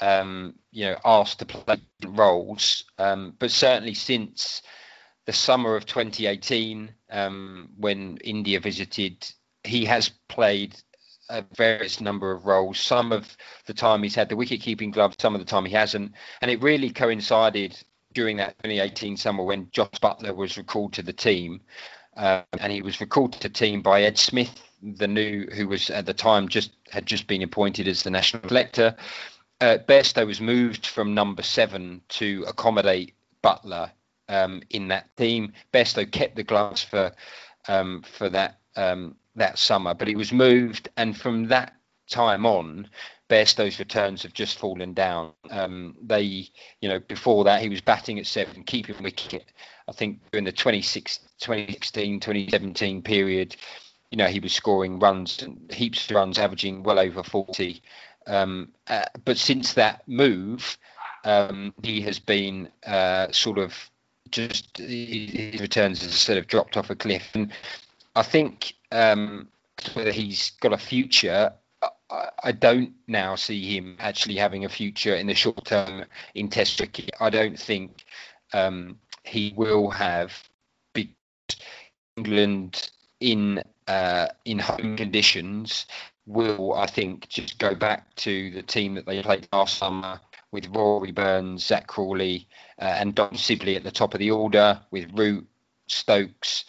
um, 0.00 0.54
you 0.70 0.84
know, 0.84 0.96
asked 1.04 1.38
to 1.40 1.46
play 1.46 1.78
roles. 2.06 2.84
Um, 2.98 3.34
but 3.38 3.50
certainly 3.50 3.94
since 3.94 4.62
the 5.26 5.32
summer 5.32 5.76
of 5.76 5.86
2018, 5.86 6.92
um, 7.10 7.70
when 7.76 8.18
India 8.18 8.60
visited, 8.60 9.26
he 9.64 9.84
has 9.86 10.10
played 10.28 10.76
a 11.30 11.44
various 11.54 12.00
number 12.00 12.32
of 12.32 12.46
roles. 12.46 12.78
Some 12.78 13.12
of 13.12 13.36
the 13.66 13.74
time 13.74 14.02
he's 14.02 14.14
had 14.14 14.28
the 14.28 14.36
wicket 14.36 14.60
keeping 14.60 14.90
glove, 14.90 15.14
some 15.18 15.34
of 15.34 15.40
the 15.40 15.46
time 15.46 15.64
he 15.64 15.72
hasn't, 15.72 16.12
and 16.40 16.50
it 16.50 16.62
really 16.62 16.90
coincided 16.90 17.76
during 18.14 18.38
that 18.38 18.56
2018 18.62 19.16
summer 19.16 19.44
when 19.44 19.68
Jos 19.70 19.90
Buttler 20.02 20.34
was 20.34 20.56
recalled 20.56 20.94
to 20.94 21.02
the 21.02 21.12
team. 21.12 21.60
Um, 22.18 22.42
and 22.58 22.72
he 22.72 22.82
was 22.82 23.00
recalled 23.00 23.32
to 23.34 23.40
the 23.40 23.48
team 23.48 23.80
by 23.80 24.02
Ed 24.02 24.18
Smith, 24.18 24.60
the 24.82 25.06
new 25.06 25.46
who 25.46 25.68
was 25.68 25.88
at 25.88 26.04
the 26.04 26.12
time 26.12 26.48
just 26.48 26.72
had 26.90 27.06
just 27.06 27.28
been 27.28 27.42
appointed 27.42 27.86
as 27.86 28.02
the 28.02 28.10
national 28.10 28.48
selector. 28.48 28.96
Uh, 29.60 29.78
Bairstow 29.88 30.26
was 30.26 30.40
moved 30.40 30.86
from 30.86 31.14
number 31.14 31.42
seven 31.42 32.02
to 32.08 32.44
accommodate 32.48 33.14
Buttler 33.42 33.90
um, 34.28 34.62
in 34.70 34.88
that 34.88 35.16
team. 35.16 35.52
Bairstow 35.72 36.10
kept 36.10 36.34
the 36.34 36.42
gloves 36.42 36.82
for 36.82 37.12
um, 37.68 38.02
for 38.02 38.28
that 38.28 38.58
um, 38.74 39.14
that 39.36 39.56
summer, 39.56 39.94
but 39.94 40.08
he 40.08 40.16
was 40.16 40.32
moved, 40.32 40.88
and 40.96 41.16
from 41.16 41.46
that 41.48 41.74
time 42.10 42.44
on, 42.46 42.88
Bairstow's 43.28 43.78
returns 43.78 44.22
have 44.24 44.32
just 44.32 44.58
fallen 44.58 44.92
down. 44.92 45.32
Um, 45.50 45.96
they, 46.02 46.48
you 46.80 46.88
know, 46.88 46.98
before 46.98 47.44
that 47.44 47.62
he 47.62 47.68
was 47.68 47.80
batting 47.80 48.18
at 48.18 48.26
seven, 48.26 48.64
keeping 48.64 49.00
wicket. 49.02 49.44
I 49.88 49.92
think 49.92 50.20
during 50.30 50.44
the 50.44 50.52
2016, 50.52 52.20
2017 52.20 53.02
period, 53.02 53.56
you 54.10 54.18
know, 54.18 54.26
he 54.26 54.40
was 54.40 54.52
scoring 54.52 54.98
runs, 54.98 55.42
heaps 55.70 56.08
of 56.08 56.16
runs, 56.16 56.38
averaging 56.38 56.82
well 56.82 56.98
over 56.98 57.22
40. 57.22 57.82
Um, 58.26 58.72
uh, 58.86 59.04
but 59.24 59.38
since 59.38 59.74
that 59.74 60.06
move, 60.06 60.76
um, 61.24 61.74
he 61.82 62.00
has 62.02 62.18
been 62.18 62.68
uh, 62.86 63.32
sort 63.32 63.58
of 63.58 63.74
just 64.30 64.76
his 64.76 65.60
returns 65.60 66.02
have 66.02 66.12
sort 66.12 66.38
of 66.38 66.46
dropped 66.46 66.76
off 66.76 66.90
a 66.90 66.94
cliff. 66.94 67.30
And 67.34 67.52
I 68.14 68.22
think 68.22 68.74
um, 68.92 69.48
whether 69.94 70.12
he's 70.12 70.50
got 70.60 70.72
a 70.72 70.78
future, 70.78 71.52
I 72.42 72.52
don't 72.52 72.92
now 73.06 73.34
see 73.36 73.76
him 73.76 73.96
actually 73.98 74.36
having 74.36 74.64
a 74.64 74.68
future 74.68 75.14
in 75.14 75.26
the 75.26 75.34
short 75.34 75.64
term 75.64 76.04
in 76.34 76.48
Test 76.48 76.78
cricket. 76.78 77.10
I 77.20 77.30
don't 77.30 77.58
think 77.58 78.04
um, 78.52 78.98
he 79.28 79.52
will 79.56 79.90
have 79.90 80.32
England 82.16 82.90
in 83.20 83.62
uh, 83.86 84.26
in 84.44 84.58
home 84.58 84.96
conditions 84.96 85.86
will, 86.26 86.74
I 86.74 86.86
think, 86.86 87.28
just 87.28 87.58
go 87.58 87.74
back 87.74 88.14
to 88.16 88.50
the 88.50 88.62
team 88.62 88.94
that 88.94 89.06
they 89.06 89.22
played 89.22 89.48
last 89.52 89.78
summer 89.78 90.20
with 90.52 90.66
Rory 90.74 91.12
Burns, 91.12 91.64
Zak 91.64 91.86
Crawley, 91.86 92.46
uh, 92.78 92.84
and 92.84 93.14
Dom 93.14 93.34
Sibley 93.36 93.76
at 93.76 93.82
the 93.82 93.90
top 93.90 94.14
of 94.14 94.18
the 94.18 94.30
order, 94.30 94.78
with 94.90 95.10
Root, 95.14 95.46
Stokes, 95.86 96.64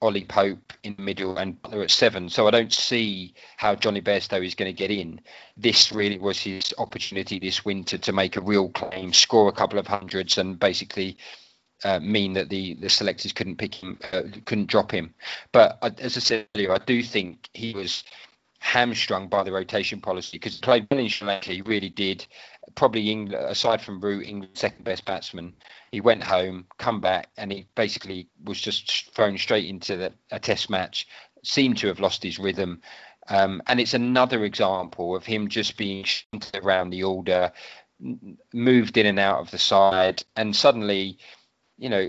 Ollie 0.00 0.24
Pope 0.24 0.72
in 0.84 0.94
the 0.94 1.02
middle, 1.02 1.38
and 1.38 1.60
Buttler 1.60 1.82
at 1.82 1.90
seven. 1.90 2.28
So 2.28 2.46
I 2.46 2.52
don't 2.52 2.72
see 2.72 3.34
how 3.56 3.74
Jonny 3.74 4.00
Bairstow 4.00 4.44
is 4.44 4.54
going 4.54 4.72
to 4.72 4.78
get 4.78 4.92
in. 4.92 5.20
This 5.56 5.90
really 5.90 6.18
was 6.18 6.40
his 6.40 6.72
opportunity 6.78 7.38
this 7.40 7.64
winter 7.64 7.98
to 7.98 8.12
make 8.12 8.36
a 8.36 8.40
real 8.40 8.68
claim, 8.68 9.12
score 9.12 9.48
a 9.48 9.52
couple 9.52 9.78
of 9.78 9.88
hundreds, 9.88 10.38
and 10.38 10.58
basically 10.58 11.16
uh, 11.82 11.98
mean 12.00 12.34
that 12.34 12.48
the 12.48 12.74
the 12.74 12.88
selectors 12.88 13.32
couldn't 13.32 13.56
pick 13.56 13.74
him, 13.74 13.98
uh, 14.12 14.22
couldn't 14.44 14.68
drop 14.68 14.90
him. 14.90 15.14
But 15.52 15.78
I, 15.82 15.90
as 15.98 16.16
I 16.16 16.20
said 16.20 16.46
earlier, 16.54 16.72
I 16.72 16.78
do 16.78 17.02
think 17.02 17.48
he 17.52 17.72
was 17.72 18.04
hamstrung 18.64 19.28
by 19.28 19.42
the 19.42 19.52
rotation 19.52 20.00
policy 20.00 20.38
because 20.38 20.56
played 20.56 20.86
well 20.90 21.00
in 21.00 21.08
Sri 21.08 21.28
Lanka. 21.28 21.52
He 21.52 21.60
really 21.60 21.90
did. 21.90 22.26
Probably 22.74 23.10
England, 23.10 23.44
aside 23.46 23.82
from 23.82 24.00
Root, 24.00 24.26
England's 24.26 24.58
second 24.58 24.84
best 24.84 25.04
batsman. 25.04 25.52
He 25.92 26.00
went 26.00 26.24
home, 26.24 26.66
come 26.78 27.00
back, 27.00 27.28
and 27.36 27.52
he 27.52 27.66
basically 27.74 28.28
was 28.42 28.58
just 28.60 29.14
thrown 29.14 29.36
straight 29.36 29.66
into 29.66 29.96
the, 29.96 30.12
a 30.30 30.40
Test 30.40 30.70
match. 30.70 31.06
Seemed 31.42 31.76
to 31.78 31.88
have 31.88 32.00
lost 32.00 32.22
his 32.22 32.38
rhythm. 32.38 32.80
Um, 33.28 33.62
and 33.66 33.80
it's 33.80 33.94
another 33.94 34.44
example 34.44 35.14
of 35.14 35.26
him 35.26 35.48
just 35.48 35.76
being 35.76 36.04
shunted 36.04 36.64
around 36.64 36.88
the 36.90 37.04
order, 37.04 37.52
moved 38.52 38.96
in 38.96 39.06
and 39.06 39.18
out 39.18 39.40
of 39.40 39.50
the 39.50 39.58
side, 39.58 40.24
and 40.36 40.56
suddenly 40.56 41.18
you 41.76 41.88
know, 41.88 42.08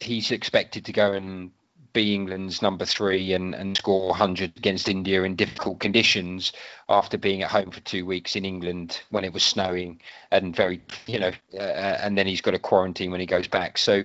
he's 0.00 0.30
expected 0.30 0.84
to 0.86 0.92
go 0.92 1.12
and 1.12 1.50
be 1.92 2.14
England's 2.14 2.62
number 2.62 2.84
three 2.84 3.32
and, 3.32 3.54
and 3.54 3.76
score 3.76 4.08
100 4.08 4.56
against 4.56 4.88
India 4.88 5.22
in 5.22 5.36
difficult 5.36 5.80
conditions 5.80 6.52
after 6.88 7.16
being 7.16 7.42
at 7.42 7.50
home 7.50 7.70
for 7.70 7.80
two 7.80 8.04
weeks 8.04 8.36
in 8.36 8.44
England 8.44 9.00
when 9.10 9.24
it 9.24 9.32
was 9.32 9.42
snowing 9.42 10.00
and 10.30 10.54
very, 10.54 10.82
you 11.06 11.18
know, 11.18 11.32
uh, 11.54 11.98
and 12.02 12.16
then 12.16 12.26
he's 12.26 12.40
got 12.40 12.54
a 12.54 12.58
quarantine 12.58 13.10
when 13.10 13.20
he 13.20 13.26
goes 13.26 13.48
back. 13.48 13.78
So 13.78 14.04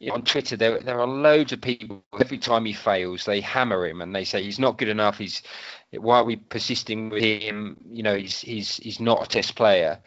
you 0.00 0.08
know, 0.08 0.14
on 0.14 0.22
Twitter, 0.22 0.56
there 0.56 0.80
there 0.80 1.00
are 1.00 1.06
loads 1.06 1.52
of 1.52 1.60
people. 1.60 2.02
Every 2.20 2.38
time 2.38 2.64
he 2.64 2.72
fails, 2.72 3.24
they 3.24 3.40
hammer 3.40 3.86
him 3.86 4.00
and 4.00 4.14
they 4.14 4.24
say 4.24 4.42
he's 4.42 4.58
not 4.58 4.78
good 4.78 4.88
enough. 4.88 5.18
He's 5.18 5.42
why 5.92 6.18
are 6.18 6.24
we 6.24 6.36
persisting 6.36 7.10
with 7.10 7.22
him? 7.22 7.76
You 7.90 8.02
know, 8.02 8.16
he's 8.16 8.40
he's 8.40 8.76
he's 8.78 9.00
not 9.00 9.22
a 9.22 9.28
Test 9.28 9.54
player. 9.54 10.00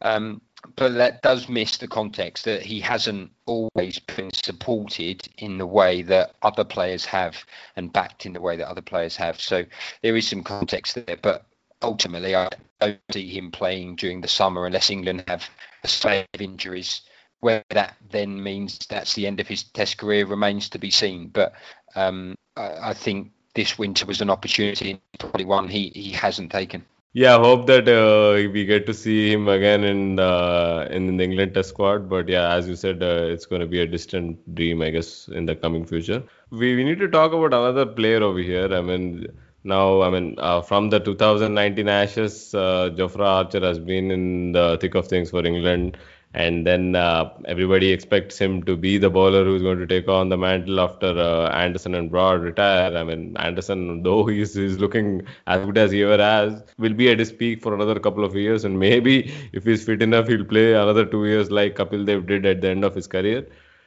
Um, 0.00 0.40
but 0.76 0.94
that 0.94 1.22
does 1.22 1.48
miss 1.48 1.76
the 1.76 1.88
context 1.88 2.44
that 2.44 2.62
he 2.62 2.80
hasn't 2.80 3.30
always 3.46 3.98
been 3.98 4.32
supported 4.32 5.28
in 5.38 5.58
the 5.58 5.66
way 5.66 6.02
that 6.02 6.34
other 6.42 6.64
players 6.64 7.04
have 7.04 7.44
and 7.76 7.92
backed 7.92 8.26
in 8.26 8.32
the 8.32 8.40
way 8.40 8.56
that 8.56 8.68
other 8.68 8.82
players 8.82 9.16
have. 9.16 9.40
So 9.40 9.64
there 10.02 10.16
is 10.16 10.28
some 10.28 10.42
context 10.42 10.94
there, 10.94 11.18
but 11.20 11.46
ultimately 11.82 12.34
I 12.34 12.48
don't 12.80 12.98
see 13.12 13.28
him 13.28 13.50
playing 13.50 13.96
during 13.96 14.20
the 14.20 14.28
summer 14.28 14.66
unless 14.66 14.90
England 14.90 15.24
have 15.28 15.48
a 15.84 16.26
of 16.34 16.40
injuries. 16.40 17.02
Where 17.40 17.62
that 17.70 17.96
then 18.10 18.42
means 18.42 18.78
that's 18.88 19.14
the 19.14 19.26
end 19.26 19.38
of 19.38 19.46
his 19.46 19.64
Test 19.64 19.98
career 19.98 20.24
remains 20.24 20.70
to 20.70 20.78
be 20.78 20.90
seen. 20.90 21.28
But 21.28 21.52
um, 21.94 22.36
I, 22.56 22.90
I 22.90 22.94
think 22.94 23.32
this 23.54 23.78
winter 23.78 24.06
was 24.06 24.22
an 24.22 24.30
opportunity, 24.30 25.00
probably 25.18 25.44
one 25.44 25.68
he, 25.68 25.90
he 25.90 26.10
hasn't 26.10 26.50
taken. 26.50 26.86
Yeah, 27.16 27.38
hope 27.38 27.66
that 27.68 27.88
uh, 27.88 28.50
we 28.52 28.64
get 28.66 28.86
to 28.86 28.94
see 28.94 29.30
him 29.32 29.46
again 29.48 29.84
in 29.84 30.16
the 30.16 30.88
in 30.90 31.16
the 31.16 31.22
England 31.24 31.54
Test 31.54 31.68
squad. 31.68 32.08
But 32.08 32.28
yeah, 32.28 32.52
as 32.54 32.68
you 32.68 32.74
said, 32.74 33.02
uh, 33.04 33.26
it's 33.34 33.46
going 33.46 33.60
to 33.60 33.68
be 33.68 33.80
a 33.80 33.86
distant 33.86 34.52
dream, 34.54 34.82
I 34.82 34.90
guess, 34.90 35.28
in 35.28 35.46
the 35.46 35.54
coming 35.54 35.86
future. 35.86 36.24
We 36.50 36.74
we 36.74 36.82
need 36.84 36.98
to 36.98 37.08
talk 37.08 37.32
about 37.32 37.54
another 37.54 37.86
player 37.86 38.20
over 38.22 38.40
here. 38.40 38.68
I 38.74 38.80
mean, 38.80 39.28
now 39.62 40.02
I 40.02 40.10
mean, 40.10 40.34
uh, 40.38 40.60
from 40.62 40.90
the 40.90 40.98
2019 40.98 41.88
Ashes, 41.88 42.52
uh, 42.52 42.90
Jofra 42.98 43.26
Archer 43.36 43.60
has 43.60 43.78
been 43.78 44.10
in 44.10 44.50
the 44.52 44.76
thick 44.80 44.96
of 44.96 45.06
things 45.06 45.30
for 45.30 45.46
England 45.46 45.96
and 46.34 46.66
then 46.66 46.96
uh, 46.96 47.30
everybody 47.46 47.92
expects 47.92 48.36
him 48.38 48.62
to 48.64 48.76
be 48.76 48.98
the 48.98 49.08
bowler 49.08 49.44
who's 49.44 49.62
going 49.62 49.78
to 49.78 49.86
take 49.86 50.08
on 50.08 50.28
the 50.28 50.36
mantle 50.36 50.80
after 50.80 51.06
uh, 51.06 51.48
Anderson 51.50 51.94
and 51.94 52.10
Broad 52.10 52.42
retire. 52.42 52.96
I 52.96 53.04
mean, 53.04 53.36
Anderson, 53.38 54.02
though 54.02 54.26
he's, 54.26 54.54
he's 54.54 54.78
looking 54.78 55.22
as 55.46 55.64
good 55.64 55.78
as 55.78 55.92
he 55.92 56.02
ever 56.02 56.22
has, 56.22 56.62
will 56.78 56.94
be 56.94 57.10
at 57.10 57.20
his 57.20 57.32
peak 57.32 57.62
for 57.62 57.72
another 57.72 57.98
couple 58.00 58.24
of 58.24 58.34
years, 58.34 58.64
and 58.64 58.78
maybe 58.78 59.32
if 59.52 59.64
he's 59.64 59.84
fit 59.84 60.02
enough, 60.02 60.26
he'll 60.28 60.44
play 60.44 60.72
another 60.74 61.06
two 61.06 61.24
years 61.26 61.50
like 61.50 61.76
Kapil 61.76 62.04
Dev 62.04 62.26
did 62.26 62.44
at 62.44 62.60
the 62.60 62.68
end 62.68 62.84
of 62.84 62.94
his 62.94 63.06
career. 63.06 63.46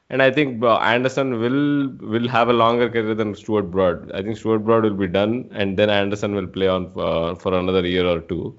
And 0.09 0.21
I 0.21 0.31
think 0.31 0.63
uh, 0.63 0.77
Anderson 0.77 1.39
will 1.41 1.89
will 2.09 2.29
have 2.29 2.47
a 2.47 2.53
longer 2.53 2.89
career 2.89 3.13
than 3.13 3.35
Stuart 3.35 3.69
Broad. 3.71 4.09
I 4.13 4.21
think 4.21 4.37
Stuart 4.37 4.59
Broad 4.59 4.83
will 4.83 4.93
be 4.93 5.07
done, 5.07 5.49
and 5.51 5.77
then 5.77 5.89
Anderson 5.89 6.33
will 6.33 6.47
play 6.47 6.69
on 6.69 6.93
uh, 6.95 7.35
for 7.35 7.53
another 7.53 7.85
year 7.85 8.05
or 8.05 8.21
two. 8.21 8.57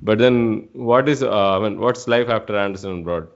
But 0.00 0.18
then, 0.18 0.68
what 0.72 1.08
is 1.08 1.22
uh, 1.22 1.58
I 1.58 1.60
mean, 1.60 1.80
what's 1.80 2.06
life 2.06 2.28
after 2.28 2.56
Anderson 2.56 2.90
and 2.92 3.04
Broad? 3.04 3.28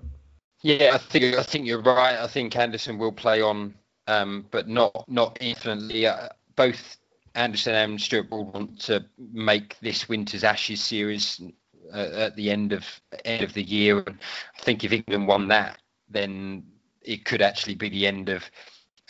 Yeah, 0.62 0.92
I 0.94 0.98
think 0.98 1.36
I 1.36 1.42
think 1.42 1.66
you're 1.66 1.82
right. 1.82 2.16
I 2.16 2.26
think 2.28 2.56
Anderson 2.56 2.98
will 2.98 3.12
play 3.12 3.42
on, 3.42 3.74
um, 4.06 4.46
but 4.50 4.68
not 4.68 5.04
not 5.08 5.36
infinitely. 5.40 6.06
Uh, 6.06 6.28
both 6.54 6.98
Anderson 7.34 7.74
and 7.74 8.00
Stuart 8.00 8.30
Broad 8.30 8.54
want 8.54 8.80
to 8.82 9.04
make 9.18 9.78
this 9.80 10.08
winter's 10.08 10.44
Ashes 10.44 10.82
series 10.82 11.40
uh, 11.92 12.10
at 12.14 12.36
the 12.36 12.50
end 12.50 12.72
of 12.72 12.86
end 13.24 13.42
of 13.42 13.54
the 13.54 13.62
year. 13.62 13.98
And 14.06 14.18
I 14.58 14.62
think 14.62 14.84
if 14.84 14.92
England 14.92 15.26
won 15.26 15.48
that, 15.48 15.78
then 16.08 16.64
it 17.00 17.24
could 17.24 17.42
actually 17.42 17.74
be 17.74 17.88
the 17.88 18.06
end 18.06 18.28
of 18.28 18.48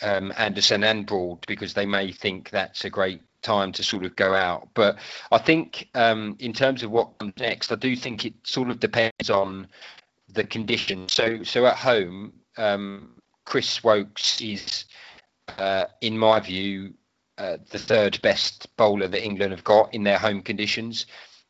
um, 0.01 0.33
Anderson 0.37 0.83
and 0.83 1.05
Broad 1.05 1.45
because 1.47 1.73
they 1.73 1.85
may 1.85 2.11
think 2.11 2.49
that's 2.49 2.85
a 2.85 2.89
great 2.89 3.21
time 3.43 3.71
to 3.73 3.83
sort 3.83 4.05
of 4.05 4.15
go 4.15 4.33
out. 4.33 4.69
But 4.73 4.97
I 5.31 5.37
think 5.37 5.89
um, 5.93 6.35
in 6.39 6.53
terms 6.53 6.83
of 6.83 6.91
what 6.91 7.17
comes 7.19 7.33
next, 7.37 7.71
I 7.71 7.75
do 7.75 7.95
think 7.95 8.25
it 8.25 8.33
sort 8.43 8.69
of 8.69 8.79
depends 8.79 9.29
on 9.29 9.67
the 10.29 10.43
conditions. 10.43 11.13
So 11.13 11.43
so 11.43 11.65
at 11.65 11.77
home, 11.77 12.33
um, 12.57 13.21
Chris 13.45 13.83
Woakes 13.83 14.41
is, 14.41 14.85
uh, 15.57 15.85
in 16.01 16.17
my 16.17 16.39
view, 16.39 16.93
uh, 17.37 17.57
the 17.71 17.79
third 17.79 18.21
best 18.21 18.75
bowler 18.77 19.07
that 19.07 19.23
England 19.23 19.51
have 19.51 19.63
got 19.63 19.93
in 19.93 20.03
their 20.03 20.17
home 20.17 20.41
conditions. 20.41 21.05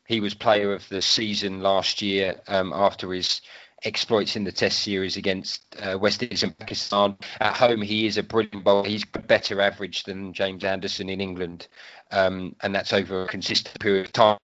He 0.06 0.20
was 0.20 0.34
player 0.34 0.72
of 0.72 0.88
the 0.88 1.00
season 1.00 1.60
last 1.60 2.02
year 2.02 2.40
um, 2.48 2.72
after 2.74 3.12
his 3.12 3.40
exploits 3.84 4.36
in 4.36 4.44
the 4.44 4.52
Test 4.52 4.80
series 4.80 5.16
against 5.16 5.62
uh, 5.80 5.98
West 5.98 6.22
Indies 6.22 6.42
and 6.42 6.56
Pakistan. 6.58 7.16
At 7.40 7.56
home, 7.56 7.82
he 7.82 8.06
is 8.06 8.16
a 8.16 8.22
brilliant 8.22 8.64
bowler. 8.64 8.88
He's 8.88 9.04
got 9.04 9.26
better 9.26 9.60
average 9.60 10.04
than 10.04 10.32
James 10.32 10.64
Anderson 10.64 11.08
in 11.08 11.20
England, 11.20 11.68
um, 12.10 12.56
and 12.62 12.74
that's 12.74 12.92
over 12.92 13.24
a 13.24 13.28
consistent 13.28 13.78
period 13.80 14.06
of 14.06 14.12
time, 14.12 14.38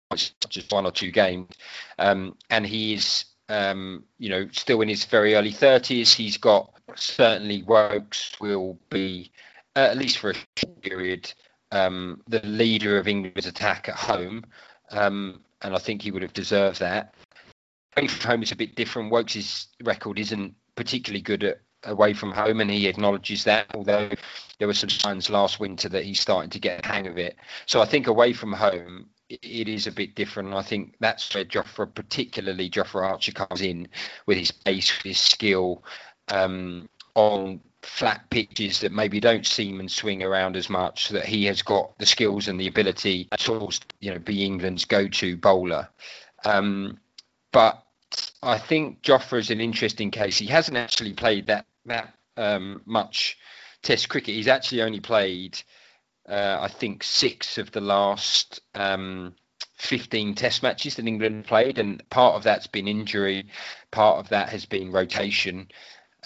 just 0.49 0.73
one 0.73 0.87
or 0.87 0.93
two 0.93 1.11
games. 1.11 1.49
Um, 1.99 2.37
and 2.51 2.67
he 2.67 2.95
is, 2.95 3.25
um, 3.49 4.05
you 4.19 4.29
know, 4.29 4.49
still 4.53 4.81
in 4.83 4.89
his 4.89 5.05
very 5.05 5.35
early 5.35 5.53
30s. 5.53 6.15
He's 6.15 6.37
got 6.37 6.73
certainly 6.97 7.63
Woakes 7.63 8.39
will 8.41 8.79
be 8.91 9.33
uh, 9.77 9.81
at 9.81 9.97
least 9.97 10.19
for 10.19 10.31
a 10.31 10.67
period 10.83 11.33
um, 11.73 12.21
the 12.29 12.41
leader 12.41 12.99
of 12.99 13.09
England's 13.09 13.47
attack 13.47 13.89
at 13.89 13.95
home. 13.95 14.45
Um, 14.91 15.41
and 15.63 15.75
I 15.75 15.79
think 15.79 16.03
he 16.03 16.11
would 16.11 16.23
have 16.23 16.33
deserved 16.33 16.81
that 16.81 17.15
away 17.97 18.09
from 18.09 18.31
home 18.31 18.43
is 18.43 18.53
a 18.53 18.57
bit 18.57 18.75
different. 18.77 19.11
Woakes' 19.11 19.69
record 19.83 20.19
isn't 20.19 20.55
particularly 20.75 21.23
good 21.23 21.45
at 21.45 21.61
away 21.85 22.13
from 22.13 22.33
home, 22.33 22.61
and 22.61 22.71
he 22.71 22.87
acknowledges 22.87 23.45
that. 23.45 23.67
Although 23.75 24.11
there 24.59 24.69
were 24.69 24.75
some 24.75 24.91
signs 24.91 25.31
last 25.31 25.61
winter 25.61 25.89
that 25.89 26.05
he's 26.05 26.21
starting 26.21 26.51
to 26.51 26.59
get 26.59 26.85
a 26.85 26.89
hang 26.89 27.07
of 27.07 27.19
it. 27.19 27.37
So 27.67 27.81
I 27.81 27.87
think 27.87 28.07
away 28.07 28.33
from 28.33 28.53
home, 28.53 29.07
it 29.29 29.69
is 29.69 29.87
a 29.87 29.93
bit 29.93 30.15
different. 30.15 30.55
I 30.55 30.63
think 30.63 30.97
that's 31.01 31.35
where 31.35 31.45
Jofra, 31.45 31.95
particularly 31.95 32.69
Jofra 32.69 33.09
Archer, 33.09 33.33
comes 33.33 33.63
in 33.63 33.89
with 34.27 34.39
his 34.39 34.51
pace, 34.51 34.91
his 35.03 35.19
skill 35.19 35.85
um, 36.29 36.89
on 37.15 37.61
flat 37.83 38.29
pitches 38.29 38.81
that 38.81 38.93
maybe 38.93 39.21
don't 39.21 39.47
seam 39.47 39.81
and 39.81 39.91
swing 39.91 40.23
around 40.23 40.57
as 40.57 40.69
much. 40.69 41.07
So 41.07 41.15
that 41.15 41.25
he 41.25 41.47
has 41.47 41.63
got 41.63 41.97
the 41.99 42.07
skills 42.07 42.49
and 42.49 42.61
the 42.61 42.67
ability 42.67 43.29
to, 43.39 43.71
you 44.01 44.13
know, 44.13 44.19
be 44.19 44.45
England's 44.45 44.85
go-to 44.85 45.37
bowler. 45.37 45.89
Um, 46.45 46.99
but 47.53 47.83
I 48.43 48.59
think 48.59 49.03
Jofra 49.03 49.39
is 49.39 49.51
an 49.51 49.61
interesting 49.61 50.11
case. 50.11 50.39
He 50.39 50.47
hasn't 50.47 50.77
actually 50.77 51.13
played 51.13 51.47
that 51.47 51.67
that 51.87 52.15
um, 52.37 52.83
much 52.87 53.39
Test 53.83 54.09
cricket. 54.09 54.35
He's 54.35 54.49
actually 54.49 54.83
only 54.83 55.01
played, 55.01 55.61
uh, 56.29 56.59
I 56.61 56.69
think, 56.69 57.03
six 57.03 57.57
of 57.57 57.73
the 57.73 57.81
last 57.81 58.61
um, 58.75 59.35
15 59.79 60.35
Test 60.35 60.63
matches 60.63 60.97
that 60.97 61.07
England 61.07 61.47
played, 61.47 61.79
and 61.79 62.03
part 62.11 62.35
of 62.35 62.43
that's 62.43 62.67
been 62.67 62.89
injury, 62.89 63.47
part 63.91 64.19
of 64.19 64.29
that 64.29 64.51
has 64.51 64.67
been 64.67 64.93
rotation, 64.93 65.69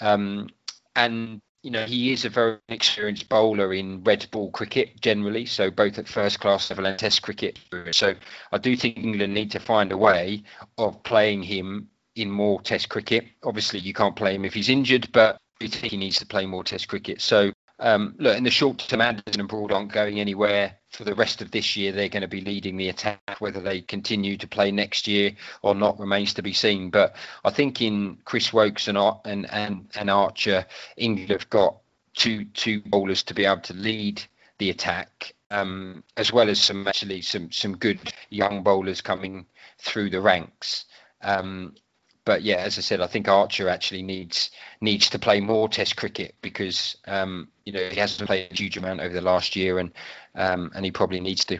um, 0.01 0.49
and 0.95 1.41
you 1.65 1.71
know, 1.71 1.83
he 1.83 2.13
is 2.13 2.25
a 2.25 2.29
very 2.29 2.59
experienced 2.69 3.27
bowler 3.27 3.73
in 3.73 4.03
red 4.03 4.27
ball 4.29 4.51
cricket 4.51 5.01
generally, 5.01 5.47
so 5.47 5.71
both 5.71 5.97
at 5.97 6.07
first 6.07 6.39
class 6.39 6.69
level 6.69 6.85
and 6.85 6.99
test 6.99 7.23
cricket. 7.23 7.57
So 7.89 8.13
I 8.51 8.59
do 8.59 8.75
think 8.75 8.99
England 8.99 9.33
need 9.33 9.49
to 9.51 9.59
find 9.59 9.91
a 9.91 9.97
way 9.97 10.43
of 10.77 11.01
playing 11.01 11.41
him 11.41 11.89
in 12.15 12.29
more 12.29 12.61
test 12.61 12.89
cricket. 12.89 13.25
Obviously, 13.43 13.79
you 13.79 13.93
can't 13.93 14.15
play 14.15 14.35
him 14.35 14.45
if 14.45 14.53
he's 14.53 14.69
injured, 14.69 15.11
but 15.11 15.37
I 15.59 15.65
think 15.65 15.91
he 15.91 15.97
needs 15.97 16.19
to 16.19 16.27
play 16.27 16.45
more 16.45 16.63
test 16.63 16.87
cricket. 16.87 17.19
So 17.19 17.51
um, 17.79 18.15
look, 18.17 18.37
in 18.37 18.43
the 18.43 18.51
short 18.51 18.79
term, 18.79 19.01
Anderson 19.01 19.41
and 19.41 19.49
Broad 19.49 19.71
aren't 19.71 19.91
going 19.91 20.19
anywhere 20.19 20.75
for 20.91 21.03
the 21.03 21.15
rest 21.15 21.41
of 21.41 21.51
this 21.51 21.75
year. 21.75 21.91
They're 21.91 22.09
going 22.09 22.21
to 22.21 22.27
be 22.27 22.41
leading 22.41 22.77
the 22.77 22.89
attack. 22.89 23.37
Whether 23.39 23.59
they 23.59 23.81
continue 23.81 24.37
to 24.37 24.47
play 24.47 24.71
next 24.71 25.07
year 25.07 25.31
or 25.61 25.75
not 25.75 25.99
remains 25.99 26.33
to 26.35 26.41
be 26.41 26.53
seen. 26.53 26.89
But 26.89 27.15
I 27.43 27.51
think 27.51 27.81
in 27.81 28.17
Chris 28.23 28.53
Woakes 28.53 28.87
and 28.87 28.97
and 29.25 29.51
and, 29.51 29.87
and 29.95 30.09
Archer, 30.09 30.65
England 30.95 31.31
have 31.31 31.49
got 31.49 31.77
two 32.13 32.45
two 32.45 32.81
bowlers 32.81 33.23
to 33.23 33.33
be 33.33 33.45
able 33.45 33.61
to 33.61 33.73
lead 33.73 34.23
the 34.57 34.69
attack, 34.69 35.33
um, 35.51 36.03
as 36.15 36.31
well 36.31 36.49
as 36.49 36.61
some 36.61 36.87
actually 36.87 37.21
some 37.21 37.51
some 37.51 37.75
good 37.75 37.99
young 38.29 38.63
bowlers 38.63 39.01
coming 39.01 39.45
through 39.79 40.09
the 40.09 40.21
ranks. 40.21 40.85
Um, 41.21 41.75
but 42.23 42.41
yeah, 42.41 42.57
as 42.57 42.77
I 42.77 42.81
said, 42.81 43.01
I 43.01 43.07
think 43.07 43.27
Archer 43.27 43.67
actually 43.67 44.01
needs 44.01 44.49
needs 44.79 45.09
to 45.09 45.19
play 45.19 45.41
more 45.41 45.67
Test 45.67 45.97
cricket 45.97 46.35
because 46.41 46.95
um, 47.05 47.49
you 47.65 47.73
know 47.73 47.89
he 47.89 47.99
hasn't 47.99 48.27
played 48.27 48.51
a 48.51 48.55
huge 48.55 48.77
amount 48.77 49.01
over 49.01 49.13
the 49.13 49.21
last 49.21 49.55
year, 49.55 49.79
and 49.79 49.91
um, 50.35 50.71
and 50.75 50.85
he 50.85 50.91
probably 50.91 51.19
needs 51.19 51.43
to. 51.45 51.59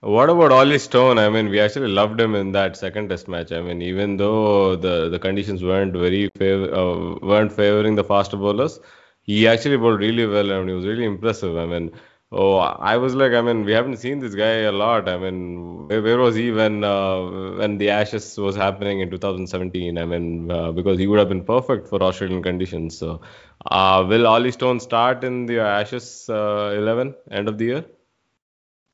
What 0.00 0.30
about 0.30 0.52
Ollie 0.52 0.78
Stone? 0.78 1.18
I 1.18 1.28
mean, 1.28 1.48
we 1.48 1.58
actually 1.58 1.88
loved 1.88 2.20
him 2.20 2.36
in 2.36 2.52
that 2.52 2.76
second 2.76 3.08
Test 3.08 3.26
match. 3.26 3.50
I 3.50 3.60
mean, 3.60 3.82
even 3.82 4.16
though 4.16 4.76
the, 4.76 5.08
the 5.08 5.18
conditions 5.18 5.64
weren't 5.64 5.92
very 5.92 6.30
favor, 6.38 6.72
uh, 6.72 7.16
weren't 7.20 7.52
favoring 7.52 7.96
the 7.96 8.04
faster 8.04 8.36
bowlers, 8.36 8.78
he 9.22 9.48
actually 9.48 9.76
bowled 9.76 9.98
really 9.98 10.24
well 10.24 10.52
I 10.52 10.54
and 10.54 10.68
he 10.68 10.74
was 10.74 10.86
really 10.86 11.04
impressive. 11.04 11.56
I 11.56 11.66
mean, 11.66 11.90
Oh, 12.30 12.58
I 12.58 12.98
was 12.98 13.14
like, 13.14 13.32
I 13.32 13.40
mean, 13.40 13.64
we 13.64 13.72
haven't 13.72 13.96
seen 13.96 14.18
this 14.18 14.34
guy 14.34 14.60
a 14.68 14.72
lot. 14.72 15.08
I 15.08 15.16
mean, 15.16 15.88
where, 15.88 16.02
where 16.02 16.18
was 16.18 16.34
he 16.34 16.50
when 16.50 16.84
uh, 16.84 17.22
when 17.56 17.78
the 17.78 17.88
Ashes 17.88 18.36
was 18.36 18.54
happening 18.54 19.00
in 19.00 19.10
2017? 19.10 19.96
I 19.96 20.04
mean, 20.04 20.50
uh, 20.50 20.70
because 20.72 20.98
he 20.98 21.06
would 21.06 21.18
have 21.18 21.30
been 21.30 21.44
perfect 21.44 21.88
for 21.88 22.02
Australian 22.02 22.42
conditions. 22.42 22.98
So, 22.98 23.22
uh, 23.64 24.04
will 24.06 24.26
Ollie 24.26 24.52
Stone 24.52 24.80
start 24.80 25.24
in 25.24 25.46
the 25.46 25.60
Ashes 25.60 26.28
uh, 26.28 26.74
11 26.76 27.14
end 27.30 27.48
of 27.48 27.56
the 27.56 27.64
year? 27.64 27.84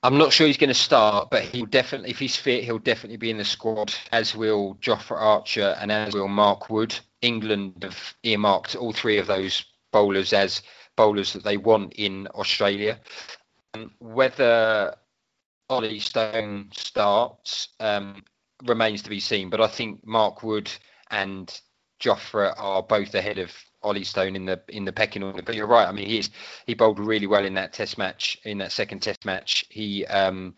I'm 0.04 0.18
not 0.18 0.32
sure 0.32 0.46
he's 0.46 0.58
going 0.58 0.68
to 0.68 0.74
start, 0.74 1.30
but 1.30 1.42
he'll 1.42 1.66
definitely, 1.66 2.10
if 2.10 2.18
he's 2.18 2.36
fit, 2.36 2.62
he'll 2.62 2.78
definitely 2.78 3.16
be 3.16 3.30
in 3.30 3.38
the 3.38 3.44
squad. 3.44 3.92
As 4.12 4.36
will 4.36 4.76
Jofra 4.76 5.16
Archer 5.16 5.76
and 5.80 5.90
as 5.90 6.14
will 6.14 6.28
Mark 6.28 6.70
Wood. 6.70 6.96
England 7.20 7.82
have 7.82 8.14
earmarked 8.22 8.76
all 8.76 8.92
three 8.92 9.16
of 9.18 9.26
those 9.26 9.64
bowlers 9.92 10.34
as 10.34 10.60
bowlers 10.96 11.32
that 11.32 11.44
they 11.44 11.56
want 11.56 11.94
in 11.94 12.26
Australia. 12.28 12.98
Um, 13.74 13.92
whether 13.98 14.94
Ollie 15.68 15.98
Stone 15.98 16.70
starts 16.72 17.68
um, 17.80 18.22
remains 18.64 19.02
to 19.02 19.10
be 19.10 19.20
seen, 19.20 19.50
but 19.50 19.60
I 19.60 19.66
think 19.66 20.06
Mark 20.06 20.42
Wood 20.42 20.70
and 21.10 21.60
Jofra 22.00 22.54
are 22.56 22.82
both 22.82 23.14
ahead 23.14 23.38
of 23.38 23.52
Ollie 23.82 24.04
Stone 24.04 24.36
in 24.36 24.46
the 24.46 24.60
in 24.68 24.84
the 24.84 24.92
pecking 24.92 25.22
order. 25.22 25.42
But 25.42 25.54
you're 25.54 25.66
right. 25.66 25.88
I 25.88 25.92
mean, 25.92 26.06
he's 26.06 26.30
he 26.66 26.74
bowled 26.74 26.98
really 26.98 27.26
well 27.26 27.44
in 27.44 27.54
that 27.54 27.72
Test 27.72 27.98
match, 27.98 28.38
in 28.44 28.58
that 28.58 28.72
second 28.72 29.00
Test 29.00 29.24
match. 29.24 29.64
He 29.68 30.06
um, 30.06 30.54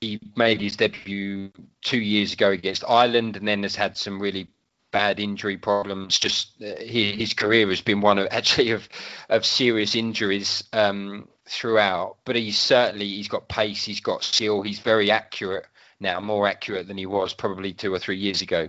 he 0.00 0.20
made 0.36 0.60
his 0.60 0.76
debut 0.76 1.50
two 1.82 2.00
years 2.00 2.32
ago 2.32 2.50
against 2.50 2.84
Ireland, 2.88 3.36
and 3.36 3.46
then 3.46 3.62
has 3.62 3.76
had 3.76 3.96
some 3.96 4.20
really 4.20 4.48
bad 4.92 5.18
injury 5.18 5.56
problems. 5.56 6.18
Just 6.18 6.62
uh, 6.62 6.76
his 6.78 7.34
career 7.34 7.68
has 7.68 7.80
been 7.80 8.00
one 8.00 8.18
of 8.18 8.28
actually 8.30 8.70
of 8.70 8.88
of 9.28 9.44
serious 9.44 9.96
injuries 9.96 10.62
um, 10.72 11.28
throughout. 11.48 12.18
But 12.24 12.36
he's 12.36 12.60
certainly 12.60 13.08
he's 13.08 13.28
got 13.28 13.48
pace, 13.48 13.84
he's 13.84 14.00
got 14.00 14.22
skill, 14.22 14.62
he's 14.62 14.78
very 14.78 15.10
accurate 15.10 15.66
now, 15.98 16.20
more 16.20 16.46
accurate 16.46 16.86
than 16.86 16.98
he 16.98 17.06
was 17.06 17.34
probably 17.34 17.72
two 17.72 17.92
or 17.92 17.98
three 17.98 18.18
years 18.18 18.42
ago. 18.42 18.68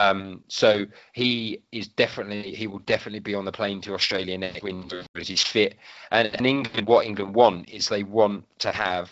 Um, 0.00 0.42
so 0.48 0.86
he 1.12 1.62
is 1.70 1.88
definitely 1.88 2.54
he 2.54 2.66
will 2.66 2.80
definitely 2.80 3.20
be 3.20 3.34
on 3.34 3.44
the 3.44 3.52
plane 3.52 3.80
to 3.82 3.94
Australia 3.94 4.36
next 4.36 4.62
winter 4.62 5.04
as 5.18 5.28
he's 5.28 5.42
fit. 5.42 5.76
And, 6.10 6.28
and 6.34 6.46
England, 6.46 6.86
what 6.86 7.06
England 7.06 7.34
want 7.34 7.68
is 7.70 7.88
they 7.88 8.02
want 8.02 8.44
to 8.60 8.72
have 8.72 9.10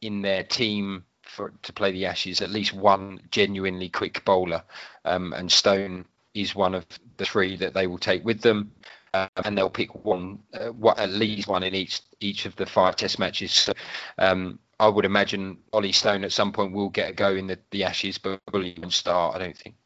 in 0.00 0.22
their 0.22 0.42
team 0.42 1.04
for 1.28 1.52
to 1.62 1.72
play 1.72 1.92
the 1.92 2.06
Ashes 2.06 2.40
at 2.40 2.50
least 2.50 2.72
one 2.72 3.20
genuinely 3.30 3.88
quick 3.88 4.24
bowler, 4.24 4.62
um, 5.04 5.32
and 5.32 5.50
Stone 5.50 6.06
is 6.34 6.54
one 6.54 6.74
of 6.74 6.86
the 7.16 7.24
three 7.24 7.56
that 7.56 7.74
they 7.74 7.86
will 7.86 7.98
take 7.98 8.24
with 8.24 8.40
them, 8.40 8.72
uh, 9.14 9.28
and 9.44 9.56
they'll 9.56 9.70
pick 9.70 10.04
one, 10.04 10.38
uh, 10.54 10.68
what, 10.68 10.98
at 10.98 11.10
least 11.10 11.48
one 11.48 11.62
in 11.62 11.74
each 11.74 12.02
each 12.20 12.46
of 12.46 12.56
the 12.56 12.66
five 12.66 12.96
Test 12.96 13.18
matches. 13.18 13.52
So, 13.52 13.72
um, 14.18 14.58
I 14.78 14.88
would 14.88 15.04
imagine 15.04 15.58
Ollie 15.72 15.92
Stone 15.92 16.24
at 16.24 16.32
some 16.32 16.52
point 16.52 16.72
will 16.72 16.90
get 16.90 17.10
a 17.10 17.12
go 17.14 17.34
in 17.34 17.46
the, 17.46 17.58
the 17.70 17.84
Ashes, 17.84 18.18
but 18.18 18.40
will 18.52 18.64
even 18.64 18.90
start. 18.90 19.36
I 19.36 19.38
don't 19.38 19.56
think. 19.56 19.76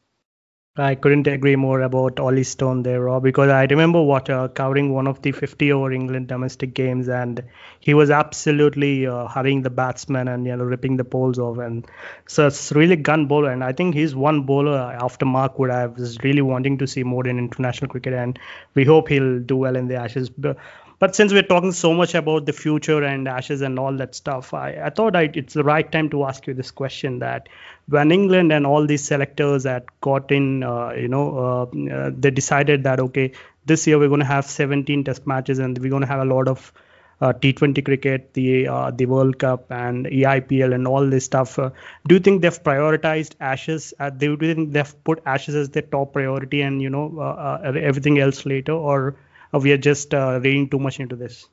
I 0.77 0.95
couldn't 0.95 1.27
agree 1.27 1.55
more 1.57 1.81
about 1.81 2.17
Ollie 2.19 2.43
Stone 2.43 2.83
there, 2.83 3.01
Rob, 3.01 3.23
because 3.23 3.49
I 3.49 3.65
remember 3.65 4.01
what 4.01 4.29
uh, 4.29 4.47
covering 4.47 4.93
one 4.93 5.05
of 5.05 5.21
the 5.21 5.31
50 5.33 5.69
over 5.71 5.91
England 5.91 6.27
domestic 6.29 6.73
games, 6.73 7.09
and 7.09 7.43
he 7.81 7.93
was 7.93 8.09
absolutely 8.09 9.05
uh, 9.05 9.27
hurrying 9.27 9.63
the 9.63 9.69
batsman 9.69 10.29
and 10.29 10.45
you 10.45 10.55
know 10.55 10.63
ripping 10.63 10.95
the 10.95 11.03
poles 11.03 11.37
off, 11.39 11.57
and 11.57 11.85
so 12.25 12.47
it's 12.47 12.71
really 12.71 12.95
gun 12.95 13.25
bowler, 13.27 13.51
and 13.51 13.65
I 13.65 13.73
think 13.73 13.95
he's 13.95 14.15
one 14.15 14.43
bowler 14.45 14.77
after 14.77 15.25
Mark 15.25 15.59
Wood 15.59 15.71
I 15.71 15.87
was 15.87 16.17
really 16.23 16.41
wanting 16.41 16.77
to 16.77 16.87
see 16.87 17.03
more 17.03 17.27
in 17.27 17.37
international 17.37 17.89
cricket, 17.89 18.13
and 18.13 18.39
we 18.73 18.85
hope 18.85 19.09
he'll 19.09 19.39
do 19.39 19.57
well 19.57 19.75
in 19.75 19.87
the 19.89 19.95
Ashes. 19.95 20.29
But 20.29 20.55
but 21.01 21.15
since 21.15 21.33
we're 21.33 21.41
talking 21.51 21.71
so 21.71 21.95
much 21.95 22.13
about 22.13 22.45
the 22.45 22.53
future 22.53 23.03
and 23.03 23.27
ashes 23.27 23.61
and 23.61 23.79
all 23.79 23.97
that 23.97 24.13
stuff, 24.13 24.53
I, 24.53 24.73
I 24.83 24.91
thought 24.91 25.15
I, 25.15 25.31
it's 25.33 25.55
the 25.55 25.63
right 25.63 25.91
time 25.91 26.11
to 26.11 26.25
ask 26.25 26.45
you 26.45 26.53
this 26.53 26.69
question 26.69 27.17
that 27.19 27.49
when 27.87 28.11
England 28.11 28.53
and 28.53 28.67
all 28.67 28.85
these 28.85 29.03
selectors 29.03 29.63
had 29.63 29.85
got 30.01 30.31
in, 30.31 30.61
uh, 30.61 30.91
you 30.91 31.07
know, 31.07 31.25
uh, 31.39 31.95
uh, 31.95 32.11
they 32.15 32.29
decided 32.29 32.83
that, 32.83 32.99
okay, 32.99 33.31
this 33.65 33.87
year 33.87 33.97
we're 33.97 34.09
going 34.09 34.19
to 34.19 34.27
have 34.27 34.45
17 34.45 35.03
test 35.05 35.25
matches 35.25 35.57
and 35.57 35.75
we're 35.79 35.89
going 35.89 36.03
to 36.03 36.07
have 36.07 36.21
a 36.21 36.25
lot 36.35 36.47
of 36.47 36.71
uh, 37.19 37.33
T20 37.33 37.83
cricket, 37.83 38.35
the 38.35 38.67
uh, 38.67 38.91
the 38.91 39.07
World 39.07 39.39
Cup, 39.39 39.71
and 39.71 40.05
EIPL, 40.05 40.73
and 40.73 40.87
all 40.87 41.07
this 41.07 41.25
stuff. 41.25 41.57
Uh, 41.57 41.71
do 42.07 42.15
you 42.15 42.19
think 42.19 42.43
they've 42.43 42.63
prioritized 42.63 43.33
Ashes? 43.39 43.93
Uh, 43.99 44.09
do 44.11 44.31
you 44.31 44.53
think 44.53 44.71
they've 44.73 45.03
put 45.03 45.21
Ashes 45.25 45.55
as 45.55 45.69
their 45.69 45.83
top 45.83 46.13
priority, 46.13 46.61
and 46.61 46.81
you 46.81 46.89
know 46.89 47.19
uh, 47.19 47.71
everything 47.75 48.17
else 48.19 48.43
later, 48.45 48.73
or 48.73 49.15
we 49.59 49.71
are 49.71 49.77
just 49.77 50.13
uh, 50.13 50.39
reading 50.41 50.69
too 50.69 50.79
much 50.79 50.99
into 50.99 51.15
this? 51.15 51.47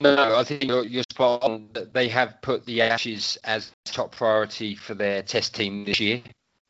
No, 0.00 0.36
I 0.36 0.42
think 0.42 0.64
you're, 0.64 0.84
you're 0.84 1.04
spot 1.04 1.42
on. 1.42 1.68
They 1.92 2.08
have 2.08 2.42
put 2.42 2.66
the 2.66 2.82
Ashes 2.82 3.38
as 3.44 3.72
top 3.84 4.16
priority 4.16 4.74
for 4.74 4.94
their 4.94 5.22
Test 5.22 5.54
team 5.54 5.84
this 5.84 6.00
year. 6.00 6.22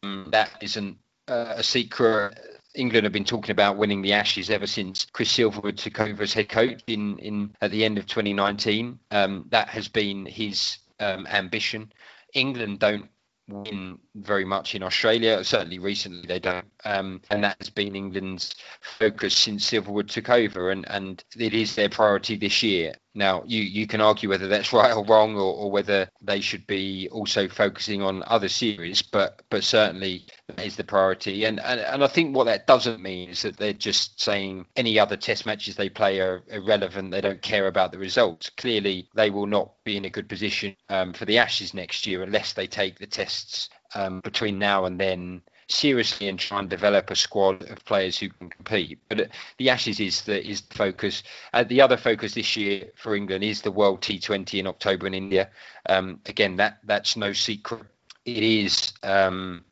Um, 0.02 0.28
that 0.30 0.50
isn't 0.60 0.98
uh, 1.28 1.54
a 1.56 1.62
secret. 1.62 2.38
England 2.74 3.04
have 3.04 3.12
been 3.12 3.24
talking 3.24 3.52
about 3.52 3.76
winning 3.78 4.02
the 4.02 4.12
Ashes 4.12 4.50
ever 4.50 4.66
since 4.66 5.06
Chris 5.12 5.32
Silverwood 5.32 5.78
took 5.78 6.00
over 6.00 6.22
as 6.22 6.34
head 6.34 6.48
coach 6.48 6.82
in, 6.86 7.18
in 7.18 7.54
at 7.62 7.70
the 7.70 7.84
end 7.84 7.98
of 7.98 8.06
2019. 8.06 8.98
Um, 9.10 9.46
that 9.50 9.68
has 9.68 9.88
been 9.88 10.26
his 10.26 10.78
um, 11.00 11.26
ambition. 11.26 11.92
England 12.34 12.80
don't 12.80 13.08
win 13.48 13.98
very 14.14 14.44
much 14.44 14.74
in 14.74 14.82
Australia. 14.82 15.42
Certainly 15.44 15.78
recently 15.78 16.26
they 16.26 16.38
don't, 16.38 16.66
um, 16.84 17.20
and 17.30 17.42
that 17.44 17.56
has 17.58 17.70
been 17.70 17.96
England's 17.96 18.54
focus 18.98 19.36
since 19.36 19.70
Silverwood 19.70 20.08
took 20.08 20.30
over, 20.30 20.70
and 20.70 20.86
and 20.88 21.22
it 21.36 21.54
is 21.54 21.74
their 21.74 21.88
priority 21.88 22.36
this 22.36 22.62
year. 22.62 22.94
Now, 23.16 23.44
you, 23.46 23.62
you 23.62 23.86
can 23.86 24.00
argue 24.00 24.28
whether 24.28 24.48
that's 24.48 24.72
right 24.72 24.92
or 24.92 25.04
wrong, 25.04 25.36
or, 25.36 25.54
or 25.54 25.70
whether 25.70 26.08
they 26.20 26.40
should 26.40 26.66
be 26.66 27.08
also 27.10 27.48
focusing 27.48 28.02
on 28.02 28.24
other 28.26 28.48
series, 28.48 29.02
but 29.02 29.42
but 29.50 29.64
certainly 29.64 30.26
that 30.48 30.66
is 30.66 30.76
the 30.76 30.84
priority. 30.84 31.44
And, 31.44 31.60
and 31.60 31.80
and 31.80 32.04
I 32.04 32.06
think 32.06 32.34
what 32.34 32.44
that 32.44 32.66
doesn't 32.66 33.02
mean 33.02 33.30
is 33.30 33.42
that 33.42 33.56
they're 33.56 33.72
just 33.72 34.20
saying 34.20 34.66
any 34.76 34.98
other 34.98 35.16
Test 35.16 35.46
matches 35.46 35.76
they 35.76 35.88
play 35.88 36.20
are 36.20 36.42
irrelevant. 36.48 37.10
They 37.10 37.20
don't 37.20 37.42
care 37.42 37.66
about 37.66 37.92
the 37.92 37.98
results. 37.98 38.50
Clearly, 38.50 39.08
they 39.14 39.30
will 39.30 39.46
not 39.46 39.72
be 39.84 39.96
in 39.96 40.04
a 40.04 40.10
good 40.10 40.28
position 40.28 40.76
um, 40.88 41.12
for 41.12 41.24
the 41.24 41.38
Ashes 41.38 41.74
next 41.74 42.06
year 42.06 42.22
unless 42.22 42.52
they 42.52 42.66
take 42.66 42.98
the 42.98 43.06
tests 43.06 43.68
um, 43.94 44.20
between 44.20 44.58
now 44.58 44.84
and 44.84 45.00
then 45.00 45.42
seriously 45.68 46.28
and 46.28 46.38
try 46.38 46.58
and 46.58 46.68
develop 46.68 47.10
a 47.10 47.16
squad 47.16 47.62
of 47.70 47.84
players 47.84 48.18
who 48.18 48.28
can 48.28 48.50
compete. 48.50 48.98
But 49.08 49.30
the 49.58 49.70
Ashes 49.70 50.00
is 50.00 50.22
the 50.22 50.46
is 50.46 50.62
the 50.62 50.74
focus. 50.74 51.22
Uh, 51.52 51.64
the 51.64 51.80
other 51.80 51.96
focus 51.96 52.34
this 52.34 52.56
year 52.56 52.90
for 52.96 53.14
England 53.14 53.44
is 53.44 53.62
the 53.62 53.72
World 53.72 54.00
T20 54.00 54.58
in 54.60 54.66
October 54.66 55.06
in 55.06 55.14
India. 55.14 55.50
Um, 55.88 56.20
again, 56.26 56.56
that 56.56 56.78
that's 56.84 57.16
no 57.16 57.32
secret. 57.32 57.84
It 58.24 58.42
is. 58.42 58.92
Um, 59.02 59.64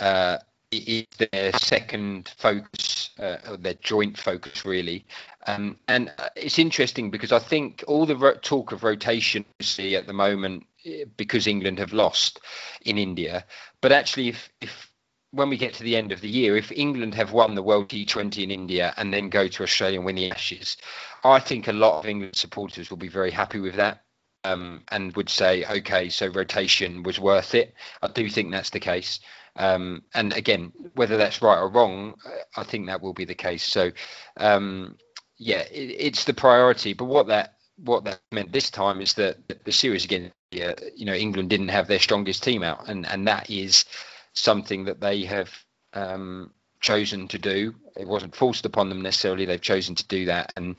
uh, 0.00 0.38
it 0.70 0.88
is 0.88 1.28
their 1.30 1.52
second 1.52 2.32
focus, 2.36 3.10
uh, 3.20 3.36
or 3.48 3.56
their 3.56 3.74
joint 3.74 4.18
focus, 4.18 4.64
really. 4.64 5.04
Um, 5.46 5.76
and 5.88 6.12
uh, 6.18 6.30
it's 6.34 6.58
interesting 6.58 7.10
because 7.10 7.30
I 7.32 7.38
think 7.38 7.84
all 7.86 8.06
the 8.06 8.16
ro- 8.16 8.34
talk 8.34 8.72
of 8.72 8.82
rotation 8.82 9.44
see 9.60 9.94
at 9.94 10.06
the 10.06 10.12
moment, 10.12 10.66
because 11.16 11.46
England 11.46 11.78
have 11.78 11.92
lost 11.92 12.40
in 12.82 12.98
India, 12.98 13.44
but 13.80 13.92
actually, 13.92 14.28
if, 14.28 14.50
if 14.60 14.90
when 15.32 15.48
we 15.50 15.56
get 15.56 15.74
to 15.74 15.82
the 15.82 15.96
end 15.96 16.12
of 16.12 16.20
the 16.20 16.28
year, 16.28 16.56
if 16.56 16.70
England 16.72 17.14
have 17.14 17.32
won 17.32 17.54
the 17.54 17.62
World 17.62 17.88
T20 17.88 18.42
in 18.44 18.50
India 18.50 18.94
and 18.96 19.12
then 19.12 19.28
go 19.30 19.48
to 19.48 19.62
Australia 19.62 19.98
and 19.98 20.06
win 20.06 20.16
the 20.16 20.30
Ashes, 20.30 20.76
I 21.24 21.40
think 21.40 21.68
a 21.68 21.72
lot 21.72 21.98
of 22.00 22.06
England 22.06 22.36
supporters 22.36 22.90
will 22.90 22.98
be 22.98 23.08
very 23.08 23.30
happy 23.32 23.60
with 23.60 23.76
that. 23.76 24.04
um, 24.44 24.82
and 24.90 25.14
would 25.16 25.28
say, 25.28 25.64
okay, 25.64 26.08
so 26.08 26.26
rotation 26.28 27.02
was 27.02 27.18
worth 27.18 27.54
it. 27.54 27.74
I 28.02 28.08
do 28.08 28.28
think 28.28 28.50
that's 28.52 28.70
the 28.70 28.80
case. 28.80 29.20
Um, 29.56 30.02
and 30.14 30.32
again, 30.34 30.72
whether 30.94 31.16
that's 31.16 31.42
right 31.42 31.58
or 31.58 31.68
wrong, 31.68 32.14
I 32.56 32.64
think 32.64 32.86
that 32.86 33.00
will 33.02 33.14
be 33.14 33.24
the 33.24 33.34
case. 33.34 33.64
So, 33.64 33.92
um, 34.36 34.98
yeah, 35.38 35.60
it, 35.70 35.96
it's 35.98 36.24
the 36.24 36.34
priority. 36.34 36.94
But 36.94 37.06
what 37.06 37.28
that 37.28 37.54
what 37.76 38.04
that 38.04 38.20
meant 38.30 38.52
this 38.52 38.70
time 38.70 39.00
is 39.00 39.14
that 39.14 39.38
the 39.64 39.72
series 39.72 40.04
again, 40.04 40.32
you 40.54 41.04
know, 41.04 41.14
England 41.14 41.50
didn't 41.50 41.68
have 41.68 41.86
their 41.88 41.98
strongest 41.98 42.42
team 42.42 42.62
out, 42.62 42.88
and 42.88 43.06
and 43.06 43.26
that 43.28 43.50
is 43.50 43.84
something 44.32 44.84
that 44.84 45.00
they 45.00 45.24
have 45.24 45.50
um, 45.92 46.52
chosen 46.80 47.28
to 47.28 47.38
do. 47.38 47.74
It 47.96 48.06
wasn't 48.06 48.36
forced 48.36 48.66
upon 48.66 48.88
them 48.88 49.02
necessarily. 49.02 49.44
They've 49.44 49.60
chosen 49.60 49.94
to 49.94 50.06
do 50.06 50.26
that, 50.26 50.52
and 50.56 50.76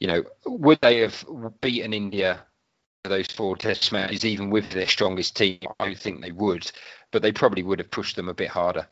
you 0.00 0.06
know, 0.08 0.24
would 0.46 0.80
they 0.80 1.00
have 1.00 1.24
beaten 1.60 1.92
India 1.92 2.44
those 3.04 3.26
four 3.26 3.56
test 3.56 3.92
matches, 3.92 4.24
even 4.24 4.50
with 4.50 4.70
their 4.70 4.86
strongest 4.86 5.36
team? 5.36 5.58
I 5.78 5.86
don't 5.86 5.98
think 5.98 6.20
they 6.20 6.32
would, 6.32 6.70
but 7.10 7.22
they 7.22 7.32
probably 7.32 7.62
would 7.62 7.78
have 7.78 7.90
pushed 7.90 8.16
them 8.16 8.28
a 8.28 8.34
bit 8.34 8.48
harder. 8.48 8.86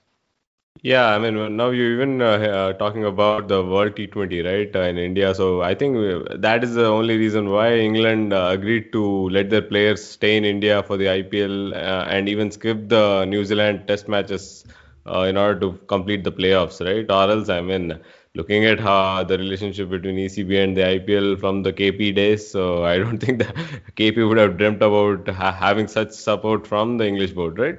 Yeah, 0.80 1.06
I 1.14 1.18
mean, 1.18 1.56
now 1.56 1.70
you're 1.70 1.92
even 1.92 2.20
uh, 2.20 2.24
uh, 2.56 2.72
talking 2.72 3.04
about 3.04 3.46
the 3.46 3.62
World 3.62 3.94
T20, 3.94 4.40
right, 4.40 4.74
uh, 4.74 4.80
in 4.80 4.96
India. 4.98 5.32
So 5.34 5.60
I 5.62 5.74
think 5.74 5.96
uh, 5.96 6.36
that 6.38 6.64
is 6.64 6.74
the 6.74 6.86
only 6.86 7.16
reason 7.16 7.50
why 7.50 7.76
England 7.76 8.32
uh, 8.32 8.48
agreed 8.52 8.90
to 8.92 9.28
let 9.28 9.50
their 9.50 9.62
players 9.62 10.04
stay 10.04 10.36
in 10.36 10.44
India 10.44 10.82
for 10.82 10.96
the 10.96 11.08
IPL 11.08 11.74
uh, 11.74 12.06
and 12.08 12.28
even 12.28 12.50
skip 12.50 12.88
the 12.88 13.24
New 13.26 13.44
Zealand 13.44 13.86
Test 13.86 14.08
matches 14.08 14.64
in 15.06 15.36
order 15.36 15.58
to 15.60 15.72
complete 15.86 16.24
the 16.24 16.32
playoffs, 16.32 16.80
right? 16.84 17.08
Or 17.10 17.30
else, 17.30 17.48
I 17.48 17.60
mean, 17.60 17.98
looking 18.34 18.64
at 18.64 18.80
how 18.80 19.22
the 19.24 19.38
relationship 19.38 19.90
between 19.90 20.18
ECB 20.18 20.58
and 20.58 20.76
the 20.76 20.88
IPL 20.88 21.36
from 21.36 21.62
the 21.62 21.72
KP 21.72 22.10
days, 22.12 22.50
so 22.50 22.84
I 22.84 22.98
don't 22.98 23.18
think 23.24 23.38
that 23.40 23.54
KP 23.94 24.22
would 24.22 24.38
have 24.38 24.56
dreamt 24.56 24.82
about 24.82 25.28
ha- 25.28 25.52
having 25.52 25.86
such 25.86 26.10
support 26.12 26.66
from 26.66 26.96
the 26.98 27.06
English 27.06 27.32
board, 27.32 27.58
right? 27.58 27.78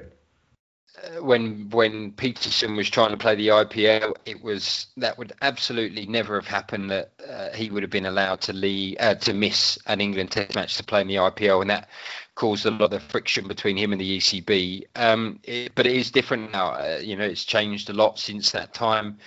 When 1.20 1.68
when 1.70 2.12
Pietersen 2.12 2.76
was 2.76 2.88
trying 2.88 3.10
to 3.10 3.16
play 3.16 3.34
the 3.34 3.48
IPL, 3.48 4.14
it 4.26 4.42
was 4.42 4.86
that 4.96 5.18
would 5.18 5.32
absolutely 5.42 6.06
never 6.06 6.36
have 6.36 6.46
happened 6.46 6.90
that 6.90 7.10
uh, 7.28 7.50
he 7.50 7.68
would 7.68 7.82
have 7.82 7.90
been 7.90 8.06
allowed 8.06 8.40
to 8.42 8.52
leave 8.52 8.96
uh, 9.00 9.16
to 9.16 9.32
miss 9.32 9.76
an 9.86 10.00
England 10.00 10.30
Test 10.30 10.54
match 10.54 10.76
to 10.76 10.84
play 10.84 11.00
in 11.00 11.08
the 11.08 11.16
IPL, 11.16 11.62
and 11.62 11.70
that 11.70 11.88
caused 12.36 12.64
a 12.66 12.70
lot 12.70 12.92
of 12.92 13.02
friction 13.02 13.48
between 13.48 13.76
him 13.76 13.92
and 13.92 14.00
the 14.00 14.18
ECB. 14.18 14.84
Um, 14.94 15.40
it, 15.42 15.74
but 15.74 15.86
it 15.86 15.96
is 15.96 16.10
different 16.10 16.52
now. 16.52 16.70
Uh, 16.70 17.00
you 17.02 17.16
know, 17.16 17.24
it's 17.24 17.44
changed 17.44 17.90
a 17.90 17.94
lot 17.94 18.18
since 18.18 18.52
that 18.52 18.72
time 18.72 19.18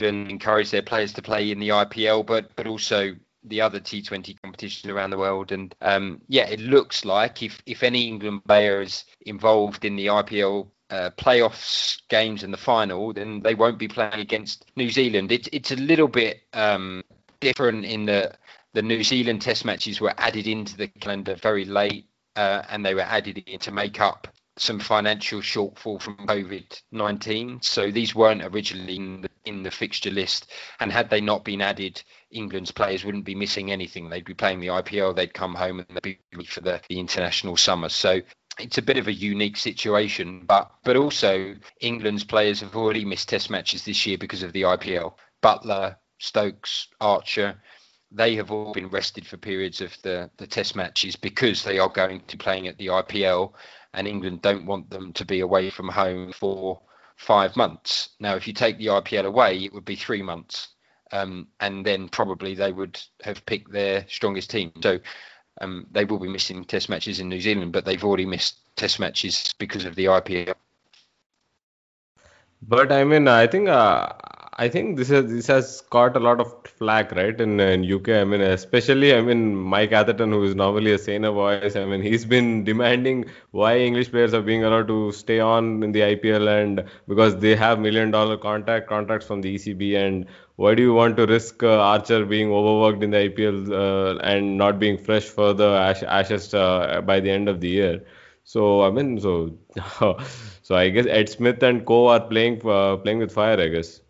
and 0.00 0.30
encourage 0.30 0.70
their 0.70 0.82
players 0.82 1.12
to 1.14 1.22
play 1.22 1.50
in 1.50 1.58
the 1.60 1.70
IPL, 1.70 2.26
but 2.26 2.54
but 2.56 2.66
also 2.66 3.16
the 3.44 3.60
other 3.60 3.80
T20 3.80 4.40
competitions 4.42 4.90
around 4.90 5.10
the 5.10 5.18
world. 5.18 5.50
And 5.50 5.74
um, 5.80 6.20
yeah, 6.28 6.46
it 6.46 6.60
looks 6.60 7.04
like 7.04 7.42
if 7.42 7.62
if 7.66 7.82
any 7.82 8.06
England 8.06 8.44
player 8.44 8.82
is 8.82 9.04
involved 9.22 9.84
in 9.84 9.96
the 9.96 10.06
IPL 10.06 10.68
uh, 10.90 11.10
playoffs 11.16 12.00
games 12.08 12.42
and 12.42 12.52
the 12.52 12.58
final, 12.58 13.12
then 13.12 13.40
they 13.40 13.54
won't 13.54 13.78
be 13.78 13.88
playing 13.88 14.20
against 14.20 14.64
New 14.76 14.90
Zealand. 14.90 15.32
It's 15.32 15.48
it's 15.52 15.70
a 15.70 15.76
little 15.76 16.08
bit 16.08 16.42
um, 16.52 17.02
different 17.40 17.84
in 17.84 18.06
the 18.06 18.32
the 18.72 18.82
New 18.82 19.02
Zealand 19.02 19.42
Test 19.42 19.64
matches 19.64 20.00
were 20.00 20.14
added 20.18 20.46
into 20.46 20.76
the 20.76 20.88
calendar 20.88 21.34
very 21.34 21.64
late, 21.64 22.06
uh, 22.36 22.62
and 22.68 22.84
they 22.84 22.94
were 22.94 23.00
added 23.00 23.38
in 23.38 23.58
to 23.60 23.72
make 23.72 24.00
up 24.00 24.28
some 24.56 24.78
financial 24.78 25.40
shortfall 25.40 26.00
from 26.00 26.16
COVID 26.26 26.82
19. 26.92 27.62
So 27.62 27.90
these 27.90 28.14
weren't 28.14 28.44
originally 28.44 28.96
in 28.96 29.22
the, 29.22 29.30
in 29.46 29.62
the, 29.62 29.70
fixture 29.70 30.10
list. 30.10 30.50
And 30.80 30.92
had 30.92 31.08
they 31.08 31.20
not 31.20 31.44
been 31.44 31.62
added, 31.62 32.02
England's 32.30 32.70
players 32.70 33.04
wouldn't 33.04 33.24
be 33.24 33.34
missing 33.34 33.72
anything. 33.72 34.10
They'd 34.10 34.24
be 34.24 34.34
playing 34.34 34.60
the 34.60 34.66
IPL, 34.68 35.16
they'd 35.16 35.32
come 35.32 35.54
home 35.54 35.78
and 35.80 35.88
they'd 35.88 36.02
be 36.02 36.18
ready 36.34 36.46
for 36.46 36.60
the, 36.60 36.80
the 36.88 37.00
international 37.00 37.56
summer. 37.56 37.88
So 37.88 38.20
it's 38.58 38.78
a 38.78 38.82
bit 38.82 38.98
of 38.98 39.08
a 39.08 39.12
unique 39.12 39.56
situation, 39.56 40.44
but 40.46 40.70
but 40.84 40.96
also 40.96 41.54
England's 41.80 42.24
players 42.24 42.60
have 42.60 42.76
already 42.76 43.04
missed 43.04 43.28
test 43.28 43.50
matches 43.50 43.84
this 43.84 44.06
year 44.06 44.18
because 44.18 44.42
of 44.42 44.52
the 44.52 44.62
IPL. 44.62 45.14
Buttler, 45.42 45.96
Stokes, 46.18 46.88
Archer, 47.00 47.60
they 48.12 48.34
have 48.36 48.50
all 48.50 48.72
been 48.72 48.88
rested 48.88 49.26
for 49.26 49.36
periods 49.36 49.80
of 49.80 49.96
the, 50.02 50.30
the 50.36 50.46
test 50.46 50.74
matches 50.74 51.16
because 51.16 51.62
they 51.62 51.78
are 51.78 51.88
going 51.88 52.20
to 52.26 52.36
playing 52.36 52.66
at 52.66 52.76
the 52.78 52.88
IPL 52.88 53.52
and 53.94 54.06
England 54.06 54.42
don't 54.42 54.66
want 54.66 54.90
them 54.90 55.12
to 55.12 55.24
be 55.24 55.40
away 55.40 55.70
from 55.70 55.88
home 55.88 56.32
for 56.32 56.80
five 57.16 57.56
months. 57.56 58.10
Now, 58.18 58.34
if 58.34 58.46
you 58.46 58.52
take 58.52 58.78
the 58.78 58.86
IPL 58.86 59.26
away, 59.26 59.58
it 59.58 59.72
would 59.72 59.84
be 59.84 59.96
three 59.96 60.22
months, 60.22 60.68
um, 61.12 61.48
and 61.60 61.84
then 61.84 62.08
probably 62.08 62.54
they 62.54 62.72
would 62.72 63.00
have 63.22 63.44
picked 63.46 63.72
their 63.72 64.06
strongest 64.08 64.50
team. 64.50 64.72
So 64.82 64.98
um, 65.60 65.86
they 65.90 66.04
will 66.04 66.18
be 66.18 66.28
missing 66.28 66.64
Test 66.64 66.88
matches 66.88 67.20
in 67.20 67.28
New 67.28 67.40
Zealand, 67.40 67.72
but 67.72 67.84
they've 67.84 68.04
already 68.04 68.26
missed 68.26 68.56
Test 68.76 68.98
matches 68.98 69.54
because 69.58 69.84
of 69.84 69.94
the 69.94 70.06
IPL. 70.06 70.54
But 72.62 72.92
I 72.92 73.04
mean, 73.04 73.26
I 73.28 73.46
think 73.46 73.68
uh, 73.68 74.12
I 74.58 74.68
think 74.68 74.98
this 74.98 75.08
has 75.08 75.30
this 75.30 75.46
has 75.46 75.82
caught 75.88 76.16
a 76.16 76.20
lot 76.20 76.40
of 76.40 76.54
flack, 76.66 77.12
right? 77.12 77.40
In, 77.40 77.58
in 77.58 77.90
UK, 77.90 78.10
I 78.10 78.24
mean, 78.24 78.42
especially 78.42 79.14
I 79.14 79.22
mean 79.22 79.56
Mike 79.56 79.92
Atherton, 79.92 80.32
who 80.32 80.44
is 80.44 80.54
normally 80.54 80.92
a 80.92 80.98
saner 80.98 81.30
voice. 81.30 81.76
I 81.76 81.86
mean, 81.86 82.02
he's 82.02 82.26
been 82.26 82.64
demanding 82.64 83.24
why 83.52 83.78
English 83.78 84.10
players 84.10 84.34
are 84.34 84.42
being 84.42 84.64
allowed 84.64 84.88
to 84.88 85.12
stay 85.12 85.40
on 85.40 85.82
in 85.82 85.92
the 85.92 86.00
IPL, 86.00 86.46
and 86.62 86.84
because 87.08 87.38
they 87.38 87.56
have 87.56 87.78
million 87.78 88.10
dollar 88.10 88.36
contract 88.36 88.86
contracts 88.88 89.26
from 89.26 89.40
the 89.40 89.54
ECB, 89.54 89.96
and 89.96 90.26
why 90.60 90.74
do 90.74 90.82
you 90.82 90.94
want 90.94 91.16
to 91.18 91.26
risk 91.26 91.62
uh, 91.62 91.78
Archer 91.92 92.24
being 92.26 92.50
overworked 92.52 93.02
in 93.02 93.10
the 93.10 93.18
IPL 93.18 93.74
uh, 93.82 94.16
and 94.32 94.56
not 94.58 94.78
being 94.78 94.98
fresh 94.98 95.24
for 95.24 95.52
the 95.54 95.68
Ash- 95.88 96.02
Ashes 96.02 96.52
uh, 96.54 97.00
by 97.02 97.20
the 97.20 97.30
end 97.30 97.48
of 97.48 97.60
the 97.60 97.68
year? 97.68 98.04
So 98.44 98.82
I 98.82 98.90
mean, 98.90 99.18
so 99.20 99.58
so 100.62 100.74
I 100.76 100.90
guess 100.90 101.06
Ed 101.06 101.28
Smith 101.28 101.62
and 101.62 101.84
Co 101.86 102.06
are 102.08 102.20
playing 102.34 102.60
uh, 102.66 102.96
playing 102.96 103.18
with 103.18 103.32
fire, 103.32 103.60
I 103.60 103.68
guess. 103.68 104.00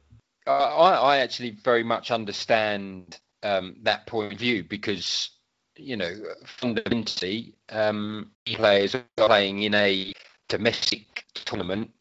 I, 0.46 0.94
I 0.94 1.16
actually 1.18 1.50
very 1.50 1.84
much 1.84 2.10
understand 2.10 3.18
um, 3.42 3.76
that 3.82 4.06
point 4.06 4.32
of 4.32 4.38
view 4.38 4.64
because 4.64 5.30
you 5.76 5.96
know 5.96 6.14
fundamentally 6.46 7.54
um, 7.70 8.32
players 8.46 8.94
are 8.94 9.06
playing 9.16 9.62
in 9.62 9.74
a 9.74 10.12
domestic 10.48 11.24
tournament 11.34 11.92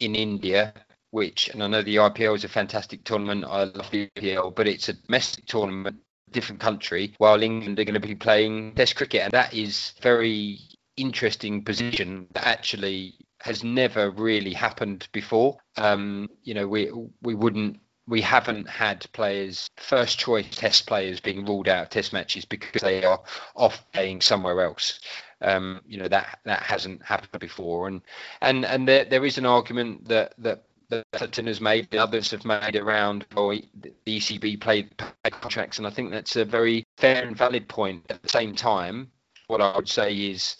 in 0.00 0.14
India 0.16 0.74
which 1.12 1.48
and 1.48 1.62
I 1.62 1.68
know 1.68 1.82
the 1.82 1.96
IPL 1.96 2.34
is 2.34 2.44
a 2.44 2.48
fantastic 2.48 3.04
tournament 3.04 3.44
I 3.44 3.64
love 3.64 3.90
the 3.90 4.10
IPL 4.16 4.54
but 4.54 4.66
it's 4.66 4.88
a 4.88 4.94
domestic 4.94 5.46
tournament 5.46 5.96
different 6.30 6.60
country 6.60 7.14
while 7.18 7.42
England 7.42 7.78
are 7.78 7.84
going 7.84 7.94
to 7.94 8.00
be 8.00 8.14
playing 8.14 8.74
test 8.74 8.96
cricket 8.96 9.22
and 9.22 9.32
that 9.32 9.54
is 9.54 9.92
very 10.02 10.58
interesting 10.96 11.62
position 11.62 12.26
that 12.32 12.46
actually 12.46 13.14
has 13.40 13.64
never 13.64 14.10
really 14.10 14.52
happened 14.52 15.08
before. 15.12 15.58
Um, 15.76 16.30
you 16.42 16.54
know, 16.54 16.66
we 16.68 16.90
we 17.22 17.34
wouldn't 17.34 17.80
we 18.06 18.20
haven't 18.20 18.68
had 18.68 19.06
players 19.12 19.68
first 19.76 20.18
choice 20.18 20.46
test 20.50 20.86
players 20.86 21.20
being 21.20 21.44
ruled 21.44 21.68
out 21.68 21.84
of 21.84 21.90
test 21.90 22.12
matches 22.12 22.44
because 22.44 22.82
they 22.82 23.04
are 23.04 23.20
off 23.56 23.84
playing 23.92 24.20
somewhere 24.20 24.60
else. 24.62 25.00
Um, 25.40 25.80
you 25.86 25.98
know 25.98 26.08
that 26.08 26.38
that 26.44 26.62
hasn't 26.62 27.02
happened 27.04 27.40
before, 27.40 27.88
and 27.88 28.00
and 28.40 28.64
and 28.64 28.86
there 28.86 29.04
there 29.04 29.24
is 29.24 29.38
an 29.38 29.46
argument 29.46 30.08
that 30.08 30.34
that 30.38 30.64
that 30.92 31.06
Sutton 31.16 31.46
has 31.46 31.60
made, 31.60 31.94
others 31.96 32.30
have 32.30 32.44
made 32.44 32.76
around 32.76 33.24
well, 33.34 33.58
the 33.80 33.92
ECB 34.06 34.60
played 34.60 34.90
contracts, 35.30 35.78
and 35.78 35.86
I 35.86 35.90
think 35.90 36.10
that's 36.10 36.36
a 36.36 36.44
very 36.44 36.84
fair 36.98 37.26
and 37.26 37.36
valid 37.36 37.66
point. 37.66 38.04
At 38.10 38.22
the 38.22 38.28
same 38.28 38.54
time, 38.54 39.10
what 39.46 39.62
I 39.62 39.74
would 39.74 39.88
say 39.88 40.14
is 40.14 40.56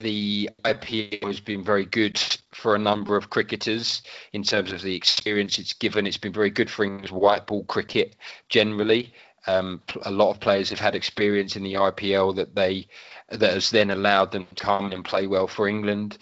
the 0.00 0.48
IPL 0.64 1.26
has 1.26 1.40
been 1.40 1.62
very 1.62 1.84
good 1.84 2.18
for 2.52 2.74
a 2.74 2.78
number 2.78 3.16
of 3.16 3.30
cricketers 3.30 4.02
in 4.32 4.42
terms 4.42 4.72
of 4.72 4.80
the 4.80 4.94
experience 4.94 5.58
it's 5.58 5.74
given. 5.74 6.06
It's 6.06 6.16
been 6.16 6.32
very 6.32 6.50
good 6.50 6.70
for 6.70 6.84
England's 6.84 7.12
white 7.12 7.46
ball 7.46 7.64
cricket 7.64 8.16
generally. 8.48 9.12
Um, 9.46 9.82
a 10.02 10.10
lot 10.10 10.30
of 10.30 10.40
players 10.40 10.70
have 10.70 10.80
had 10.80 10.94
experience 10.94 11.54
in 11.54 11.62
the 11.62 11.74
IPL 11.74 12.34
that 12.36 12.54
they 12.54 12.88
that 13.30 13.54
has 13.54 13.70
then 13.70 13.90
allowed 13.90 14.32
them 14.32 14.46
to 14.54 14.64
come 14.64 14.92
and 14.92 15.04
play 15.04 15.26
well 15.26 15.46
for 15.46 15.68
England. 15.68 16.18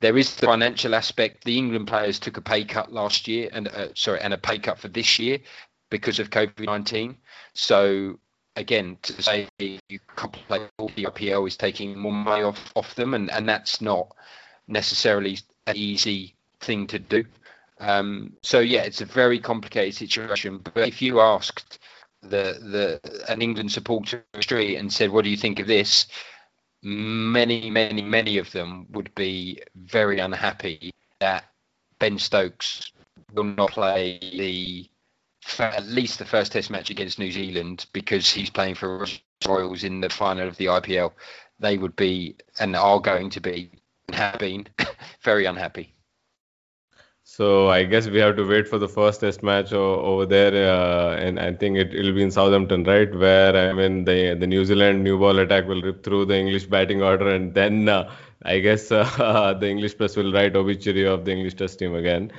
There 0.00 0.18
is 0.18 0.34
the 0.36 0.46
financial 0.46 0.94
aspect. 0.94 1.44
The 1.44 1.56
England 1.56 1.86
players 1.86 2.18
took 2.18 2.36
a 2.36 2.42
pay 2.42 2.64
cut 2.64 2.92
last 2.92 3.26
year, 3.26 3.48
and 3.52 3.68
uh, 3.68 3.88
sorry, 3.94 4.20
and 4.20 4.34
a 4.34 4.38
pay 4.38 4.58
cut 4.58 4.78
for 4.78 4.88
this 4.88 5.18
year 5.18 5.38
because 5.90 6.18
of 6.18 6.30
COVID 6.30 6.66
nineteen. 6.66 7.16
So 7.54 8.18
again 8.56 8.96
to 9.02 9.22
say 9.22 9.48
you 9.58 9.98
can't 10.16 10.32
play 10.32 10.60
the 10.78 11.04
IPL 11.04 11.46
is 11.48 11.56
taking 11.56 11.98
more 11.98 12.12
money 12.12 12.42
off, 12.42 12.72
off 12.74 12.94
them, 12.94 13.14
and, 13.14 13.30
and 13.30 13.48
that's 13.48 13.80
not 13.80 14.14
necessarily 14.68 15.38
an 15.66 15.76
easy 15.76 16.34
thing 16.60 16.86
to 16.88 16.98
do. 16.98 17.24
Um, 17.80 18.34
so 18.42 18.60
yeah, 18.60 18.82
it's 18.82 19.00
a 19.00 19.06
very 19.06 19.38
complicated 19.38 19.94
situation. 19.94 20.58
But 20.58 20.88
if 20.88 21.02
you 21.02 21.20
asked 21.20 21.78
the 22.22 22.58
the 22.60 23.22
an 23.28 23.42
England 23.42 23.72
supporter 23.72 24.24
street 24.40 24.76
and 24.76 24.92
said, 24.92 25.10
"What 25.10 25.24
do 25.24 25.30
you 25.30 25.36
think 25.36 25.58
of 25.58 25.66
this?" 25.66 26.06
Many, 26.84 27.70
many, 27.70 28.02
many 28.02 28.38
of 28.38 28.52
them 28.52 28.86
would 28.90 29.14
be 29.14 29.60
very 29.74 30.18
unhappy 30.20 30.92
that 31.20 31.44
Ben 31.98 32.18
Stokes 32.18 32.92
will 33.32 33.44
not 33.44 33.70
play 33.70 34.18
the 34.20 34.88
at 35.58 35.86
least 35.86 36.18
the 36.18 36.24
first 36.24 36.52
Test 36.52 36.70
match 36.70 36.90
against 36.90 37.18
New 37.18 37.30
Zealand 37.30 37.86
because 37.92 38.30
he's 38.30 38.50
playing 38.50 38.74
for 38.74 39.06
Royals 39.46 39.84
in 39.84 40.00
the 40.00 40.08
final 40.08 40.48
of 40.48 40.56
the 40.56 40.66
IPL. 40.66 41.12
they 41.58 41.76
would 41.76 41.94
be 41.96 42.36
and 42.58 42.74
are 42.74 43.00
going 43.00 43.30
to 43.30 43.40
be 43.40 43.70
and 44.08 44.16
have 44.16 44.38
been 44.38 44.66
very 45.22 45.44
unhappy. 45.44 45.93
So 47.36 47.68
I 47.68 47.82
guess 47.84 48.06
we 48.08 48.18
have 48.20 48.36
to 48.36 48.44
wait 48.46 48.68
for 48.68 48.78
the 48.78 48.88
first 48.88 49.20
test 49.20 49.42
match 49.42 49.72
over 49.72 50.24
there, 50.26 50.54
uh, 50.72 51.16
and 51.16 51.40
I 51.40 51.52
think 51.52 51.76
it 51.78 51.92
will 51.92 52.12
be 52.12 52.22
in 52.22 52.30
Southampton, 52.30 52.84
right? 52.84 53.12
Where 53.22 53.56
I 53.56 53.72
mean 53.72 54.04
the 54.04 54.36
the 54.38 54.46
New 54.46 54.64
Zealand 54.64 55.02
new 55.02 55.18
ball 55.18 55.38
attack 55.44 55.66
will 55.66 55.82
rip 55.82 56.04
through 56.04 56.26
the 56.26 56.36
English 56.36 56.66
batting 56.66 57.02
order, 57.02 57.28
and 57.30 57.52
then 57.54 57.88
uh, 57.88 58.10
I 58.42 58.60
guess 58.60 58.92
uh, 58.92 59.54
the 59.54 59.68
English 59.68 59.96
press 59.98 60.16
will 60.16 60.32
write 60.32 60.54
obituary 60.56 61.06
of 61.06 61.24
the 61.24 61.32
English 61.32 61.54
Test 61.54 61.78
team 61.80 61.94
again. 61.94 62.30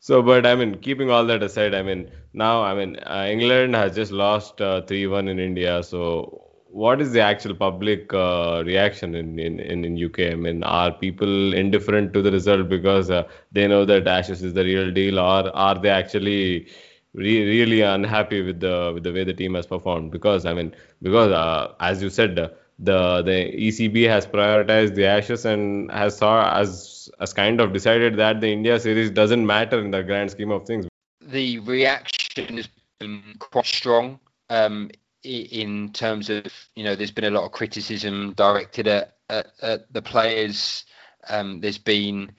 So, 0.00 0.22
but 0.22 0.46
I 0.46 0.54
mean, 0.54 0.76
keeping 0.88 1.10
all 1.10 1.26
that 1.26 1.42
aside, 1.42 1.74
I 1.74 1.82
mean, 1.82 2.10
now 2.32 2.62
I 2.62 2.74
mean, 2.74 2.96
uh, 2.98 3.26
England 3.28 3.74
has 3.76 3.94
just 3.96 4.12
lost 4.12 4.60
uh, 4.60 4.82
three-one 4.82 5.28
in 5.28 5.38
India. 5.40 5.82
So, 5.82 6.45
what 6.76 7.00
is 7.00 7.12
the 7.12 7.20
actual 7.20 7.54
public 7.54 8.12
uh, 8.12 8.62
reaction 8.66 9.14
in, 9.14 9.38
in, 9.38 9.60
in, 9.60 10.04
UK? 10.06 10.32
I 10.32 10.34
mean, 10.34 10.62
are 10.62 10.92
people 10.92 11.54
indifferent 11.54 12.12
to 12.12 12.20
the 12.20 12.30
result 12.30 12.68
because 12.68 13.10
uh, 13.10 13.26
they 13.50 13.66
know 13.66 13.86
that 13.86 14.06
Ashes 14.06 14.42
is 14.42 14.52
the 14.52 14.62
real 14.62 14.90
deal, 14.90 15.18
or 15.18 15.50
are 15.56 15.78
they 15.78 15.88
actually 15.88 16.66
re- 17.14 17.46
really 17.46 17.80
unhappy 17.80 18.42
with 18.42 18.60
the 18.60 18.90
with 18.92 19.04
the 19.04 19.12
way 19.12 19.24
the 19.24 19.32
team 19.32 19.54
has 19.54 19.66
performed? 19.66 20.10
Because 20.10 20.44
I 20.44 20.52
mean, 20.52 20.74
because 21.00 21.32
uh, 21.32 21.72
as 21.80 22.02
you 22.02 22.10
said, 22.10 22.36
the 22.36 23.22
the 23.22 23.38
ECB 23.68 24.06
has 24.08 24.26
prioritized 24.26 24.94
the 24.96 25.06
Ashes 25.06 25.46
and 25.46 25.90
has 25.90 26.18
saw 26.18 26.34
as 26.60 27.10
has 27.18 27.32
kind 27.32 27.58
of 27.62 27.72
decided 27.72 28.18
that 28.18 28.42
the 28.42 28.52
India 28.52 28.78
series 28.78 29.10
doesn't 29.10 29.46
matter 29.46 29.80
in 29.80 29.92
the 29.92 30.02
grand 30.02 30.30
scheme 30.30 30.50
of 30.50 30.66
things. 30.66 30.86
The 31.22 31.58
reaction 31.60 32.58
has 32.58 32.68
been 33.00 33.22
quite 33.38 33.64
strong. 33.64 34.20
Um, 34.50 34.90
in 35.26 35.92
terms 35.92 36.30
of 36.30 36.44
you 36.74 36.84
know 36.84 36.94
there's 36.94 37.10
been 37.10 37.24
a 37.24 37.30
lot 37.30 37.44
of 37.44 37.52
criticism 37.52 38.32
directed 38.34 38.86
at, 38.86 39.16
at, 39.28 39.46
at 39.62 39.92
the 39.92 40.02
players. 40.02 40.84
Um, 41.28 41.60
there's 41.60 41.78
been 41.78 42.32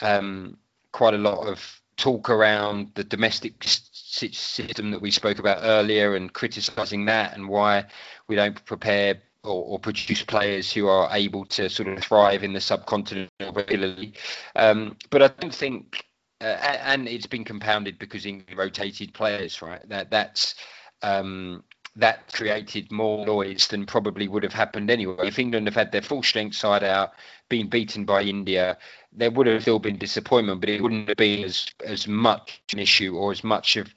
um, 0.00 0.58
quite 0.90 1.14
a 1.14 1.18
lot 1.18 1.46
of 1.46 1.80
talk 1.96 2.30
around 2.30 2.90
the 2.94 3.04
domestic 3.04 3.62
system 3.62 4.90
that 4.90 5.00
we 5.00 5.10
spoke 5.10 5.38
about 5.38 5.58
earlier 5.62 6.16
and 6.16 6.32
criticizing 6.32 7.04
that 7.04 7.34
and 7.34 7.48
why 7.48 7.84
we 8.26 8.34
don't 8.34 8.64
prepare 8.64 9.22
or, 9.44 9.64
or, 9.64 9.78
produce 9.78 10.22
players 10.22 10.72
who 10.72 10.88
are 10.88 11.08
able 11.12 11.44
to 11.44 11.68
sort 11.68 11.88
of 11.88 11.98
thrive 11.98 12.44
in 12.44 12.52
the 12.52 12.60
subcontinent 12.60 13.30
regularly. 13.52 14.14
Um, 14.56 14.96
but 15.10 15.22
I 15.22 15.28
don't 15.28 15.54
think 15.54 16.04
uh, 16.40 16.44
and 16.84 17.08
it's 17.08 17.26
been 17.26 17.44
compounded 17.44 17.98
because 17.98 18.26
England 18.26 18.58
rotated 18.58 19.14
players 19.14 19.62
right? 19.62 19.86
That 19.88 20.10
that's 20.10 20.54
um, 21.02 21.62
that 21.96 22.32
created 22.32 22.90
more 22.90 23.26
noise 23.26 23.66
than 23.66 23.84
probably 23.84 24.26
would 24.26 24.42
have 24.42 24.52
happened 24.52 24.90
anyway. 24.90 25.26
If 25.26 25.38
England 25.38 25.66
have 25.66 25.74
had 25.74 25.92
their 25.92 26.02
full 26.02 26.22
strength 26.22 26.56
side 26.56 26.82
out, 26.82 27.12
been 27.48 27.68
beaten 27.68 28.04
by 28.04 28.22
India, 28.22 28.78
there 29.12 29.30
would 29.30 29.46
have 29.46 29.62
still 29.62 29.78
been 29.78 29.98
disappointment, 29.98 30.60
but 30.60 30.70
it 30.70 30.82
wouldn't 30.82 31.08
have 31.08 31.16
been 31.16 31.44
as 31.44 31.66
as 31.84 32.08
much 32.08 32.62
an 32.72 32.78
issue 32.78 33.16
or 33.16 33.30
as 33.30 33.44
much 33.44 33.76
of 33.76 33.94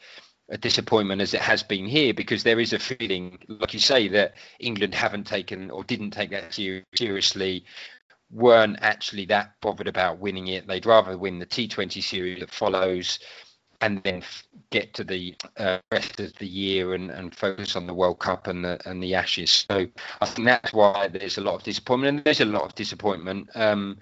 a 0.49 0.57
disappointment 0.57 1.21
as 1.21 1.33
it 1.33 1.41
has 1.41 1.63
been 1.63 1.85
here 1.85 2.13
because 2.13 2.43
there 2.43 2.59
is 2.59 2.73
a 2.73 2.79
feeling, 2.79 3.39
like 3.47 3.73
you 3.73 3.79
say, 3.79 4.07
that 4.09 4.35
England 4.59 4.93
haven't 4.93 5.25
taken 5.25 5.71
or 5.71 5.83
didn't 5.83 6.11
take 6.11 6.29
that 6.29 6.53
seriously, 6.95 7.65
weren't 8.29 8.77
actually 8.81 9.25
that 9.25 9.53
bothered 9.61 9.87
about 9.87 10.19
winning 10.19 10.47
it. 10.47 10.67
They'd 10.67 10.85
rather 10.85 11.17
win 11.17 11.39
the 11.39 11.45
T20 11.45 12.03
series 12.03 12.39
that 12.41 12.51
follows 12.51 13.19
and 13.81 14.01
then 14.03 14.23
get 14.69 14.93
to 14.95 15.03
the 15.03 15.35
uh, 15.57 15.79
rest 15.91 16.19
of 16.19 16.33
the 16.35 16.47
year 16.47 16.93
and, 16.93 17.11
and 17.11 17.35
focus 17.35 17.75
on 17.75 17.87
the 17.87 17.93
World 17.93 18.19
Cup 18.19 18.47
and 18.47 18.63
the 18.63 18.79
and 18.85 19.01
the 19.01 19.15
Ashes. 19.15 19.65
So 19.69 19.87
I 20.21 20.25
think 20.25 20.45
that's 20.45 20.73
why 20.73 21.07
there's 21.07 21.37
a 21.37 21.41
lot 21.41 21.55
of 21.55 21.63
disappointment, 21.63 22.17
and 22.17 22.25
there's 22.25 22.41
a 22.41 22.45
lot 22.45 22.63
of 22.63 22.75
disappointment. 22.75 23.49
Um, 23.55 23.97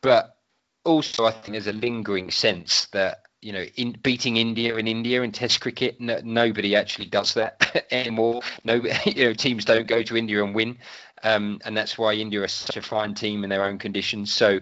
but 0.00 0.36
also, 0.84 1.26
I 1.26 1.30
think 1.30 1.52
there's 1.52 1.66
a 1.66 1.72
lingering 1.72 2.30
sense 2.30 2.86
that 2.86 3.22
you 3.40 3.52
know, 3.52 3.64
in 3.74 3.92
beating 4.02 4.36
India 4.36 4.76
in 4.76 4.86
India 4.86 5.22
in 5.22 5.32
Test 5.32 5.60
cricket, 5.60 6.00
no, 6.00 6.20
nobody 6.22 6.76
actually 6.76 7.06
does 7.06 7.34
that 7.34 7.86
anymore. 7.90 8.42
No, 8.64 8.74
you 9.06 9.24
know, 9.24 9.34
teams 9.34 9.64
don't 9.64 9.86
go 9.86 10.02
to 10.02 10.16
India 10.16 10.42
and 10.42 10.54
win, 10.54 10.78
um, 11.22 11.60
and 11.64 11.76
that's 11.76 11.98
why 11.98 12.14
India 12.14 12.42
are 12.42 12.48
such 12.48 12.76
a 12.76 12.82
fine 12.82 13.14
team 13.14 13.44
in 13.44 13.50
their 13.50 13.64
own 13.64 13.78
conditions. 13.78 14.32
So 14.32 14.60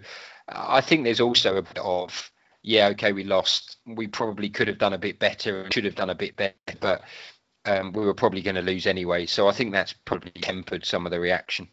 I 0.48 0.80
think 0.80 1.04
there's 1.04 1.20
also 1.20 1.56
a 1.56 1.62
bit 1.62 1.78
of 1.78 2.30
yeah, 2.62 2.88
okay, 2.88 3.12
we 3.12 3.24
lost. 3.24 3.78
We 3.86 4.06
probably 4.06 4.50
could 4.50 4.68
have 4.68 4.78
done 4.78 4.92
a 4.92 4.98
bit 4.98 5.18
better, 5.18 5.68
should 5.72 5.84
have 5.84 5.94
done 5.94 6.10
a 6.10 6.14
bit 6.14 6.36
better, 6.36 6.54
but 6.80 7.02
um, 7.64 7.92
we 7.92 8.04
were 8.04 8.14
probably 8.14 8.42
going 8.42 8.56
to 8.56 8.62
lose 8.62 8.86
anyway. 8.86 9.26
So 9.26 9.48
I 9.48 9.52
think 9.52 9.72
that's 9.72 9.92
probably 9.92 10.32
tempered 10.32 10.84
some 10.84 11.06
of 11.06 11.12
the 11.12 11.20
reaction. 11.20 11.68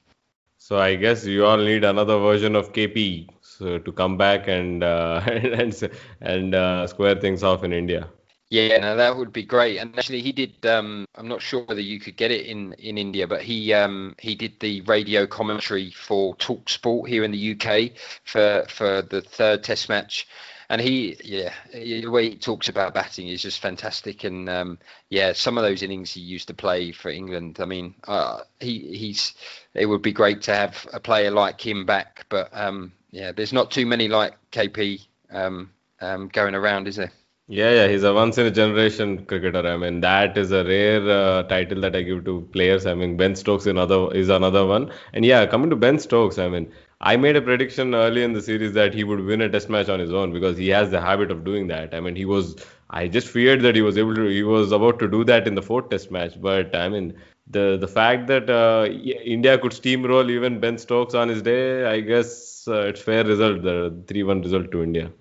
So 0.57 0.77
I 0.77 0.95
guess 0.95 1.25
you 1.25 1.45
all 1.45 1.57
need 1.57 1.83
another 1.83 2.17
version 2.17 2.55
of 2.55 2.73
KP 2.73 3.27
so 3.57 3.79
to 3.79 3.91
come 3.91 4.17
back 4.17 4.47
and 4.47 4.83
uh, 4.83 5.21
and 5.27 5.89
and 6.21 6.55
uh, 6.55 6.87
square 6.87 7.15
things 7.15 7.43
off 7.43 7.63
in 7.63 7.73
India. 7.73 8.09
Yeah, 8.49 8.77
no, 8.77 8.95
that 8.95 9.17
would 9.17 9.33
be 9.33 9.43
great. 9.43 9.77
And 9.77 9.97
actually, 9.97 10.21
he 10.21 10.31
did. 10.31 10.65
Um, 10.65 11.05
I'm 11.15 11.27
not 11.27 11.41
sure 11.41 11.65
whether 11.65 11.81
you 11.81 11.99
could 11.99 12.15
get 12.15 12.31
it 12.31 12.45
in 12.45 12.73
in 12.73 12.97
India, 12.97 13.27
but 13.27 13.41
he 13.41 13.73
um, 13.73 14.15
he 14.19 14.35
did 14.35 14.59
the 14.59 14.81
radio 14.81 15.27
commentary 15.27 15.91
for 15.91 16.35
Talk 16.35 16.69
Sport 16.69 17.09
here 17.09 17.23
in 17.23 17.31
the 17.31 17.51
UK 17.51 17.91
for 18.23 18.65
for 18.69 19.01
the 19.01 19.21
third 19.21 19.63
Test 19.63 19.89
match 19.89 20.27
and 20.69 20.81
he, 20.81 21.15
yeah, 21.23 21.53
the 21.71 22.07
way 22.07 22.29
he 22.29 22.35
talks 22.35 22.67
about 22.67 22.93
batting 22.93 23.27
is 23.27 23.41
just 23.41 23.61
fantastic. 23.61 24.23
And 24.23 24.49
um, 24.49 24.79
yeah, 25.09 25.33
some 25.33 25.57
of 25.57 25.63
those 25.63 25.81
innings 25.81 26.13
he 26.13 26.21
used 26.21 26.47
to 26.49 26.53
play 26.53 26.91
for 26.91 27.09
England. 27.09 27.59
I 27.61 27.65
mean, 27.65 27.95
uh, 28.07 28.41
he 28.59 28.79
he's. 28.97 29.33
It 29.73 29.85
would 29.85 30.01
be 30.01 30.11
great 30.11 30.41
to 30.43 30.55
have 30.55 30.87
a 30.91 30.99
player 30.99 31.31
like 31.31 31.65
him 31.65 31.85
back, 31.85 32.25
but 32.29 32.49
um, 32.51 32.91
yeah, 33.11 33.31
there's 33.31 33.53
not 33.53 33.71
too 33.71 33.85
many 33.85 34.07
like 34.07 34.33
KP 34.51 35.05
um, 35.31 35.71
um, 36.01 36.27
going 36.29 36.55
around, 36.55 36.87
is 36.87 36.97
there? 36.97 37.11
Yeah, 37.49 37.71
yeah, 37.71 37.87
he's 37.87 38.03
a 38.03 38.13
once 38.13 38.37
in 38.37 38.45
a 38.45 38.51
generation 38.51 39.25
cricketer. 39.25 39.65
I 39.65 39.77
mean, 39.77 40.01
that 40.01 40.37
is 40.37 40.51
a 40.51 40.65
rare 40.65 41.09
uh, 41.09 41.43
title 41.43 41.79
that 41.81 41.95
I 41.95 42.01
give 42.01 42.25
to 42.25 42.41
players. 42.51 42.85
I 42.85 42.93
mean, 42.93 43.15
Ben 43.15 43.35
Stokes 43.37 43.67
another 43.67 44.13
is 44.13 44.27
another 44.27 44.65
one. 44.65 44.91
And 45.13 45.23
yeah, 45.23 45.45
coming 45.45 45.69
to 45.69 45.77
Ben 45.77 45.97
Stokes, 45.97 46.37
I 46.39 46.49
mean, 46.49 46.69
I 47.01 47.15
made 47.17 47.35
a 47.35 47.41
prediction 47.41 47.93
early 47.93 48.23
in 48.23 48.33
the 48.33 48.41
series 48.41 48.73
that 48.73 48.93
he 48.93 49.03
would 49.03 49.21
win 49.21 49.41
a 49.41 49.49
test 49.49 49.69
match 49.69 49.89
on 49.89 49.99
his 49.99 50.13
own 50.13 50.31
because 50.33 50.57
he 50.57 50.69
has 50.69 50.89
the 50.89 51.01
habit 51.01 51.31
of 51.31 51.43
doing 51.43 51.67
that. 51.67 51.93
I 51.93 51.99
mean, 51.99 52.15
he 52.15 52.25
was. 52.25 52.55
I 52.89 53.07
just 53.07 53.27
feared 53.27 53.61
that 53.61 53.75
he 53.75 53.81
was 53.81 53.97
able 53.97 54.15
to. 54.15 54.27
He 54.27 54.43
was 54.43 54.71
about 54.71 54.99
to 54.99 55.07
do 55.07 55.23
that 55.25 55.47
in 55.47 55.55
the 55.55 55.61
fourth 55.61 55.89
test 55.89 56.11
match, 56.11 56.39
but 56.41 56.75
I 56.75 56.89
mean, 56.89 57.13
the 57.47 57.77
the 57.79 57.87
fact 57.87 58.27
that 58.27 58.49
uh, 58.49 58.87
India 58.89 59.57
could 59.57 59.71
steamroll 59.71 60.29
even 60.29 60.59
Ben 60.59 60.77
Stokes 60.77 61.13
on 61.13 61.29
his 61.29 61.41
day, 61.41 61.85
I 61.85 61.99
guess 62.01 62.67
uh, 62.67 62.87
it's 62.87 63.01
fair 63.01 63.23
result. 63.23 63.61
The 63.61 64.03
three-one 64.07 64.41
result 64.41 64.71
to 64.71 64.83
India. 64.83 65.11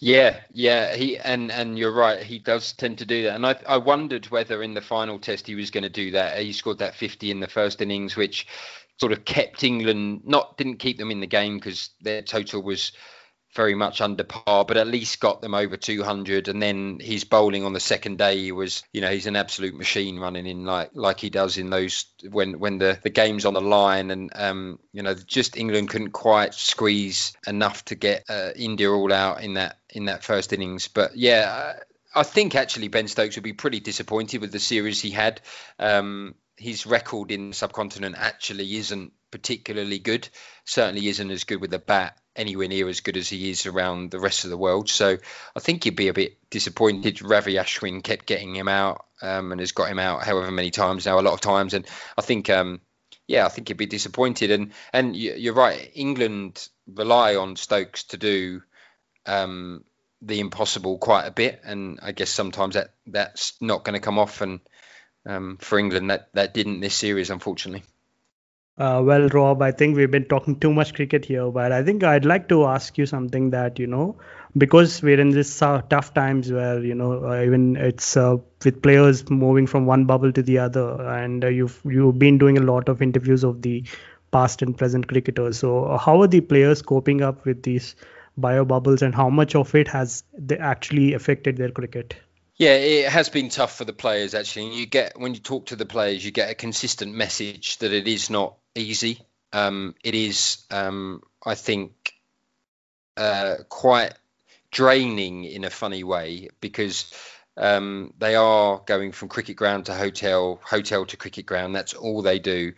Yeah, 0.00 0.40
yeah, 0.52 0.94
he 0.94 1.18
and 1.18 1.50
and 1.50 1.78
you're 1.78 1.92
right. 1.92 2.22
He 2.22 2.38
does 2.38 2.72
tend 2.72 2.98
to 2.98 3.04
do 3.06 3.24
that, 3.24 3.34
and 3.34 3.46
I 3.46 3.56
I 3.66 3.78
wondered 3.78 4.26
whether 4.26 4.62
in 4.62 4.74
the 4.74 4.80
final 4.80 5.18
test 5.18 5.46
he 5.46 5.56
was 5.56 5.70
going 5.70 5.82
to 5.82 5.88
do 5.88 6.12
that. 6.12 6.38
He 6.38 6.52
scored 6.52 6.78
that 6.78 6.94
50 6.94 7.30
in 7.32 7.40
the 7.40 7.48
first 7.48 7.80
innings, 7.82 8.16
which 8.16 8.46
sort 9.00 9.12
of 9.12 9.24
kept 9.24 9.64
England 9.64 10.22
not 10.24 10.56
didn't 10.56 10.78
keep 10.78 10.98
them 10.98 11.10
in 11.10 11.20
the 11.20 11.26
game 11.26 11.56
because 11.56 11.90
their 12.00 12.22
total 12.22 12.62
was 12.62 12.92
very 13.54 13.74
much 13.74 14.00
under 14.00 14.24
par, 14.24 14.64
but 14.64 14.76
at 14.76 14.86
least 14.86 15.20
got 15.20 15.40
them 15.40 15.54
over 15.54 15.76
200. 15.76 16.48
And 16.48 16.62
then 16.62 16.98
his 17.00 17.24
bowling 17.24 17.64
on 17.64 17.72
the 17.72 17.80
second 17.80 18.18
day 18.18 18.38
he 18.38 18.52
was, 18.52 18.82
you 18.92 19.00
know, 19.00 19.10
he's 19.10 19.26
an 19.26 19.36
absolute 19.36 19.74
machine 19.74 20.18
running 20.18 20.46
in 20.46 20.64
like 20.64 20.90
like 20.94 21.18
he 21.20 21.30
does 21.30 21.56
in 21.56 21.70
those 21.70 22.06
when 22.30 22.58
when 22.58 22.78
the 22.78 22.98
the 23.02 23.10
game's 23.10 23.46
on 23.46 23.54
the 23.54 23.60
line. 23.60 24.10
And 24.10 24.30
um, 24.34 24.78
you 24.92 25.02
know, 25.02 25.14
just 25.14 25.56
England 25.56 25.88
couldn't 25.88 26.10
quite 26.10 26.54
squeeze 26.54 27.32
enough 27.46 27.84
to 27.86 27.94
get 27.94 28.24
uh, 28.28 28.50
India 28.54 28.90
all 28.90 29.12
out 29.12 29.42
in 29.42 29.54
that 29.54 29.78
in 29.88 30.06
that 30.06 30.24
first 30.24 30.52
innings. 30.52 30.88
But 30.88 31.16
yeah. 31.16 31.74
I 32.14 32.22
think 32.22 32.54
actually 32.54 32.88
Ben 32.88 33.06
Stokes 33.06 33.36
would 33.36 33.44
be 33.44 33.52
pretty 33.52 33.80
disappointed 33.80 34.40
with 34.40 34.50
the 34.50 34.58
series 34.58 35.00
he 35.00 35.10
had. 35.10 35.42
Um, 35.78 36.34
his 36.58 36.86
record 36.86 37.30
in 37.30 37.50
the 37.50 37.54
subcontinent 37.54 38.16
actually 38.18 38.76
isn't 38.76 39.12
particularly 39.30 39.98
good. 39.98 40.28
Certainly 40.64 41.08
isn't 41.08 41.30
as 41.30 41.44
good 41.44 41.60
with 41.60 41.70
the 41.70 41.78
bat 41.78 42.18
anywhere 42.34 42.68
near 42.68 42.88
as 42.88 43.00
good 43.00 43.16
as 43.16 43.28
he 43.28 43.50
is 43.50 43.66
around 43.66 44.10
the 44.10 44.20
rest 44.20 44.44
of 44.44 44.50
the 44.50 44.56
world. 44.56 44.88
So 44.88 45.18
I 45.56 45.60
think 45.60 45.84
he'd 45.84 45.96
be 45.96 46.08
a 46.08 46.14
bit 46.14 46.38
disappointed. 46.50 47.22
Ravi 47.22 47.54
Ashwin 47.54 48.02
kept 48.02 48.26
getting 48.26 48.54
him 48.54 48.68
out 48.68 49.04
um, 49.22 49.52
and 49.52 49.60
has 49.60 49.72
got 49.72 49.90
him 49.90 49.98
out 49.98 50.24
however 50.24 50.50
many 50.50 50.70
times 50.70 51.06
now, 51.06 51.18
a 51.18 51.22
lot 51.22 51.34
of 51.34 51.40
times. 51.40 51.74
And 51.74 51.86
I 52.16 52.22
think, 52.22 52.48
um, 52.50 52.80
yeah, 53.26 53.44
I 53.44 53.48
think 53.48 53.68
he'd 53.68 53.76
be 53.76 53.86
disappointed. 53.86 54.50
And 54.50 54.72
and 54.92 55.16
you're 55.16 55.54
right, 55.54 55.90
England 55.94 56.68
rely 56.86 57.36
on 57.36 57.56
Stokes 57.56 58.04
to 58.04 58.16
do 58.16 58.62
um, 59.26 59.84
the 60.22 60.40
impossible 60.40 60.98
quite 60.98 61.26
a 61.26 61.32
bit, 61.32 61.60
and 61.64 62.00
I 62.02 62.12
guess 62.12 62.30
sometimes 62.30 62.74
that 62.74 62.94
that's 63.06 63.54
not 63.60 63.84
going 63.84 63.94
to 63.94 64.04
come 64.04 64.18
off 64.18 64.40
and 64.40 64.60
um, 65.28 65.58
for 65.58 65.78
England. 65.78 66.10
That 66.10 66.28
that 66.32 66.54
didn't 66.54 66.80
this 66.80 66.94
series, 66.94 67.30
unfortunately. 67.30 67.84
Uh, 68.78 69.02
well, 69.04 69.28
Rob, 69.28 69.60
I 69.60 69.72
think 69.72 69.96
we've 69.96 70.10
been 70.10 70.26
talking 70.26 70.58
too 70.58 70.72
much 70.72 70.94
cricket 70.94 71.24
here, 71.24 71.50
but 71.50 71.72
I 71.72 71.82
think 71.82 72.04
I'd 72.04 72.24
like 72.24 72.48
to 72.50 72.64
ask 72.64 72.96
you 72.96 73.06
something 73.06 73.50
that 73.50 73.78
you 73.80 73.88
know, 73.88 74.16
because 74.56 75.02
we're 75.02 75.20
in 75.20 75.30
this 75.30 75.60
uh, 75.60 75.82
tough 75.90 76.14
times 76.14 76.52
where 76.52 76.78
you 76.82 76.94
know 76.94 77.24
uh, 77.24 77.42
even 77.42 77.76
it's 77.76 78.16
uh, 78.16 78.36
with 78.64 78.80
players 78.80 79.28
moving 79.30 79.66
from 79.66 79.86
one 79.86 80.04
bubble 80.04 80.32
to 80.32 80.42
the 80.42 80.58
other, 80.58 80.90
and 81.16 81.44
uh, 81.44 81.48
you've 81.48 81.80
you've 81.84 82.18
been 82.18 82.38
doing 82.38 82.56
a 82.56 82.62
lot 82.62 82.88
of 82.88 83.02
interviews 83.02 83.44
of 83.44 83.62
the 83.62 83.84
past 84.30 84.62
and 84.62 84.78
present 84.78 85.08
cricketers. 85.08 85.58
So, 85.58 85.96
how 85.96 86.22
are 86.22 86.28
the 86.28 86.40
players 86.40 86.80
coping 86.80 87.20
up 87.20 87.44
with 87.44 87.64
these 87.64 87.96
bio 88.36 88.64
bubbles, 88.64 89.02
and 89.02 89.12
how 89.12 89.28
much 89.28 89.56
of 89.56 89.74
it 89.74 89.88
has 89.88 90.22
they 90.38 90.56
actually 90.56 91.14
affected 91.14 91.56
their 91.56 91.70
cricket? 91.70 92.14
Yeah, 92.58 92.74
it 92.74 93.08
has 93.08 93.28
been 93.28 93.50
tough 93.50 93.76
for 93.76 93.84
the 93.84 93.92
players 93.92 94.34
actually. 94.34 94.74
You 94.74 94.86
get 94.86 95.18
when 95.18 95.32
you 95.34 95.40
talk 95.40 95.66
to 95.66 95.76
the 95.76 95.86
players, 95.86 96.24
you 96.24 96.32
get 96.32 96.50
a 96.50 96.54
consistent 96.56 97.14
message 97.14 97.78
that 97.78 97.92
it 97.92 98.08
is 98.08 98.30
not 98.30 98.56
easy. 98.74 99.20
Um, 99.52 99.94
it 100.02 100.16
is, 100.16 100.64
um, 100.70 101.22
I 101.44 101.54
think, 101.54 102.12
uh, 103.16 103.56
quite 103.68 104.12
draining 104.72 105.44
in 105.44 105.64
a 105.64 105.70
funny 105.70 106.02
way 106.02 106.48
because 106.60 107.12
um, 107.56 108.12
they 108.18 108.34
are 108.34 108.82
going 108.84 109.12
from 109.12 109.28
cricket 109.28 109.56
ground 109.56 109.86
to 109.86 109.94
hotel, 109.94 110.60
hotel 110.64 111.06
to 111.06 111.16
cricket 111.16 111.46
ground. 111.46 111.76
That's 111.76 111.94
all 111.94 112.22
they 112.22 112.40
do. 112.40 112.72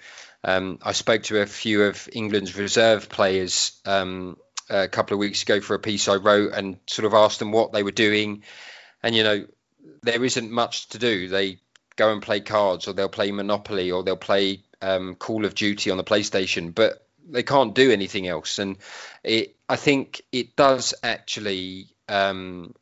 Um, 0.44 0.78
I 0.82 0.92
spoke 0.92 1.22
to 1.24 1.40
a 1.40 1.46
few 1.46 1.84
of 1.84 2.08
England's 2.12 2.56
reserve 2.56 3.08
players 3.08 3.80
um, 3.86 4.36
a 4.68 4.88
couple 4.88 5.14
of 5.14 5.20
weeks 5.20 5.42
ago 5.42 5.60
for 5.60 5.74
a 5.74 5.78
piece 5.78 6.06
I 6.06 6.16
wrote 6.16 6.52
and 6.52 6.78
sort 6.86 7.06
of 7.06 7.14
asked 7.14 7.38
them 7.38 7.50
what 7.50 7.72
they 7.72 7.82
were 7.82 7.90
doing. 7.90 8.44
And, 9.02 9.14
you 9.14 9.24
know, 9.24 9.46
there 10.02 10.24
isn't 10.24 10.50
much 10.50 10.88
to 10.90 10.98
do. 10.98 11.28
They 11.28 11.58
go 11.96 12.12
and 12.12 12.22
play 12.22 12.40
cards 12.40 12.88
or 12.88 12.92
they'll 12.92 13.08
play 13.08 13.30
Monopoly 13.30 13.90
or 13.90 14.02
they'll 14.02 14.16
play 14.16 14.62
um, 14.80 15.14
Call 15.14 15.44
of 15.44 15.54
Duty 15.54 15.90
on 15.90 15.96
the 15.96 16.04
PlayStation, 16.04 16.74
but 16.74 17.06
they 17.28 17.42
can't 17.42 17.74
do 17.74 17.90
anything 17.90 18.26
else. 18.26 18.58
And 18.58 18.76
it, 19.22 19.56
I 19.68 19.76
think 19.76 20.22
it 20.32 20.56
does 20.56 20.94
actually. 21.02 21.88
Um, 22.08 22.74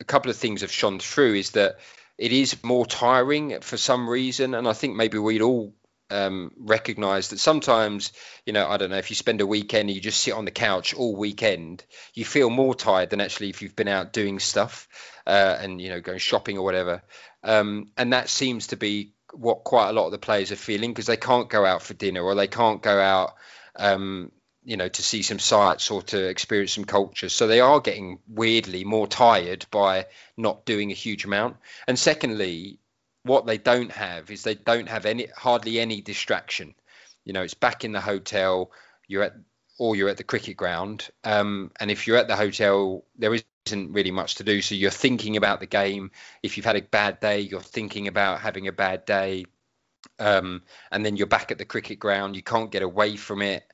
a 0.00 0.04
couple 0.04 0.30
of 0.30 0.36
things 0.36 0.62
have 0.62 0.72
shone 0.72 0.98
through 0.98 1.34
is 1.34 1.50
that 1.52 1.78
it 2.18 2.32
is 2.32 2.62
more 2.62 2.84
tiring 2.84 3.60
for 3.60 3.76
some 3.76 4.08
reason, 4.08 4.54
and 4.54 4.68
I 4.68 4.72
think 4.72 4.96
maybe 4.96 5.18
we'd 5.18 5.42
all 5.42 5.72
um, 6.14 6.52
recognize 6.56 7.28
that 7.28 7.38
sometimes, 7.38 8.12
you 8.46 8.52
know, 8.52 8.68
I 8.68 8.76
don't 8.76 8.90
know, 8.90 8.98
if 8.98 9.10
you 9.10 9.16
spend 9.16 9.40
a 9.40 9.46
weekend 9.46 9.88
and 9.88 9.96
you 9.96 10.00
just 10.00 10.20
sit 10.20 10.32
on 10.32 10.44
the 10.44 10.50
couch 10.50 10.94
all 10.94 11.16
weekend, 11.16 11.84
you 12.14 12.24
feel 12.24 12.50
more 12.50 12.74
tired 12.74 13.10
than 13.10 13.20
actually 13.20 13.50
if 13.50 13.62
you've 13.62 13.76
been 13.76 13.88
out 13.88 14.12
doing 14.12 14.38
stuff 14.38 14.88
uh, 15.26 15.56
and, 15.60 15.80
you 15.80 15.88
know, 15.88 16.00
going 16.00 16.18
shopping 16.18 16.56
or 16.56 16.64
whatever. 16.64 17.02
Um, 17.42 17.90
and 17.96 18.12
that 18.12 18.28
seems 18.28 18.68
to 18.68 18.76
be 18.76 19.12
what 19.32 19.64
quite 19.64 19.88
a 19.88 19.92
lot 19.92 20.06
of 20.06 20.12
the 20.12 20.18
players 20.18 20.52
are 20.52 20.56
feeling 20.56 20.92
because 20.92 21.06
they 21.06 21.16
can't 21.16 21.50
go 21.50 21.64
out 21.64 21.82
for 21.82 21.94
dinner 21.94 22.22
or 22.22 22.34
they 22.34 22.46
can't 22.46 22.82
go 22.82 23.00
out 23.00 23.34
um, 23.76 24.30
you 24.64 24.76
know 24.76 24.88
to 24.88 25.02
see 25.02 25.22
some 25.22 25.38
sights 25.38 25.90
or 25.90 26.02
to 26.02 26.28
experience 26.28 26.72
some 26.72 26.84
culture 26.84 27.28
so 27.28 27.46
they 27.46 27.60
are 27.60 27.80
getting 27.80 28.20
weirdly 28.28 28.84
more 28.84 29.08
tired 29.08 29.66
by 29.70 30.06
not 30.36 30.64
doing 30.64 30.90
a 30.90 30.94
huge 30.94 31.24
amount 31.24 31.56
and 31.88 31.98
secondly 31.98 32.78
what 33.24 33.46
they 33.46 33.58
don't 33.58 33.90
have 33.90 34.30
is 34.30 34.42
they 34.42 34.54
don't 34.54 34.88
have 34.88 35.06
any 35.06 35.26
hardly 35.36 35.80
any 35.80 36.00
distraction. 36.00 36.74
You 37.24 37.32
know 37.32 37.42
it's 37.42 37.54
back 37.54 37.84
in 37.84 37.92
the 37.92 38.00
hotel 38.00 38.70
you're 39.08 39.24
at 39.24 39.34
or 39.78 39.96
you're 39.96 40.08
at 40.08 40.16
the 40.16 40.24
cricket 40.24 40.56
ground 40.56 41.08
um, 41.24 41.72
and 41.80 41.90
if 41.90 42.06
you're 42.06 42.16
at 42.16 42.28
the 42.28 42.36
hotel 42.36 43.04
there 43.18 43.34
isn't 43.34 43.92
really 43.92 44.10
much 44.10 44.36
to 44.36 44.44
do. 44.44 44.60
So 44.62 44.74
you're 44.74 44.90
thinking 44.90 45.36
about 45.36 45.60
the 45.60 45.66
game. 45.66 46.10
If 46.42 46.56
you've 46.56 46.66
had 46.66 46.76
a 46.76 46.82
bad 46.82 47.20
day 47.20 47.40
you're 47.40 47.60
thinking 47.60 48.08
about 48.08 48.40
having 48.40 48.68
a 48.68 48.72
bad 48.72 49.04
day. 49.04 49.46
Um, 50.18 50.62
and 50.92 51.04
then 51.04 51.16
you're 51.16 51.26
back 51.26 51.50
at 51.50 51.58
the 51.58 51.64
cricket 51.64 51.98
ground. 51.98 52.36
You 52.36 52.42
can't 52.42 52.70
get 52.70 52.82
away 52.82 53.16
from 53.16 53.40
it 53.40 53.64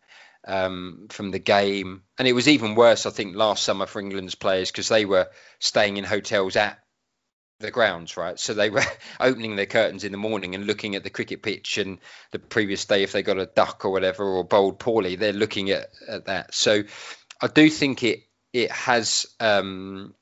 um, 0.47 1.07
from 1.11 1.31
the 1.31 1.39
game. 1.39 2.03
And 2.19 2.27
it 2.29 2.33
was 2.33 2.49
even 2.49 2.75
worse, 2.75 3.05
I 3.05 3.11
think, 3.11 3.37
last 3.37 3.65
summer 3.65 3.87
for 3.87 4.01
England's 4.01 4.37
players 4.37 4.71
because 4.71 4.89
they 4.89 5.05
were 5.05 5.29
staying 5.59 5.97
in 5.97 6.05
hotels 6.05 6.57
at 6.57 6.79
the 7.61 7.71
grounds, 7.71 8.17
right? 8.17 8.39
So 8.39 8.55
they 8.55 8.71
were 8.71 8.83
opening 9.21 9.57
their 9.57 9.67
curtains 9.67 10.05
in 10.05 10.13
the 10.13 10.19
morning 10.19 10.55
and 10.55 10.67
looking 10.67 10.97
at 10.97 11.05
the 11.05 11.11
cricket 11.11 11.43
pitch. 11.43 11.79
And 11.79 11.99
the 12.33 12.39
previous 12.39 12.85
day, 12.85 13.03
if 13.03 13.13
they 13.13 13.23
got 13.23 13.39
a 13.39 13.47
duck 13.47 13.85
or 13.85 13.91
whatever 13.91 14.25
or 14.25 14.45
bowled 14.45 14.79
poorly, 14.79 15.17
they're 15.17 15.33
looking 15.33 15.71
at, 15.71 15.89
at 16.09 16.27
that. 16.27 16.55
So 16.55 16.83
I 17.41 17.47
do 17.47 17.71
think 17.71 18.03
it 18.03 18.25
it 18.53 18.71
has 18.73 19.27
um, 19.39 20.15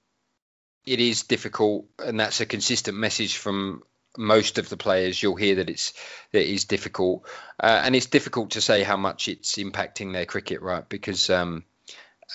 it 0.84 1.01
is 1.01 1.22
difficult, 1.22 1.86
and 1.99 2.20
that's 2.20 2.41
a 2.41 2.47
consistent 2.47 2.99
message 2.99 3.36
from 3.39 3.82
most 4.16 4.59
of 4.59 4.68
the 4.68 4.76
players, 4.76 5.22
you'll 5.22 5.36
hear 5.36 5.57
that 5.57 5.70
it's 5.70 5.93
that 6.32 6.43
it 6.43 6.53
is 6.53 6.64
difficult, 6.64 7.26
uh, 7.61 7.82
and 7.84 7.95
it's 7.95 8.07
difficult 8.07 8.51
to 8.51 8.61
say 8.61 8.82
how 8.82 8.97
much 8.97 9.28
it's 9.28 9.57
impacting 9.57 10.12
their 10.12 10.26
cricket, 10.26 10.61
right? 10.61 10.86
Because 10.89 11.30
um, 11.30 11.64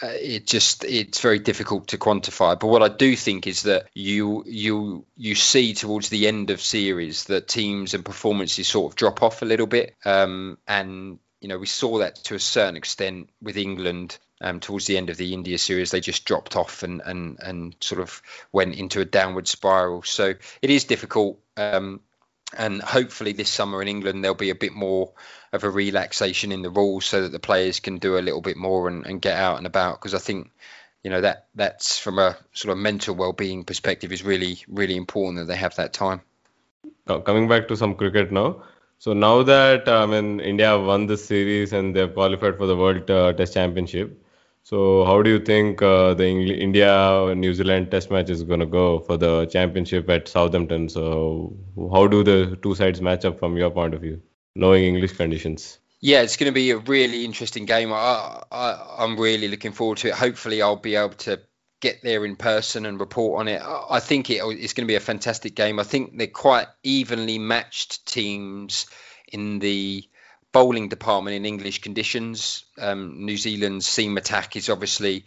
uh, 0.02 0.08
it 0.08 0.48
just 0.48 0.84
it's 0.84 1.20
very 1.22 1.40
difficult 1.40 1.90
to 1.90 1.98
quantify. 1.98 2.60
But 2.60 2.68
what 2.68 2.82
I 2.82 2.88
do 2.88 3.16
think 3.16 3.46
is 3.48 3.64
that 3.64 3.88
you 3.94 4.44
you 4.46 5.06
you 5.16 5.36
see 5.36 5.74
towards 5.74 6.10
the 6.10 6.28
end 6.28 6.50
of 6.50 6.62
series 6.62 7.26
that 7.26 7.48
teams 7.48 7.94
and 7.94 8.04
performances 8.04 8.68
sort 8.68 8.92
of 8.92 8.96
drop 8.96 9.22
off 9.22 9.42
a 9.42 9.46
little 9.46 9.68
bit, 9.68 9.96
um, 10.06 10.58
and 10.68 11.20
you 11.42 11.48
know 11.48 11.60
we 11.60 11.68
saw 11.68 12.00
that 12.00 12.16
to 12.26 12.36
a 12.36 12.40
certain 12.40 12.76
extent 12.76 13.30
with 13.42 13.58
England 13.58 14.18
um, 14.42 14.60
towards 14.60 14.88
the 14.88 14.98
end 14.98 15.10
of 15.10 15.18
the 15.18 15.34
India 15.34 15.58
series, 15.58 15.92
they 15.92 16.02
just 16.02 16.26
dropped 16.26 16.56
off 16.56 16.84
and 16.84 17.02
and 17.06 17.38
and 17.40 17.76
sort 17.80 18.02
of 18.02 18.22
went 18.52 18.76
into 18.76 19.00
a 19.00 19.06
downward 19.06 19.48
spiral. 19.48 20.02
So 20.02 20.34
it 20.62 20.70
is 20.70 20.86
difficult. 20.86 21.40
Um, 21.56 22.02
and 22.58 22.82
hopefully 22.82 23.34
this 23.34 23.50
summer 23.50 23.82
in 23.82 23.88
England 23.88 24.24
there'll 24.24 24.36
be 24.36 24.50
a 24.50 24.56
bit 24.56 24.74
more 24.74 25.12
of 25.52 25.64
a 25.64 25.70
relaxation 25.70 26.52
in 26.52 26.62
the 26.62 26.70
rules 26.70 27.06
so 27.06 27.22
that 27.22 27.32
the 27.32 27.40
players 27.40 27.80
can 27.80 27.98
do 27.98 28.18
a 28.18 28.22
little 28.22 28.42
bit 28.42 28.58
more 28.58 28.88
and, 28.88 29.06
and 29.06 29.22
get 29.22 29.38
out 29.38 29.58
and 29.58 29.68
about 29.68 30.00
because 30.00 30.14
I 30.14 30.20
think 30.20 30.52
you 31.04 31.12
know 31.12 31.22
that 31.22 31.48
that's 31.56 32.00
from 32.00 32.20
a 32.20 32.38
sort 32.54 32.72
of 32.72 32.78
mental 32.78 33.16
well-being 33.16 33.64
perspective 33.64 34.12
is 34.12 34.24
really 34.24 34.64
really 34.68 34.96
important 34.96 35.40
that 35.40 35.52
they 35.52 35.58
have 35.58 35.76
that 35.76 35.94
time. 35.94 36.22
coming 37.20 37.48
back 37.48 37.68
to 37.68 37.78
some 37.78 37.96
cricket 37.96 38.32
now. 38.32 38.64
So 39.00 39.14
now 39.14 39.44
that 39.44 39.90
I 39.90 40.06
mean 40.06 40.40
India 40.40 40.80
won 40.80 41.08
the 41.08 41.18
series 41.18 41.74
and 41.74 41.96
they've 41.96 42.14
qualified 42.14 42.58
for 42.58 42.68
the 42.68 42.76
World 42.78 43.12
uh, 43.12 43.34
Test 43.34 43.54
Championship, 43.54 44.23
so, 44.64 45.04
how 45.04 45.22
do 45.22 45.30
you 45.30 45.40
think 45.40 45.82
uh, 45.82 46.14
the 46.14 46.26
India 46.26 47.36
New 47.36 47.54
Zealand 47.54 47.92
Test 47.92 48.10
match 48.10 48.30
is 48.30 48.44
going 48.44 48.62
to 48.62 48.66
go 48.66 49.00
for 49.00 49.18
the 49.18 49.46
championship 49.48 50.10
at 50.10 50.30
Southampton? 50.30 50.88
So, 50.88 51.58
how 51.92 52.08
do 52.08 52.24
the 52.24 52.58
two 52.64 52.74
sides 52.74 53.02
match 53.02 53.26
up 53.26 53.40
from 53.40 53.58
your 53.58 53.72
point 53.72 53.94
of 53.94 54.00
view, 54.00 54.22
knowing 54.56 54.86
English 54.86 55.18
conditions? 55.18 55.80
Yeah, 56.00 56.22
it's 56.22 56.38
going 56.38 56.50
to 56.50 56.54
be 56.54 56.72
a 56.72 56.78
really 56.78 57.26
interesting 57.26 57.66
game. 57.66 57.92
I, 57.92 58.44
I, 58.52 59.04
am 59.04 59.18
really 59.18 59.50
looking 59.50 59.74
forward 59.74 59.98
to 60.00 60.10
it. 60.10 60.14
Hopefully, 60.14 60.62
I'll 60.62 60.78
be 60.78 60.96
able 60.96 61.16
to 61.28 61.42
get 61.82 62.02
there 62.02 62.24
in 62.24 62.38
person 62.38 62.86
and 62.86 63.02
report 63.02 63.42
on 63.42 63.50
it. 63.50 63.62
I 63.62 64.00
think 64.00 64.30
it, 64.30 64.42
it's 64.44 64.72
going 64.72 64.86
to 64.86 64.92
be 64.92 64.96
a 64.96 65.02
fantastic 65.02 65.56
game. 65.56 65.78
I 65.78 65.84
think 65.84 66.18
they're 66.18 66.28
quite 66.28 66.68
evenly 66.84 67.38
matched 67.38 68.06
teams 68.06 68.86
in 69.28 69.60
the 69.60 70.08
bowling 70.54 70.88
department 70.88 71.36
in 71.36 71.46
English 71.46 71.82
conditions. 71.82 72.64
Um, 72.78 73.26
New 73.26 73.38
Zealand's 73.38 73.86
seam 73.86 74.16
attack 74.18 74.56
is 74.56 74.70
obviously 74.70 75.26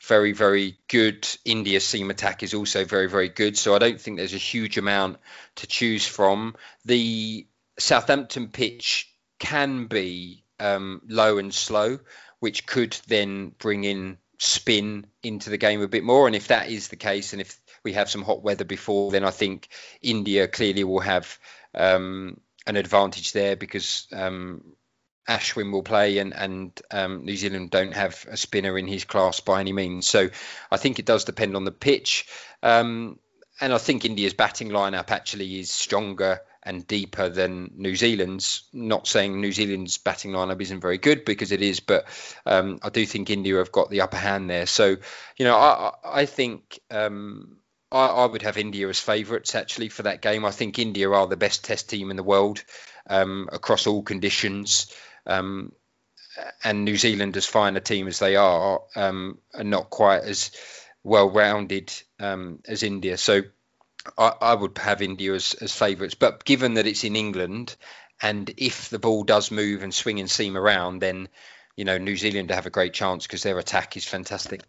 very, 0.00 0.32
very 0.32 0.78
good. 0.88 1.28
India's 1.44 1.84
seam 1.84 2.10
attack 2.10 2.42
is 2.42 2.54
also 2.54 2.84
very, 2.84 3.08
very 3.08 3.28
good. 3.28 3.58
So 3.58 3.74
I 3.74 3.78
don't 3.78 4.00
think 4.00 4.16
there's 4.16 4.34
a 4.34 4.38
huge 4.38 4.78
amount 4.78 5.18
to 5.56 5.66
choose 5.66 6.06
from. 6.06 6.54
The 6.84 7.46
Southampton 7.78 8.48
pitch 8.48 9.12
can 9.38 9.86
be 9.86 10.44
um, 10.60 11.02
low 11.08 11.38
and 11.38 11.52
slow, 11.52 11.98
which 12.38 12.66
could 12.66 12.96
then 13.08 13.52
bring 13.58 13.84
in 13.84 14.18
spin 14.38 15.06
into 15.22 15.50
the 15.50 15.58
game 15.58 15.82
a 15.82 15.88
bit 15.88 16.04
more. 16.04 16.28
And 16.28 16.36
if 16.36 16.48
that 16.48 16.70
is 16.70 16.88
the 16.88 16.96
case, 16.96 17.32
and 17.32 17.42
if 17.42 17.60
we 17.82 17.94
have 17.94 18.08
some 18.08 18.22
hot 18.22 18.42
weather 18.42 18.64
before, 18.64 19.10
then 19.10 19.24
I 19.24 19.30
think 19.30 19.68
India 20.00 20.46
clearly 20.46 20.84
will 20.84 21.00
have 21.00 21.38
um, 21.74 22.40
an 22.68 22.76
advantage 22.76 23.32
there 23.32 23.56
because 23.56 24.06
um, 24.12 24.62
Ashwin 25.28 25.72
will 25.72 25.82
play 25.82 26.18
and 26.18 26.34
and 26.34 26.80
um, 26.90 27.24
New 27.24 27.36
Zealand 27.36 27.70
don't 27.70 27.94
have 27.94 28.26
a 28.30 28.36
spinner 28.36 28.78
in 28.78 28.86
his 28.86 29.04
class 29.04 29.40
by 29.40 29.60
any 29.60 29.72
means. 29.72 30.06
So 30.06 30.28
I 30.70 30.76
think 30.76 30.98
it 30.98 31.06
does 31.06 31.24
depend 31.24 31.56
on 31.56 31.64
the 31.64 31.72
pitch. 31.72 32.26
Um, 32.62 33.18
and 33.60 33.72
I 33.72 33.78
think 33.78 34.04
India's 34.04 34.34
batting 34.34 34.68
lineup 34.68 35.10
actually 35.10 35.58
is 35.58 35.70
stronger 35.70 36.40
and 36.62 36.86
deeper 36.86 37.28
than 37.28 37.72
New 37.76 37.96
Zealand's. 37.96 38.64
Not 38.72 39.06
saying 39.06 39.40
New 39.40 39.52
Zealand's 39.52 39.98
batting 39.98 40.30
lineup 40.30 40.60
isn't 40.60 40.80
very 40.80 40.98
good 40.98 41.24
because 41.24 41.50
it 41.50 41.62
is, 41.62 41.80
but 41.80 42.06
um, 42.46 42.78
I 42.82 42.90
do 42.90 43.04
think 43.04 43.30
India 43.30 43.56
have 43.56 43.72
got 43.72 43.90
the 43.90 44.02
upper 44.02 44.16
hand 44.16 44.48
there. 44.48 44.66
So, 44.66 44.96
you 45.36 45.44
know, 45.44 45.56
I, 45.56 45.92
I 46.04 46.26
think 46.26 46.78
um, 46.90 47.57
I, 47.90 48.06
I 48.06 48.26
would 48.26 48.42
have 48.42 48.58
India 48.58 48.88
as 48.88 49.00
favourites 49.00 49.54
actually 49.54 49.88
for 49.88 50.02
that 50.02 50.22
game. 50.22 50.44
I 50.44 50.50
think 50.50 50.78
India 50.78 51.10
are 51.10 51.26
the 51.26 51.36
best 51.36 51.64
Test 51.64 51.88
team 51.88 52.10
in 52.10 52.16
the 52.16 52.22
world 52.22 52.62
um, 53.08 53.48
across 53.52 53.86
all 53.86 54.02
conditions. 54.02 54.92
Um, 55.26 55.72
and 56.62 56.84
New 56.84 56.96
Zealand, 56.96 57.36
as 57.36 57.46
fine 57.46 57.76
a 57.76 57.80
team 57.80 58.06
as 58.06 58.18
they 58.18 58.36
are, 58.36 58.82
um, 58.94 59.38
are 59.54 59.64
not 59.64 59.90
quite 59.90 60.22
as 60.22 60.52
well 61.02 61.30
rounded 61.30 61.92
um, 62.20 62.60
as 62.66 62.82
India. 62.82 63.16
So 63.16 63.42
I, 64.16 64.32
I, 64.40 64.54
would 64.54 64.78
have 64.78 65.02
India 65.02 65.34
as, 65.34 65.54
as 65.54 65.74
favourites. 65.74 66.14
But 66.14 66.44
given 66.44 66.74
that 66.74 66.86
it's 66.86 67.04
in 67.04 67.16
England, 67.16 67.74
and 68.22 68.52
if 68.56 68.88
the 68.90 68.98
ball 68.98 69.24
does 69.24 69.50
move 69.50 69.82
and 69.82 69.94
swing 69.94 70.20
and 70.20 70.30
seam 70.30 70.56
around, 70.56 71.00
then 71.00 71.28
you 71.76 71.84
know 71.84 71.98
New 71.98 72.16
Zealand 72.16 72.50
have 72.50 72.66
a 72.66 72.70
great 72.70 72.92
chance 72.92 73.26
because 73.26 73.42
their 73.42 73.58
attack 73.58 73.96
is 73.96 74.04
fantastic. 74.04 74.62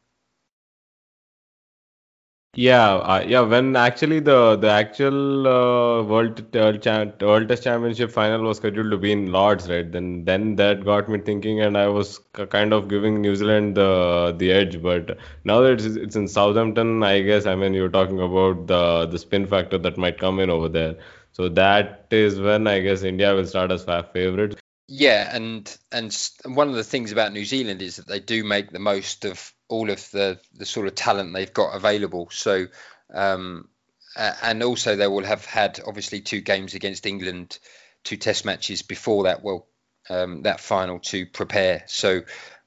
Yeah, 2.55 2.95
uh, 2.95 3.23
yeah. 3.27 3.41
When 3.41 3.75
actually 3.75 4.19
the 4.19 4.55
the 4.55 4.69
actual 4.69 5.47
uh, 5.47 6.03
world 6.03 6.55
uh, 6.55 6.77
cha- 6.79 7.05
world 7.21 7.47
test 7.47 7.63
championship 7.63 8.11
final 8.11 8.41
was 8.41 8.57
scheduled 8.57 8.89
to 8.91 8.97
be 8.97 9.11
in 9.11 9.31
Lords, 9.31 9.69
right? 9.69 9.89
Then 9.91 10.25
then 10.25 10.55
that 10.55 10.83
got 10.83 11.07
me 11.09 11.19
thinking, 11.19 11.61
and 11.61 11.77
I 11.77 11.87
was 11.87 12.19
kind 12.49 12.73
of 12.73 12.87
giving 12.87 13.21
New 13.21 13.35
Zealand 13.35 13.75
the 13.77 14.35
the 14.37 14.51
edge. 14.51 14.81
But 14.81 15.17
now 15.43 15.61
that 15.61 15.73
it's, 15.73 15.85
it's 15.95 16.15
in 16.15 16.27
Southampton, 16.27 17.03
I 17.03 17.21
guess 17.21 17.45
I 17.45 17.53
mean 17.55 17.73
you're 17.75 17.89
talking 17.99 18.19
about 18.19 18.65
the 18.67 19.05
the 19.05 19.19
spin 19.19 19.45
factor 19.45 19.77
that 19.77 19.97
might 19.97 20.17
come 20.17 20.39
in 20.39 20.49
over 20.49 20.69
there. 20.69 20.95
So 21.33 21.49
that 21.49 22.07
is 22.11 22.39
when 22.39 22.65
I 22.67 22.79
guess 22.79 23.03
India 23.03 23.33
will 23.35 23.45
start 23.45 23.71
as 23.71 23.83
fa- 23.85 24.09
favorites. 24.11 24.58
Yeah, 24.91 25.29
and 25.35 25.77
and 25.91 26.17
one 26.45 26.67
of 26.69 26.73
the 26.73 26.83
things 26.83 27.11
about 27.11 27.31
New 27.31 27.45
Zealand 27.45 27.83
is 27.83 27.97
that 27.97 28.07
they 28.07 28.19
do 28.19 28.43
make 28.43 28.71
the 28.71 28.79
most 28.79 29.23
of 29.23 29.53
all 29.67 29.91
of 29.91 30.09
the 30.09 30.39
the 30.55 30.65
sort 30.65 30.87
of 30.87 30.95
talent 30.95 31.31
they've 31.31 31.53
got 31.53 31.75
available. 31.75 32.29
So, 32.31 32.65
um, 33.13 33.69
and 34.17 34.63
also 34.63 34.95
they 34.95 35.05
will 35.07 35.23
have 35.23 35.45
had 35.45 35.79
obviously 35.85 36.21
two 36.21 36.41
games 36.41 36.73
against 36.73 37.05
England, 37.05 37.59
two 38.03 38.17
Test 38.17 38.45
matches 38.45 38.81
before 38.81 39.25
that. 39.25 39.43
Well, 39.43 39.67
um, 40.09 40.41
that 40.41 40.59
final 40.59 40.97
to 40.99 41.27
prepare. 41.27 41.83
So, 41.85 42.23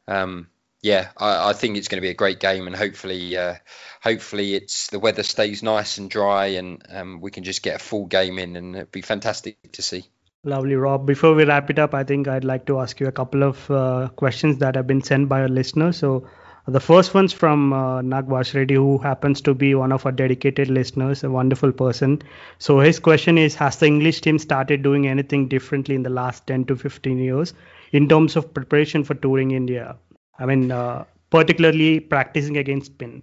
um, 0.06 0.46
yeah, 0.80 1.10
I, 1.16 1.50
I 1.50 1.52
think 1.54 1.76
it's 1.76 1.88
going 1.88 2.00
to 2.00 2.06
be 2.06 2.10
a 2.10 2.14
great 2.14 2.38
game, 2.38 2.68
and 2.68 2.76
hopefully, 2.76 3.36
uh, 3.36 3.56
hopefully 4.00 4.54
it's 4.54 4.86
the 4.90 5.00
weather 5.00 5.24
stays 5.24 5.64
nice 5.64 5.98
and 5.98 6.08
dry, 6.08 6.46
and 6.58 6.84
um, 6.88 7.20
we 7.20 7.32
can 7.32 7.42
just 7.42 7.64
get 7.64 7.80
a 7.80 7.84
full 7.84 8.06
game 8.06 8.38
in, 8.38 8.54
and 8.54 8.76
it'd 8.76 8.92
be 8.92 9.02
fantastic 9.02 9.56
to 9.72 9.82
see. 9.82 10.04
Lovely, 10.44 10.74
Rob. 10.74 11.06
Before 11.06 11.34
we 11.34 11.44
wrap 11.44 11.70
it 11.70 11.78
up, 11.78 11.94
I 11.94 12.02
think 12.02 12.26
I'd 12.26 12.42
like 12.42 12.66
to 12.66 12.80
ask 12.80 12.98
you 12.98 13.06
a 13.06 13.12
couple 13.12 13.44
of 13.44 13.70
uh, 13.70 14.08
questions 14.16 14.58
that 14.58 14.74
have 14.74 14.88
been 14.88 15.00
sent 15.00 15.28
by 15.28 15.42
our 15.42 15.48
listeners. 15.48 15.98
So, 15.98 16.26
the 16.66 16.80
first 16.80 17.14
one's 17.14 17.32
from 17.32 17.72
uh, 17.72 18.02
Reddy, 18.02 18.74
who 18.74 18.98
happens 18.98 19.40
to 19.42 19.54
be 19.54 19.76
one 19.76 19.92
of 19.92 20.04
our 20.04 20.10
dedicated 20.10 20.68
listeners, 20.68 21.22
a 21.22 21.30
wonderful 21.30 21.70
person. 21.70 22.22
So, 22.58 22.80
his 22.80 22.98
question 22.98 23.38
is 23.38 23.54
Has 23.54 23.76
the 23.76 23.86
English 23.86 24.20
team 24.20 24.36
started 24.36 24.82
doing 24.82 25.06
anything 25.06 25.46
differently 25.46 25.94
in 25.94 26.02
the 26.02 26.10
last 26.10 26.44
10 26.48 26.64
to 26.64 26.76
15 26.76 27.18
years 27.18 27.54
in 27.92 28.08
terms 28.08 28.34
of 28.34 28.52
preparation 28.52 29.04
for 29.04 29.14
touring 29.14 29.52
India? 29.52 29.96
I 30.40 30.46
mean, 30.46 30.72
uh, 30.72 31.04
particularly 31.30 32.00
practicing 32.00 32.56
against 32.56 32.86
spin. 32.86 33.22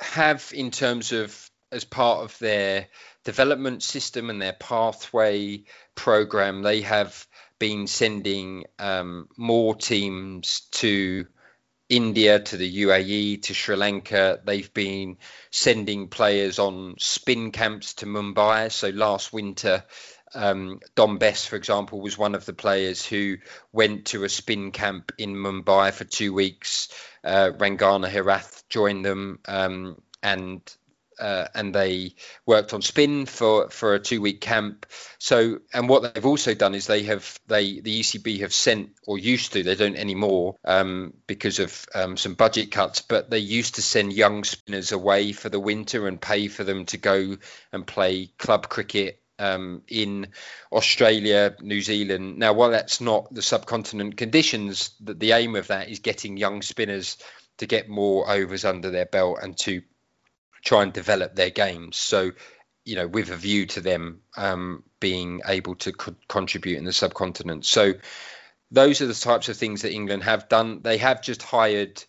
have 0.00 0.50
in 0.52 0.72
terms 0.72 1.12
of 1.12 1.50
as 1.72 1.84
part 1.84 2.24
of 2.24 2.36
their 2.38 2.88
development 3.24 3.82
system 3.82 4.30
and 4.30 4.40
their 4.40 4.52
pathway 4.54 5.62
program 5.94 6.62
they 6.62 6.80
have 6.80 7.26
been 7.58 7.86
sending 7.86 8.64
um, 8.78 9.28
more 9.36 9.74
teams 9.74 10.60
to 10.72 11.26
India, 11.90 12.38
to 12.38 12.56
the 12.56 12.82
UAE, 12.84 13.42
to 13.42 13.54
Sri 13.54 13.76
Lanka. 13.76 14.40
They've 14.44 14.72
been 14.72 15.18
sending 15.50 16.08
players 16.08 16.58
on 16.58 16.94
spin 16.98 17.50
camps 17.50 17.94
to 17.94 18.06
Mumbai. 18.06 18.70
So 18.70 18.88
last 18.88 19.32
winter, 19.32 19.84
um, 20.32 20.80
Dom 20.94 21.18
Bess, 21.18 21.44
for 21.44 21.56
example, 21.56 22.00
was 22.00 22.16
one 22.16 22.36
of 22.36 22.46
the 22.46 22.52
players 22.52 23.04
who 23.04 23.38
went 23.72 24.06
to 24.06 24.22
a 24.22 24.28
spin 24.28 24.70
camp 24.70 25.12
in 25.18 25.34
Mumbai 25.34 25.92
for 25.92 26.04
two 26.04 26.32
weeks. 26.32 26.88
Uh, 27.24 27.50
Rangana 27.58 28.08
Herath 28.08 28.62
joined 28.68 29.04
them, 29.04 29.40
um, 29.46 30.00
and 30.22 30.62
uh, 31.20 31.48
and 31.54 31.74
they 31.74 32.14
worked 32.46 32.72
on 32.72 32.82
spin 32.82 33.26
for 33.26 33.70
for 33.70 33.94
a 33.94 34.00
two 34.00 34.20
week 34.20 34.40
camp. 34.40 34.86
So 35.18 35.58
and 35.72 35.88
what 35.88 36.14
they've 36.14 36.26
also 36.26 36.54
done 36.54 36.74
is 36.74 36.86
they 36.86 37.04
have 37.04 37.38
they 37.46 37.80
the 37.80 38.00
ECB 38.00 38.40
have 38.40 38.52
sent 38.52 38.90
or 39.06 39.18
used 39.18 39.52
to 39.52 39.62
they 39.62 39.74
don't 39.74 39.96
anymore 39.96 40.56
um, 40.64 41.14
because 41.26 41.58
of 41.58 41.86
um, 41.94 42.16
some 42.16 42.34
budget 42.34 42.70
cuts, 42.70 43.02
but 43.02 43.30
they 43.30 43.38
used 43.38 43.76
to 43.76 43.82
send 43.82 44.12
young 44.12 44.44
spinners 44.44 44.92
away 44.92 45.32
for 45.32 45.48
the 45.48 45.60
winter 45.60 46.08
and 46.08 46.20
pay 46.20 46.48
for 46.48 46.64
them 46.64 46.86
to 46.86 46.96
go 46.96 47.36
and 47.72 47.86
play 47.86 48.30
club 48.38 48.68
cricket 48.68 49.20
um, 49.40 49.82
in 49.88 50.28
Australia, 50.70 51.56
New 51.60 51.80
Zealand. 51.80 52.38
Now, 52.38 52.52
while 52.52 52.70
that's 52.70 53.00
not 53.00 53.32
the 53.32 53.42
subcontinent 53.42 54.16
conditions, 54.16 54.90
the, 55.00 55.14
the 55.14 55.32
aim 55.32 55.56
of 55.56 55.68
that 55.68 55.88
is 55.88 56.00
getting 56.00 56.36
young 56.36 56.62
spinners 56.62 57.16
to 57.58 57.66
get 57.66 57.88
more 57.88 58.30
overs 58.30 58.64
under 58.64 58.90
their 58.90 59.06
belt 59.06 59.38
and 59.42 59.56
to 59.58 59.82
try 60.62 60.82
and 60.82 60.92
develop 60.92 61.34
their 61.34 61.50
games. 61.50 61.96
So, 61.96 62.32
you 62.84 62.96
know, 62.96 63.06
with 63.06 63.30
a 63.30 63.36
view 63.36 63.66
to 63.66 63.80
them 63.80 64.20
um, 64.36 64.84
being 65.00 65.40
able 65.46 65.74
to 65.76 65.92
co- 65.92 66.16
contribute 66.28 66.78
in 66.78 66.84
the 66.84 66.92
subcontinent. 66.92 67.64
So, 67.64 67.94
those 68.70 69.00
are 69.00 69.06
the 69.06 69.14
types 69.14 69.48
of 69.48 69.56
things 69.56 69.82
that 69.82 69.92
England 69.92 70.22
have 70.22 70.48
done. 70.48 70.80
They 70.82 70.98
have 70.98 71.22
just 71.22 71.42
hired 71.42 72.02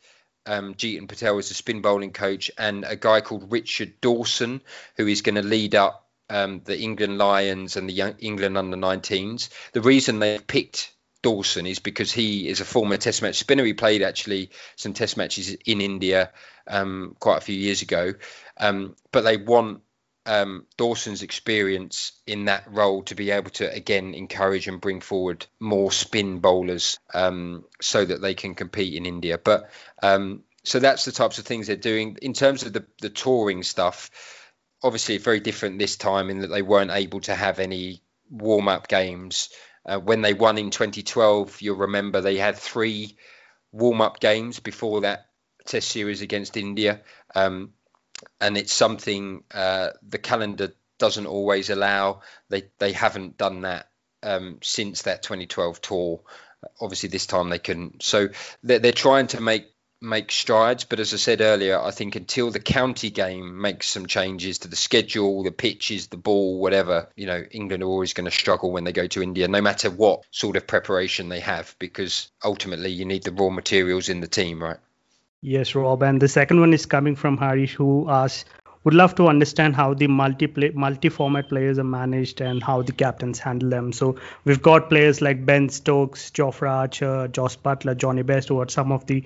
um, 0.46 0.76
Jeetan 0.76 1.08
Patel 1.08 1.38
as 1.38 1.52
a 1.52 1.56
spin 1.56 1.82
bowling 1.82 2.14
coach 2.14 2.52
and 2.58 2.86
a 2.86 2.96
guy 2.96 3.22
called 3.22 3.52
Richard 3.52 4.00
Dawson, 4.02 4.62
who 4.96 5.08
is 5.08 5.22
going 5.22 5.36
to 5.36 5.44
lead 5.44 5.76
up 5.76 6.08
um, 6.30 6.62
the 6.64 6.80
England 6.80 7.18
Lions 7.18 7.78
and 7.78 7.90
the 7.90 8.16
England 8.20 8.58
under 8.58 8.78
19s. 8.78 9.50
The 9.74 9.82
reason 9.82 10.20
they've 10.20 10.46
picked 10.46 10.92
Dawson 11.22 11.68
is 11.68 11.80
because 11.80 12.12
he 12.12 12.48
is 12.48 12.62
a 12.62 12.66
former 12.66 12.98
Test 12.98 13.22
match 13.22 13.36
spinner. 13.36 13.64
He 13.64 13.74
played 13.74 14.02
actually 14.02 14.50
some 14.76 14.94
Test 14.94 15.18
matches 15.18 15.56
in 15.66 15.82
India 15.82 16.32
um, 16.68 17.16
quite 17.20 17.38
a 17.38 17.42
few 17.42 17.56
years 17.56 17.82
ago, 17.82 18.14
um, 18.58 18.96
but 19.12 19.22
they 19.22 19.38
want 19.38 19.82
um, 20.26 20.66
Dawson's 20.78 21.24
experience 21.24 22.12
in 22.28 22.46
that 22.46 22.66
role 22.72 23.04
to 23.04 23.16
be 23.16 23.32
able 23.32 23.50
to 23.52 23.72
again 23.72 24.14
encourage 24.14 24.68
and 24.68 24.82
bring 24.82 25.02
forward 25.02 25.46
more 25.60 25.92
spin 25.92 26.40
bowlers 26.40 27.00
um, 27.14 27.66
so 27.82 28.04
that 28.06 28.22
they 28.22 28.34
can 28.34 28.54
compete 28.54 28.94
in 28.94 29.06
India. 29.06 29.38
But 29.38 29.70
um, 30.04 30.44
so 30.64 30.80
that's 30.80 31.06
the 31.06 31.12
types 31.12 31.40
of 31.40 31.46
things 31.46 31.68
they're 31.68 31.76
doing 31.76 32.18
in 32.22 32.34
terms 32.34 32.64
of 32.64 32.74
the 32.74 32.86
the 33.02 33.10
touring 33.10 33.64
stuff. 33.64 34.12
Obviously, 34.84 35.18
very 35.18 35.40
different 35.40 35.80
this 35.80 35.98
time 35.98 36.30
in 36.30 36.40
that 36.40 36.48
they 36.48 36.62
weren't 36.62 36.92
able 36.92 37.20
to 37.22 37.36
have 37.36 37.60
any 37.60 38.02
warm 38.30 38.68
up 38.68 38.88
games. 38.88 39.50
Uh, 39.86 40.00
when 40.00 40.22
they 40.22 40.34
won 40.34 40.58
in 40.58 40.70
2012, 40.70 41.62
you'll 41.62 41.78
remember 41.78 42.22
they 42.22 42.38
had 42.38 42.58
three 42.58 43.18
warm 43.72 44.02
up 44.02 44.20
games 44.20 44.60
before 44.60 45.02
that 45.02 45.28
Test 45.66 45.90
series 45.90 46.22
against 46.22 46.58
India. 46.58 47.02
Um, 47.36 47.74
and 48.40 48.58
it's 48.58 48.74
something 48.74 49.44
uh, 49.54 49.90
the 50.08 50.18
calendar 50.18 50.74
doesn't 50.98 51.28
always 51.28 51.70
allow. 51.70 52.22
They 52.50 52.64
they 52.80 52.92
haven't 52.94 53.38
done 53.38 53.62
that 53.62 53.90
um, 54.24 54.60
since 54.62 55.04
that 55.04 55.24
2012 55.24 55.82
tour. 55.82 56.22
Obviously, 56.80 57.10
this 57.10 57.28
time 57.28 57.50
they 57.50 57.60
couldn't. 57.60 58.04
So 58.04 58.30
they're, 58.64 58.80
they're 58.80 58.92
trying 58.92 59.28
to 59.28 59.42
make 59.42 59.71
make 60.02 60.32
strides. 60.32 60.84
But 60.84 61.00
as 61.00 61.14
I 61.14 61.18
said 61.18 61.42
earlier, 61.42 61.80
I 61.80 61.92
think 61.92 62.16
until 62.16 62.50
the 62.50 62.60
county 62.60 63.12
game 63.12 63.62
makes 63.62 63.88
some 63.88 64.08
changes 64.08 64.60
to 64.60 64.68
the 64.68 64.76
schedule, 64.76 65.44
the 65.44 65.52
pitches, 65.52 66.08
the 66.08 66.18
ball, 66.18 66.60
whatever, 66.60 67.10
you 67.16 67.28
know, 67.28 67.44
England 67.52 67.84
are 67.84 67.88
always 67.88 68.14
going 68.14 68.26
to 68.26 68.32
struggle 68.32 68.72
when 68.72 68.84
they 68.84 68.92
go 68.94 69.08
to 69.08 69.22
India, 69.22 69.48
no 69.48 69.62
matter 69.62 69.90
what 69.90 70.24
sort 70.32 70.58
of 70.58 70.66
preparation 70.68 71.30
they 71.30 71.40
have, 71.40 71.76
because 71.80 72.32
ultimately 72.44 72.90
you 72.92 73.06
need 73.06 73.24
the 73.24 73.32
raw 73.32 73.50
materials 73.50 74.10
in 74.10 74.22
the 74.22 74.28
team, 74.28 74.62
right? 74.62 74.78
Yes, 75.42 75.74
Rob. 75.74 76.04
And 76.04 76.22
the 76.22 76.28
second 76.28 76.60
one 76.60 76.74
is 76.74 76.86
coming 76.86 77.16
from 77.16 77.38
Harish, 77.38 77.74
who 77.74 78.10
asks, 78.10 78.46
would 78.84 78.94
love 78.96 79.14
to 79.16 79.28
understand 79.28 79.76
how 79.76 79.94
the 79.94 80.08
multi 80.08 80.48
multi-format 80.74 81.50
players 81.50 81.78
are 81.78 81.84
managed 81.84 82.42
and 82.42 82.64
how 82.64 82.82
the 82.82 82.92
captains 82.92 83.38
handle 83.38 83.70
them. 83.70 83.94
So 83.94 84.16
we've 84.44 84.62
got 84.62 84.90
players 84.90 85.22
like 85.22 85.46
Ben 85.46 85.70
Stokes, 85.70 86.32
Jofra 86.32 86.70
Archer, 86.72 87.28
Jos 87.28 87.56
Buttler, 87.56 87.96
Jonny 87.96 88.24
Bairstow, 88.24 88.50
who 88.50 88.62
are 88.62 88.70
some 88.70 88.92
of 88.92 89.06
the, 89.06 89.24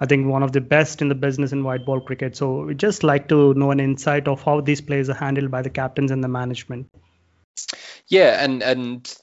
I 0.00 0.06
think, 0.06 0.26
one 0.26 0.42
of 0.42 0.52
the 0.52 0.60
best 0.60 1.02
in 1.02 1.08
the 1.08 1.14
business 1.14 1.52
in 1.52 1.64
white 1.64 1.86
ball 1.86 2.00
cricket. 2.00 2.36
So 2.36 2.64
we 2.64 2.74
just 2.74 3.02
like 3.02 3.28
to 3.28 3.54
know 3.54 3.70
an 3.70 3.80
insight 3.80 4.28
of 4.28 4.42
how 4.42 4.60
these 4.60 4.80
players 4.80 5.08
are 5.08 5.14
handled 5.14 5.50
by 5.50 5.62
the 5.62 5.70
captains 5.70 6.10
and 6.10 6.22
the 6.22 6.28
management. 6.28 6.88
Yeah, 8.08 8.42
and 8.42 8.62
and 8.62 9.18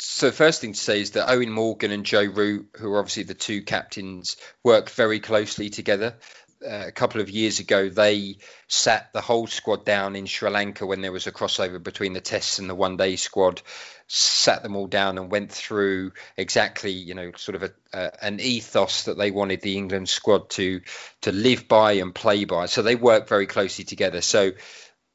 so 0.00 0.30
first 0.30 0.60
thing 0.60 0.72
to 0.72 0.78
say 0.78 1.00
is 1.00 1.12
that 1.12 1.28
Eoin 1.28 1.50
Morgan 1.50 1.90
and 1.90 2.04
Joe 2.04 2.24
Root, 2.24 2.68
who 2.78 2.92
are 2.92 2.98
obviously 2.98 3.24
the 3.24 3.34
two 3.34 3.62
captains, 3.62 4.36
work 4.64 4.90
very 4.90 5.20
closely 5.20 5.70
together. 5.70 6.16
Uh, 6.62 6.84
a 6.86 6.92
couple 6.92 7.20
of 7.20 7.30
years 7.30 7.58
ago, 7.58 7.88
they 7.88 8.36
sat 8.68 9.12
the 9.12 9.20
whole 9.20 9.46
squad 9.46 9.84
down 9.84 10.14
in 10.14 10.26
Sri 10.26 10.50
Lanka 10.50 10.84
when 10.84 11.00
there 11.00 11.12
was 11.12 11.26
a 11.26 11.32
crossover 11.32 11.82
between 11.82 12.12
the 12.12 12.20
tests 12.20 12.58
and 12.58 12.68
the 12.68 12.74
one 12.74 12.96
day 12.96 13.16
squad, 13.16 13.62
sat 14.08 14.62
them 14.62 14.76
all 14.76 14.86
down 14.86 15.16
and 15.16 15.30
went 15.30 15.50
through 15.52 16.12
exactly, 16.36 16.92
you 16.92 17.14
know, 17.14 17.32
sort 17.36 17.56
of 17.56 17.62
a, 17.62 17.72
uh, 17.96 18.10
an 18.20 18.40
ethos 18.40 19.04
that 19.04 19.16
they 19.16 19.30
wanted 19.30 19.62
the 19.62 19.76
England 19.76 20.08
squad 20.08 20.50
to 20.50 20.80
to 21.22 21.32
live 21.32 21.66
by 21.68 21.92
and 21.92 22.14
play 22.14 22.44
by. 22.44 22.66
So 22.66 22.82
they 22.82 22.96
work 22.96 23.28
very 23.28 23.46
closely 23.46 23.84
together. 23.84 24.20
So 24.20 24.52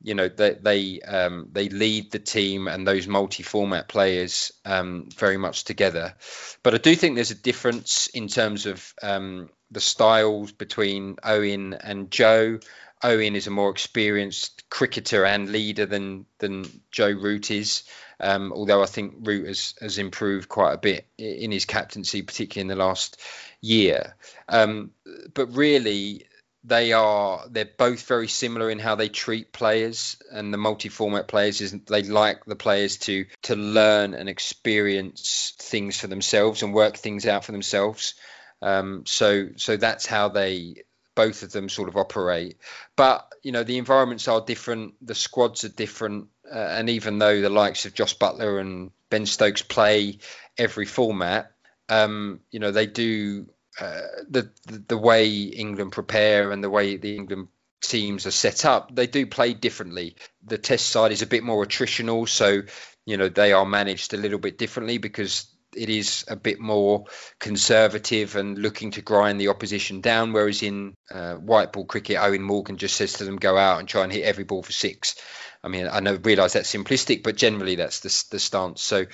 you 0.02 0.14
know 0.14 0.30
they 0.30 0.54
they 0.54 1.02
um, 1.02 1.50
they 1.52 1.70
lead 1.70 2.12
the 2.12 2.20
team 2.20 2.68
and 2.68 2.88
those 2.88 3.08
multi-format 3.08 3.88
players 3.88 4.52
um, 4.64 5.10
very 5.18 5.38
much 5.38 5.64
together. 5.64 6.16
But 6.64 6.76
I 6.76 6.78
do 6.78 6.96
think 6.96 7.16
there's 7.16 7.32
a 7.32 7.36
difference 7.36 8.08
in 8.08 8.28
terms 8.28 8.66
of 8.66 8.94
um, 9.02 9.50
the 9.72 9.82
styles 9.82 10.52
between 10.52 11.16
Eoin 11.18 11.78
and 11.82 12.12
Joe. 12.12 12.60
Eoin 13.04 13.36
is 13.36 13.48
a 13.48 13.52
more 13.52 13.70
experienced 13.70 14.70
cricketer 14.70 15.26
and 15.26 15.52
leader 15.52 15.86
than 15.86 16.26
than 16.40 16.66
Joe 16.92 17.12
Root 17.12 17.52
is. 17.52 17.84
Um, 18.20 18.54
although 18.54 18.82
I 18.82 18.86
think 18.86 19.16
Root 19.20 19.48
has, 19.48 19.76
has 19.82 19.98
improved 19.98 20.48
quite 20.48 20.74
a 20.74 20.78
bit 20.78 21.06
in 21.18 21.52
his 21.52 21.66
captaincy, 21.66 22.22
particularly 22.22 22.72
in 22.72 22.78
the 22.78 22.84
last 22.84 23.20
year. 23.60 24.16
Um, 24.48 24.92
but 25.34 25.48
really, 25.56 26.26
they 26.66 26.94
are 26.94 27.46
they're 27.50 27.70
both 27.78 28.08
very 28.08 28.28
similar 28.28 28.70
in 28.70 28.80
how 28.80 28.96
they 28.96 29.10
treat 29.10 29.54
players 29.54 30.18
and 30.32 30.54
the 30.54 30.58
multi-format 30.58 31.28
players 31.28 31.62
is 31.62 31.72
they 31.72 32.02
like 32.04 32.44
the 32.46 32.56
players 32.56 32.98
to 32.98 33.26
to 33.44 33.56
learn 33.56 34.14
and 34.14 34.28
experience 34.28 35.54
things 35.60 36.00
for 36.00 36.08
themselves 36.08 36.64
and 36.64 36.74
work 36.74 36.98
things 36.98 37.28
out 37.28 37.46
for 37.46 37.52
themselves 37.52 38.16
um, 38.62 39.04
so 39.06 39.50
so 39.58 39.78
that's 39.78 40.06
how 40.06 40.30
they 40.30 40.84
both 41.16 41.44
of 41.44 41.52
them 41.52 41.70
sort 41.70 41.88
of 41.88 41.96
operate 41.96 42.58
but 42.96 43.32
you 43.42 43.52
know 43.52 43.64
the 43.64 43.78
environments 43.78 44.28
are 44.28 44.42
different 44.42 44.94
the 45.02 45.16
squads 45.16 45.64
are 45.64 45.70
different 45.70 46.28
uh, 46.54 46.58
and 46.58 46.90
even 46.90 47.20
though 47.20 47.42
the 47.42 47.50
likes 47.50 47.86
of 47.86 47.94
Jos 47.94 48.14
Buttler 48.14 48.60
and 48.60 48.92
Ben 49.10 49.26
Stokes 49.26 49.62
play 49.62 50.20
every 50.58 50.86
format 50.86 51.52
um, 51.90 52.42
you 52.52 52.60
know 52.60 52.72
they 52.72 52.86
do 52.86 53.46
uh, 53.80 54.02
the, 54.30 54.50
the, 54.68 54.84
the 54.88 54.98
way 54.98 55.30
England 55.30 55.92
prepare 55.92 56.52
and 56.52 56.64
the 56.64 56.70
way 56.70 56.96
the 56.96 57.16
England 57.16 57.50
teams 57.82 58.26
are 58.26 58.32
set 58.32 58.66
up, 58.66 58.94
they 58.94 59.08
do 59.08 59.26
play 59.26 59.54
differently. 59.54 60.16
The 60.46 60.58
Test 60.58 60.88
side 60.88 61.12
is 61.12 61.22
a 61.22 61.28
bit 61.28 61.44
more 61.44 61.66
attritional, 61.66 62.28
so 62.28 62.62
you 63.06 63.18
know 63.18 63.30
they 63.30 63.54
are 63.54 63.66
managed 63.66 64.14
a 64.14 64.18
little 64.18 64.40
bit 64.40 64.58
differently 64.58 64.98
because 64.98 65.48
it 65.76 65.90
is 65.90 66.26
a 66.28 66.36
bit 66.36 66.60
more 66.60 67.06
conservative 67.40 68.36
and 68.36 68.58
looking 68.58 68.92
to 68.92 69.02
grind 69.02 69.40
the 69.40 69.50
opposition 69.50 70.02
down. 70.02 70.34
Whereas 70.34 70.64
in 70.64 70.96
uh, 71.12 71.36
white 71.36 71.74
ball 71.74 71.86
cricket, 71.86 72.18
Eoin 72.18 72.42
Morgan 72.42 72.78
just 72.78 72.96
says 72.96 73.14
to 73.14 73.26
them, 73.26 73.38
"Go 73.38 73.58
out 73.58 73.80
and 73.80 73.88
try 73.88 74.04
and 74.04 74.12
hit 74.12 74.24
every 74.24 74.44
ball 74.44 74.64
for 74.64 74.72
six. 74.72 75.16
I 75.64 75.68
mean, 75.68 75.88
I 75.92 76.00
know 76.00 76.16
realise 76.16 76.54
that's 76.54 76.74
simplistic, 76.74 77.24
but 77.24 77.36
generally 77.36 77.76
that's 77.76 78.02
the, 78.02 78.36
the 78.36 78.40
stance. 78.40 78.84
So, 78.84 79.06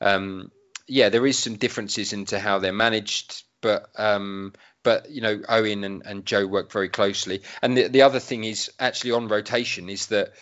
um, 0.00 0.50
yeah, 0.88 1.08
there 1.08 1.26
is 1.26 1.38
some 1.38 1.54
differences 1.54 2.12
into 2.12 2.40
how 2.40 2.58
they're 2.58 2.72
managed 2.72 3.44
but 3.60 3.88
um, 3.96 4.52
but 4.82 5.10
you 5.10 5.20
know 5.20 5.38
Eoin 5.38 5.84
and, 5.84 6.02
and 6.04 6.26
Joe 6.26 6.46
work 6.46 6.72
very 6.72 6.88
closely. 6.88 7.42
And 7.62 7.76
the 7.76 7.88
the 7.88 8.02
other 8.02 8.20
thing 8.20 8.44
is 8.44 8.70
actually 8.78 9.12
on 9.12 9.28
rotation 9.28 9.88
is 9.88 10.06
that 10.06 10.32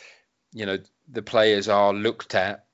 you 0.53 0.67
know 0.67 0.79
the 1.09 1.23
players 1.23 1.69
are 1.69 1.93
looked 1.93 2.35
at 2.35 2.65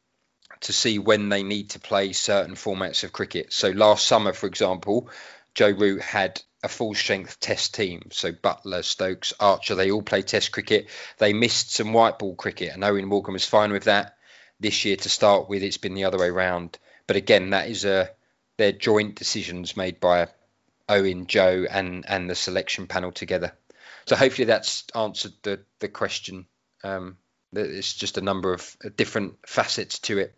to 0.65 0.73
see 0.73 0.99
when 0.99 1.29
they 1.29 1.43
need 1.43 1.71
to 1.71 1.79
play 1.79 2.13
certain 2.13 2.55
formats 2.55 3.05
of 3.05 3.13
cricket. 3.13 3.53
So 3.53 3.71
last 3.71 4.07
summer, 4.07 4.33
for 4.33 4.47
example, 4.47 5.11
Joe 5.55 5.71
Root 5.71 6.01
had 6.03 6.43
a 6.63 6.69
full 6.69 6.95
strength 6.95 7.39
test 7.39 7.75
team. 7.75 8.09
So 8.11 8.33
Buttler, 8.33 8.83
Stokes, 8.83 9.35
Archer, 9.39 9.75
they 9.75 9.91
all 9.91 10.03
play 10.03 10.23
test 10.23 10.53
cricket. 10.53 10.89
They 11.19 11.35
missed 11.35 11.73
some 11.73 11.93
white 11.93 12.19
ball 12.19 12.35
cricket, 12.35 12.73
and 12.73 12.83
Eoin 12.83 13.05
Morgan 13.05 13.35
was 13.35 13.45
fine 13.45 13.73
with 13.73 13.85
that. 13.85 14.17
This 14.59 14.85
year 14.85 14.97
to 14.97 15.09
start 15.09 15.49
with, 15.49 15.63
it's 15.63 15.77
been 15.77 15.95
the 15.95 16.05
other 16.05 16.19
way 16.19 16.29
around. 16.29 16.79
But 17.07 17.17
again, 17.17 17.51
that 17.51 17.69
is 17.69 17.85
a 17.85 18.11
they're 18.57 18.73
joint 18.73 19.17
decisions 19.17 19.77
made 19.77 20.01
by 20.01 20.29
Eoin, 20.89 21.27
Joe, 21.27 21.67
and 21.71 22.05
and 22.09 22.31
the 22.31 22.35
selection 22.35 22.87
panel 22.87 23.13
together. 23.13 23.53
So 24.07 24.17
hopefully 24.17 24.47
that's 24.47 24.85
answered 24.95 25.35
the 25.43 25.61
the 25.81 25.89
question. 25.89 26.47
Um, 26.83 27.19
it's 27.53 27.93
just 27.93 28.17
a 28.17 28.23
number 28.23 28.55
of 28.55 28.77
different 28.97 29.35
facets 29.47 29.99
to 30.01 30.19
it. 30.19 30.35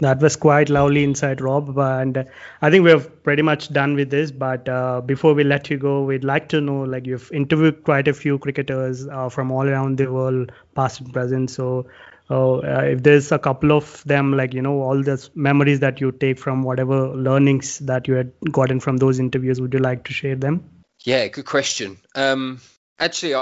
That 0.00 0.20
was 0.20 0.36
quite 0.36 0.70
lovely 0.70 1.04
insight, 1.04 1.40
Rob. 1.40 1.78
And 1.78 2.26
I 2.62 2.70
think 2.70 2.84
we're 2.84 3.00
pretty 3.00 3.42
much 3.42 3.72
done 3.72 3.94
with 3.94 4.10
this. 4.10 4.30
But 4.30 4.68
uh, 4.68 5.02
before 5.02 5.34
we 5.34 5.44
let 5.44 5.68
you 5.70 5.76
go, 5.76 6.02
we'd 6.02 6.24
like 6.24 6.48
to 6.50 6.60
know 6.60 6.82
like 6.82 7.06
you've 7.06 7.30
interviewed 7.32 7.84
quite 7.84 8.08
a 8.08 8.14
few 8.14 8.38
cricketers 8.38 9.06
uh, 9.06 9.28
from 9.28 9.50
all 9.50 9.68
around 9.68 9.98
the 9.98 10.10
world, 10.10 10.52
past 10.74 11.00
and 11.00 11.12
present. 11.12 11.50
So 11.50 11.86
uh, 12.30 12.82
if 12.84 13.02
there's 13.02 13.32
a 13.32 13.38
couple 13.38 13.72
of 13.72 14.02
them 14.04 14.36
like 14.36 14.54
you 14.54 14.62
know 14.62 14.80
all 14.80 15.02
the 15.02 15.28
memories 15.34 15.80
that 15.80 16.00
you 16.00 16.12
take 16.12 16.38
from 16.38 16.62
whatever 16.62 17.08
learnings 17.08 17.78
that 17.80 18.06
you 18.06 18.14
had 18.14 18.32
gotten 18.52 18.78
from 18.80 18.96
those 18.98 19.18
interviews 19.18 19.60
would 19.60 19.74
you 19.74 19.80
like 19.80 20.04
to 20.04 20.12
share 20.12 20.36
them 20.36 20.62
yeah 21.04 21.26
good 21.26 21.44
question 21.44 21.98
um, 22.14 22.60
actually 23.00 23.32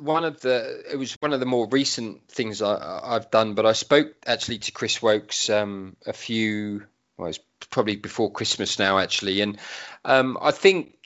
one 0.00 0.24
of 0.24 0.40
the 0.40 0.82
it 0.90 0.96
was 0.96 1.12
one 1.20 1.32
of 1.32 1.40
the 1.40 1.46
more 1.46 1.68
recent 1.68 2.26
things 2.28 2.62
I, 2.62 3.12
have 3.12 3.30
done 3.30 3.54
but 3.54 3.66
i 3.66 3.72
spoke 3.72 4.14
actually 4.26 4.58
to 4.58 4.72
chris 4.72 5.02
Woakes 5.02 5.50
um, 5.50 5.96
a 6.06 6.12
few 6.12 6.84
well 7.18 7.28
it's 7.28 7.38
probably 7.70 7.96
before 7.96 8.32
christmas 8.32 8.78
now 8.78 8.98
actually 8.98 9.42
and 9.42 9.58
um, 10.04 10.38
i 10.40 10.50
think 10.50 10.96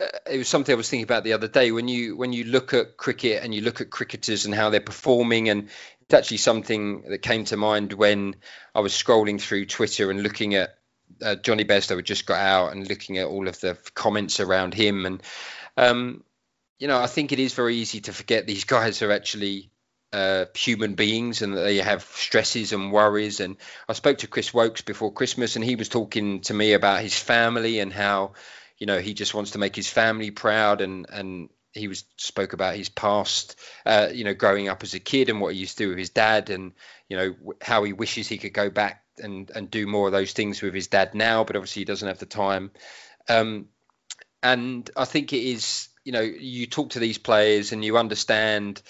uh, 0.00 0.06
it 0.30 0.38
was 0.38 0.48
something 0.48 0.72
I 0.72 0.76
was 0.76 0.88
thinking 0.88 1.04
about 1.04 1.22
the 1.22 1.34
other 1.34 1.48
day. 1.48 1.70
When 1.70 1.86
you 1.86 2.16
when 2.16 2.32
you 2.32 2.44
look 2.44 2.74
at 2.74 2.96
cricket 2.96 3.44
and 3.44 3.54
you 3.54 3.60
look 3.60 3.80
at 3.80 3.90
cricketers 3.90 4.46
and 4.46 4.54
how 4.54 4.70
they're 4.70 4.80
performing, 4.80 5.48
and 5.48 5.68
it's 6.00 6.14
actually 6.14 6.38
something 6.38 7.02
that 7.02 7.18
came 7.18 7.44
to 7.44 7.56
mind 7.56 7.92
when 7.92 8.36
I 8.74 8.80
was 8.80 8.92
scrolling 8.92 9.40
through 9.40 9.66
Twitter 9.66 10.10
and 10.10 10.22
looking 10.22 10.54
at 10.54 10.70
uh, 11.22 11.36
Jonny 11.36 11.64
Bairstow 11.64 11.96
had 11.96 12.04
just 12.04 12.26
got 12.26 12.38
out 12.38 12.72
and 12.72 12.88
looking 12.88 13.18
at 13.18 13.26
all 13.26 13.48
of 13.48 13.60
the 13.60 13.76
comments 13.94 14.40
around 14.40 14.74
him. 14.74 15.06
And, 15.06 15.22
um, 15.76 16.24
you 16.82 16.88
know, 16.88 16.98
I 16.98 17.06
think 17.06 17.30
it 17.30 17.38
is 17.38 17.54
very 17.54 17.76
easy 17.76 18.00
to 18.00 18.12
forget 18.12 18.44
these 18.44 18.64
guys 18.64 19.02
are 19.02 19.12
actually 19.12 19.70
uh, 20.12 20.46
human 20.52 20.94
beings 20.94 21.40
and 21.40 21.56
that 21.56 21.60
they 21.60 21.76
have 21.76 22.02
stresses 22.02 22.72
and 22.72 22.90
worries. 22.90 23.38
And 23.38 23.56
I 23.88 23.92
spoke 23.92 24.18
to 24.18 24.26
Chris 24.26 24.52
Woakes 24.52 24.82
before 24.82 25.12
Christmas 25.12 25.54
and 25.54 25.64
he 25.64 25.76
was 25.76 25.88
talking 25.88 26.40
to 26.40 26.54
me 26.54 26.72
about 26.72 27.00
his 27.00 27.16
family 27.16 27.78
and 27.78 27.92
how, 27.92 28.32
you 28.78 28.88
know, 28.88 28.98
he 28.98 29.14
just 29.14 29.32
wants 29.32 29.52
to 29.52 29.58
make 29.58 29.76
his 29.76 29.88
family 29.88 30.32
proud 30.32 30.80
and, 30.80 31.06
and, 31.08 31.48
he 31.74 31.88
was 31.88 32.04
spoke 32.18 32.52
about 32.52 32.76
his 32.76 32.90
past, 32.90 33.58
uh, 33.86 34.08
you 34.12 34.24
know, 34.24 34.34
growing 34.34 34.68
up 34.68 34.82
as 34.82 34.92
a 34.92 35.00
kid 35.00 35.30
and 35.30 35.40
what 35.40 35.54
he 35.54 35.60
used 35.60 35.78
to 35.78 35.84
do 35.84 35.88
with 35.88 35.96
his 35.96 36.10
dad, 36.10 36.50
and 36.50 36.72
you 37.08 37.16
know 37.16 37.34
how 37.62 37.82
he 37.82 37.94
wishes 37.94 38.28
he 38.28 38.36
could 38.36 38.52
go 38.52 38.68
back 38.68 39.02
and 39.16 39.50
and 39.54 39.70
do 39.70 39.86
more 39.86 40.08
of 40.08 40.12
those 40.12 40.34
things 40.34 40.60
with 40.60 40.74
his 40.74 40.88
dad 40.88 41.14
now, 41.14 41.44
but 41.44 41.56
obviously 41.56 41.80
he 41.80 41.86
doesn't 41.86 42.08
have 42.08 42.18
the 42.18 42.26
time. 42.26 42.72
Um, 43.26 43.68
and 44.42 44.90
I 44.96 45.04
think 45.04 45.32
it 45.32 45.42
is, 45.42 45.88
you 46.04 46.12
know, 46.12 46.20
you 46.20 46.66
talk 46.66 46.90
to 46.90 46.98
these 46.98 47.18
players 47.18 47.72
and 47.72 47.84
you 47.84 47.96
understand 47.96 48.82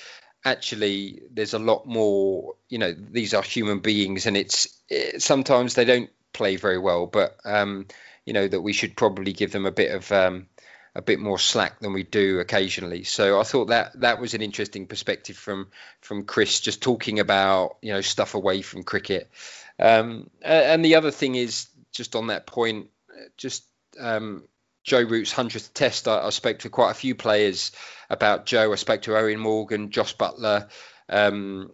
actually 0.44 1.22
there's 1.32 1.54
a 1.54 1.58
lot 1.58 1.86
more. 1.86 2.54
You 2.68 2.78
know, 2.78 2.92
these 2.92 3.34
are 3.34 3.42
human 3.42 3.80
beings, 3.80 4.26
and 4.26 4.36
it's 4.36 4.68
it, 4.88 5.22
sometimes 5.22 5.74
they 5.74 5.84
don't 5.84 6.10
play 6.32 6.56
very 6.56 6.78
well, 6.78 7.06
but 7.06 7.36
um, 7.44 7.86
you 8.24 8.32
know 8.32 8.46
that 8.46 8.60
we 8.60 8.72
should 8.72 8.96
probably 8.96 9.32
give 9.32 9.52
them 9.52 9.66
a 9.66 9.72
bit 9.72 9.92
of 9.92 10.10
um, 10.12 10.46
a 10.94 11.02
bit 11.02 11.20
more 11.20 11.38
slack 11.38 11.80
than 11.80 11.92
we 11.92 12.02
do 12.02 12.40
occasionally. 12.40 13.04
So 13.04 13.40
I 13.40 13.44
thought 13.44 13.68
that 13.68 14.00
that 14.00 14.20
was 14.20 14.34
an 14.34 14.42
interesting 14.42 14.86
perspective 14.86 15.36
from 15.36 15.68
from 16.00 16.24
Chris, 16.24 16.60
just 16.60 16.82
talking 16.82 17.20
about 17.20 17.76
you 17.82 17.92
know 17.92 18.00
stuff 18.00 18.34
away 18.34 18.62
from 18.62 18.82
cricket. 18.82 19.30
Um, 19.78 20.30
and 20.42 20.84
the 20.84 20.96
other 20.96 21.10
thing 21.10 21.34
is 21.34 21.68
just 21.92 22.14
on 22.14 22.28
that 22.28 22.46
point, 22.46 22.88
just 23.36 23.64
um, 23.98 24.44
Joe 24.84 25.02
Root's 25.02 25.32
hundredth 25.32 25.74
test. 25.74 26.08
I, 26.08 26.26
I, 26.26 26.30
spoke 26.30 26.60
to 26.60 26.70
quite 26.70 26.90
a 26.90 26.94
few 26.94 27.14
players 27.14 27.72
about 28.10 28.46
Joe. 28.46 28.72
I 28.72 28.76
spoke 28.76 29.02
to 29.02 29.12
Eoin 29.12 29.38
Morgan, 29.38 29.90
Jos 29.90 30.12
Buttler. 30.12 30.68
Um, 31.08 31.72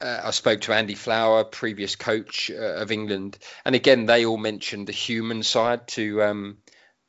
uh, 0.00 0.20
I 0.24 0.30
spoke 0.32 0.62
to 0.62 0.72
Andy 0.72 0.94
Flower, 0.94 1.44
previous 1.44 1.96
coach 1.96 2.50
uh, 2.50 2.74
of 2.82 2.90
England, 2.90 3.38
and 3.64 3.74
again 3.74 4.06
they 4.06 4.26
all 4.26 4.36
mentioned 4.36 4.88
the 4.88 4.92
human 4.92 5.42
side 5.42 5.86
to 5.88 6.22
um, 6.22 6.58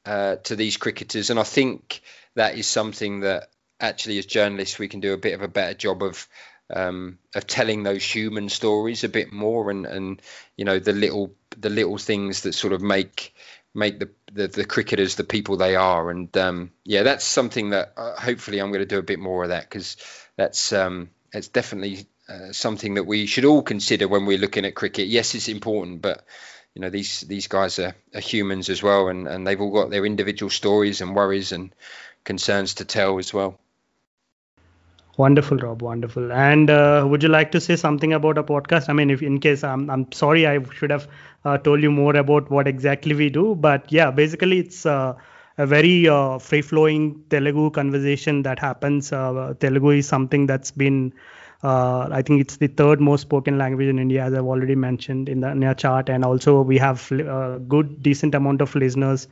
uh, 0.06 0.36
to 0.44 0.56
these 0.56 0.78
cricketers, 0.78 1.30
and 1.30 1.39
I 1.39 1.44
think 1.44 2.02
that 2.36 2.58
is 2.58 2.68
something 2.68 3.22
that 3.22 3.50
actually, 3.80 4.18
as 4.18 4.26
journalists, 4.26 4.80
we 4.80 4.88
can 4.88 5.00
do 5.00 5.14
a 5.14 5.18
bit 5.18 5.34
of 5.34 5.41
a 5.41 5.48
better 5.48 5.74
job 5.74 6.04
of 6.04 6.28
um, 6.70 7.20
of 7.36 7.46
telling 7.46 7.84
those 7.84 8.04
human 8.04 8.50
stories 8.50 9.04
a 9.04 9.10
bit 9.10 9.32
more, 9.32 9.70
and 9.70 9.86
and 9.86 10.22
you 10.56 10.66
know 10.66 10.80
the 10.80 10.94
little 10.94 11.36
the 11.58 11.70
little 11.70 11.98
things 11.98 12.41
that 12.41 12.54
sort 12.54 12.74
of 12.74 12.82
make 12.82 13.34
make 13.74 13.99
the, 13.99 14.09
the, 14.32 14.47
the 14.47 14.65
cricketers 14.65 15.15
the 15.15 15.24
people 15.24 15.57
they 15.57 15.76
are, 15.76 16.09
and 16.09 16.36
um, 16.38 16.71
yeah, 16.84 17.03
that's 17.03 17.26
something 17.26 17.71
that 17.71 17.93
uh, 17.97 18.15
hopefully 18.15 18.59
I'm 18.59 18.69
going 18.69 18.82
to 18.82 18.86
do 18.86 18.99
a 18.99 19.03
bit 19.03 19.19
more 19.19 19.43
of 19.43 19.49
that 19.49 19.69
because 19.69 19.97
that's 20.36 20.74
um, 20.74 21.09
it's 21.32 21.47
definitely 21.47 22.05
uh, 22.30 22.51
something 22.51 22.95
that 22.95 23.05
we 23.05 23.26
should 23.26 23.45
all 23.45 23.61
consider 23.61 24.07
when 24.07 24.26
we're 24.26 24.38
looking 24.38 24.65
at 24.65 24.76
cricket. 24.76 25.07
Yes, 25.07 25.36
it's 25.36 25.49
important, 25.49 26.01
but 26.01 26.26
you 26.74 26.82
know 26.82 26.89
these 26.89 27.21
these 27.21 27.47
guys 27.47 27.80
are, 27.80 27.95
are 28.13 28.21
humans 28.21 28.69
as 28.69 28.82
well, 28.82 29.07
and, 29.07 29.28
and 29.28 29.45
they've 29.45 29.61
all 29.61 29.71
got 29.71 29.89
their 29.89 30.05
individual 30.05 30.49
stories 30.49 31.01
and 31.01 31.15
worries 31.15 31.51
and 31.51 31.74
concerns 32.24 32.76
to 32.76 32.86
tell 32.86 33.19
as 33.19 33.34
well. 33.34 33.59
Wonderful, 35.18 35.57
Rob. 35.57 35.82
Wonderful. 35.84 36.32
And 36.32 36.70
uh, 36.72 37.05
would 37.07 37.22
you 37.22 37.30
like 37.30 37.51
to 37.51 37.59
say 37.61 37.76
something 37.76 38.14
about 38.14 38.38
a 38.39 38.43
podcast? 38.43 38.89
I 38.89 38.93
mean, 38.93 39.11
if 39.11 39.22
in 39.22 39.39
case 39.39 39.64
I'm, 39.64 39.89
I'm 39.89 40.11
sorry, 40.11 40.47
I 40.47 40.64
should 40.74 40.89
have 40.89 41.07
uh, 41.45 41.57
told 41.59 41.84
you 41.84 41.91
more 41.91 42.16
about 42.16 42.49
what 42.49 42.68
exactly 42.68 43.14
we 43.14 43.30
do. 43.30 43.53
But 43.55 43.91
yeah, 43.91 44.09
basically, 44.09 44.57
it's 44.59 44.86
uh, 44.88 45.14
a 45.59 45.68
very 45.68 46.07
uh, 46.07 46.39
free-flowing 46.39 47.26
Telugu 47.30 47.70
conversation 47.70 48.41
that 48.43 48.57
happens. 48.57 49.11
Uh, 49.14 49.53
Telugu 49.59 49.91
is 49.91 50.07
something 50.07 50.47
that's 50.47 50.72
been 50.72 51.14
uh, 51.64 52.09
I 52.11 52.22
think 52.22 52.41
it's 52.41 52.57
the 52.57 52.68
third 52.68 52.99
most 52.99 53.22
spoken 53.22 53.57
language 53.57 53.88
in 53.88 53.97
India, 53.99 54.24
as 54.24 54.34
I've 54.34 54.43
already 54.43 54.76
mentioned 54.76 55.30
in 55.30 55.39
the 55.39 55.66
our 55.68 55.74
chart, 55.74 56.09
and 56.09 56.26
also 56.26 56.61
we 56.61 56.78
have 56.78 57.09
a 57.11 57.59
good, 57.68 58.03
decent 58.03 58.36
amount 58.36 58.61
of 58.61 58.76
listeners 58.76 59.28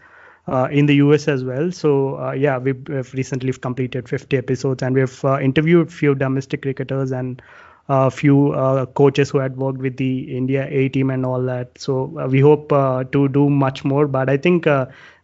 uh, 0.47 0.67
in 0.71 0.85
the 0.85 0.95
US 0.95 1.27
as 1.27 1.43
well. 1.43 1.71
So 1.71 2.19
uh, 2.19 2.31
yeah, 2.31 2.57
we've, 2.57 2.87
recently 3.13 3.53
completed 3.53 4.09
50 4.09 4.37
episodes, 4.37 4.83
and 4.83 4.95
we've 4.95 5.25
uh, 5.25 5.39
interviewed 5.39 5.91
few 5.91 6.15
domestic 6.15 6.63
cricketers 6.63 7.11
and 7.11 7.41
a 7.89 8.09
few 8.09 8.53
uh, 8.53 8.85
coaches 8.85 9.29
who 9.29 9.39
had 9.39 9.57
worked 9.57 9.79
with 9.79 9.97
the 9.97 10.35
India 10.35 10.67
A 10.69 10.87
team 10.89 11.09
and 11.09 11.25
all 11.25 11.41
that. 11.43 11.77
So 11.77 12.05
we 12.29 12.39
hope 12.39 12.69
to 12.69 13.29
do 13.29 13.49
much 13.49 13.83
more, 13.83 14.07
but 14.07 14.29
I 14.29 14.37
think 14.37 14.65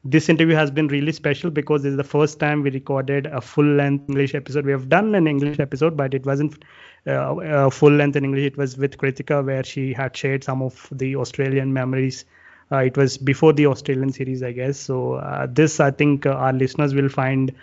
this 0.09 0.30
interview 0.30 0.55
has 0.55 0.72
been 0.72 0.88
really 0.88 1.11
special 1.11 1.49
because 1.49 1.84
this 1.84 1.91
is 1.91 1.97
the 1.97 2.03
first 2.03 2.39
time 2.39 2.61
we 2.63 2.72
recorded 2.72 3.26
a 3.28 3.41
full 3.41 3.65
length 3.65 4.09
English 4.09 4.36
episode. 4.36 4.65
We 4.65 4.72
have 4.72 4.89
done 4.89 5.15
an 5.15 5.28
English 5.28 5.59
episode, 5.59 5.97
but 5.97 6.13
it 6.13 6.26
wasn't 6.26 6.63
uh, 7.05 7.36
uh, 7.36 7.70
full 7.70 7.91
length 7.91 8.15
in 8.15 8.24
English. 8.24 8.43
It 8.43 8.57
was 8.57 8.78
with 8.78 8.97
Kritika, 8.97 9.45
where 9.45 9.63
she 9.63 9.93
had 9.93 10.15
shared 10.15 10.43
some 10.43 10.61
of 10.61 10.88
the 10.91 11.15
Australian 11.15 11.74
memories. 11.74 12.26
Uh, 12.72 12.78
it 12.78 12.97
was 12.97 13.18
before 13.18 13.53
the 13.53 13.68
Australian 13.68 14.11
series, 14.11 14.43
I 14.43 14.51
guess. 14.51 14.78
So, 14.78 15.13
uh, 15.13 15.47
this 15.49 15.80
I 15.80 15.91
think 15.91 16.26
uh, 16.26 16.32
our 16.32 16.53
listeners 16.53 16.93
will 16.93 17.09
find 17.09 17.53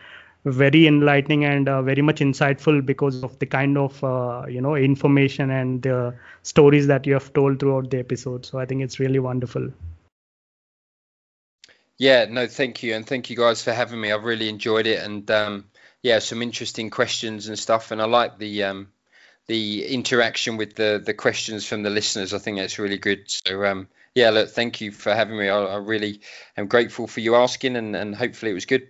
very 0.44 0.86
enlightening 0.86 1.44
and 1.44 1.68
uh, 1.68 1.82
very 1.82 2.02
much 2.02 2.20
insightful 2.20 2.84
because 2.84 3.22
of 3.22 3.38
the 3.38 3.46
kind 3.46 3.78
of 3.78 4.02
uh, 4.04 4.44
you 4.48 4.60
know 4.60 4.76
information 4.76 5.50
and 5.50 5.82
the 5.82 6.14
stories 6.42 6.86
that 6.86 7.06
you 7.06 7.14
have 7.14 7.32
told 7.32 7.58
throughout 7.58 7.90
the 7.90 7.98
episode. 7.98 8.44
So 8.44 8.58
i 8.58 8.66
think 8.66 8.82
it's 8.82 9.00
really 9.00 9.18
wonderful. 9.18 9.70
Yeah 11.96 12.26
no 12.28 12.46
thank 12.46 12.82
you. 12.82 12.94
And 12.94 13.06
thank 13.06 13.30
you 13.30 13.36
guys 13.36 13.62
for 13.62 13.72
having 13.72 14.00
me. 14.00 14.12
I've 14.12 14.24
really 14.24 14.48
enjoyed 14.48 14.86
it. 14.86 15.02
And 15.02 15.30
um, 15.30 15.64
yeah 16.02 16.18
some 16.18 16.42
interesting 16.42 16.90
questions 16.90 17.48
and 17.48 17.58
stuff. 17.58 17.90
And 17.90 18.02
i 18.02 18.04
like 18.04 18.38
the 18.38 18.64
um, 18.64 18.88
the 19.46 19.86
interaction 19.86 20.58
with 20.58 20.74
the 20.74 21.02
the 21.04 21.14
questions 21.14 21.66
from 21.66 21.82
the 21.82 21.90
listeners. 21.90 22.34
I 22.34 22.38
think 22.38 22.58
that's 22.58 22.78
really 22.78 22.98
good. 22.98 23.24
So 23.30 23.64
um, 23.64 23.88
yeah 24.14 24.30
look 24.30 24.48
thank 24.48 24.80
you 24.80 24.92
for 24.92 25.14
having 25.14 25.36
me 25.36 25.48
I, 25.48 25.58
I 25.58 25.76
really 25.76 26.20
am 26.56 26.66
grateful 26.66 27.06
for 27.06 27.20
you 27.20 27.34
asking 27.34 27.76
and, 27.76 27.94
and 27.96 28.14
hopefully 28.14 28.50
it 28.50 28.54
was 28.54 28.66
good 28.66 28.88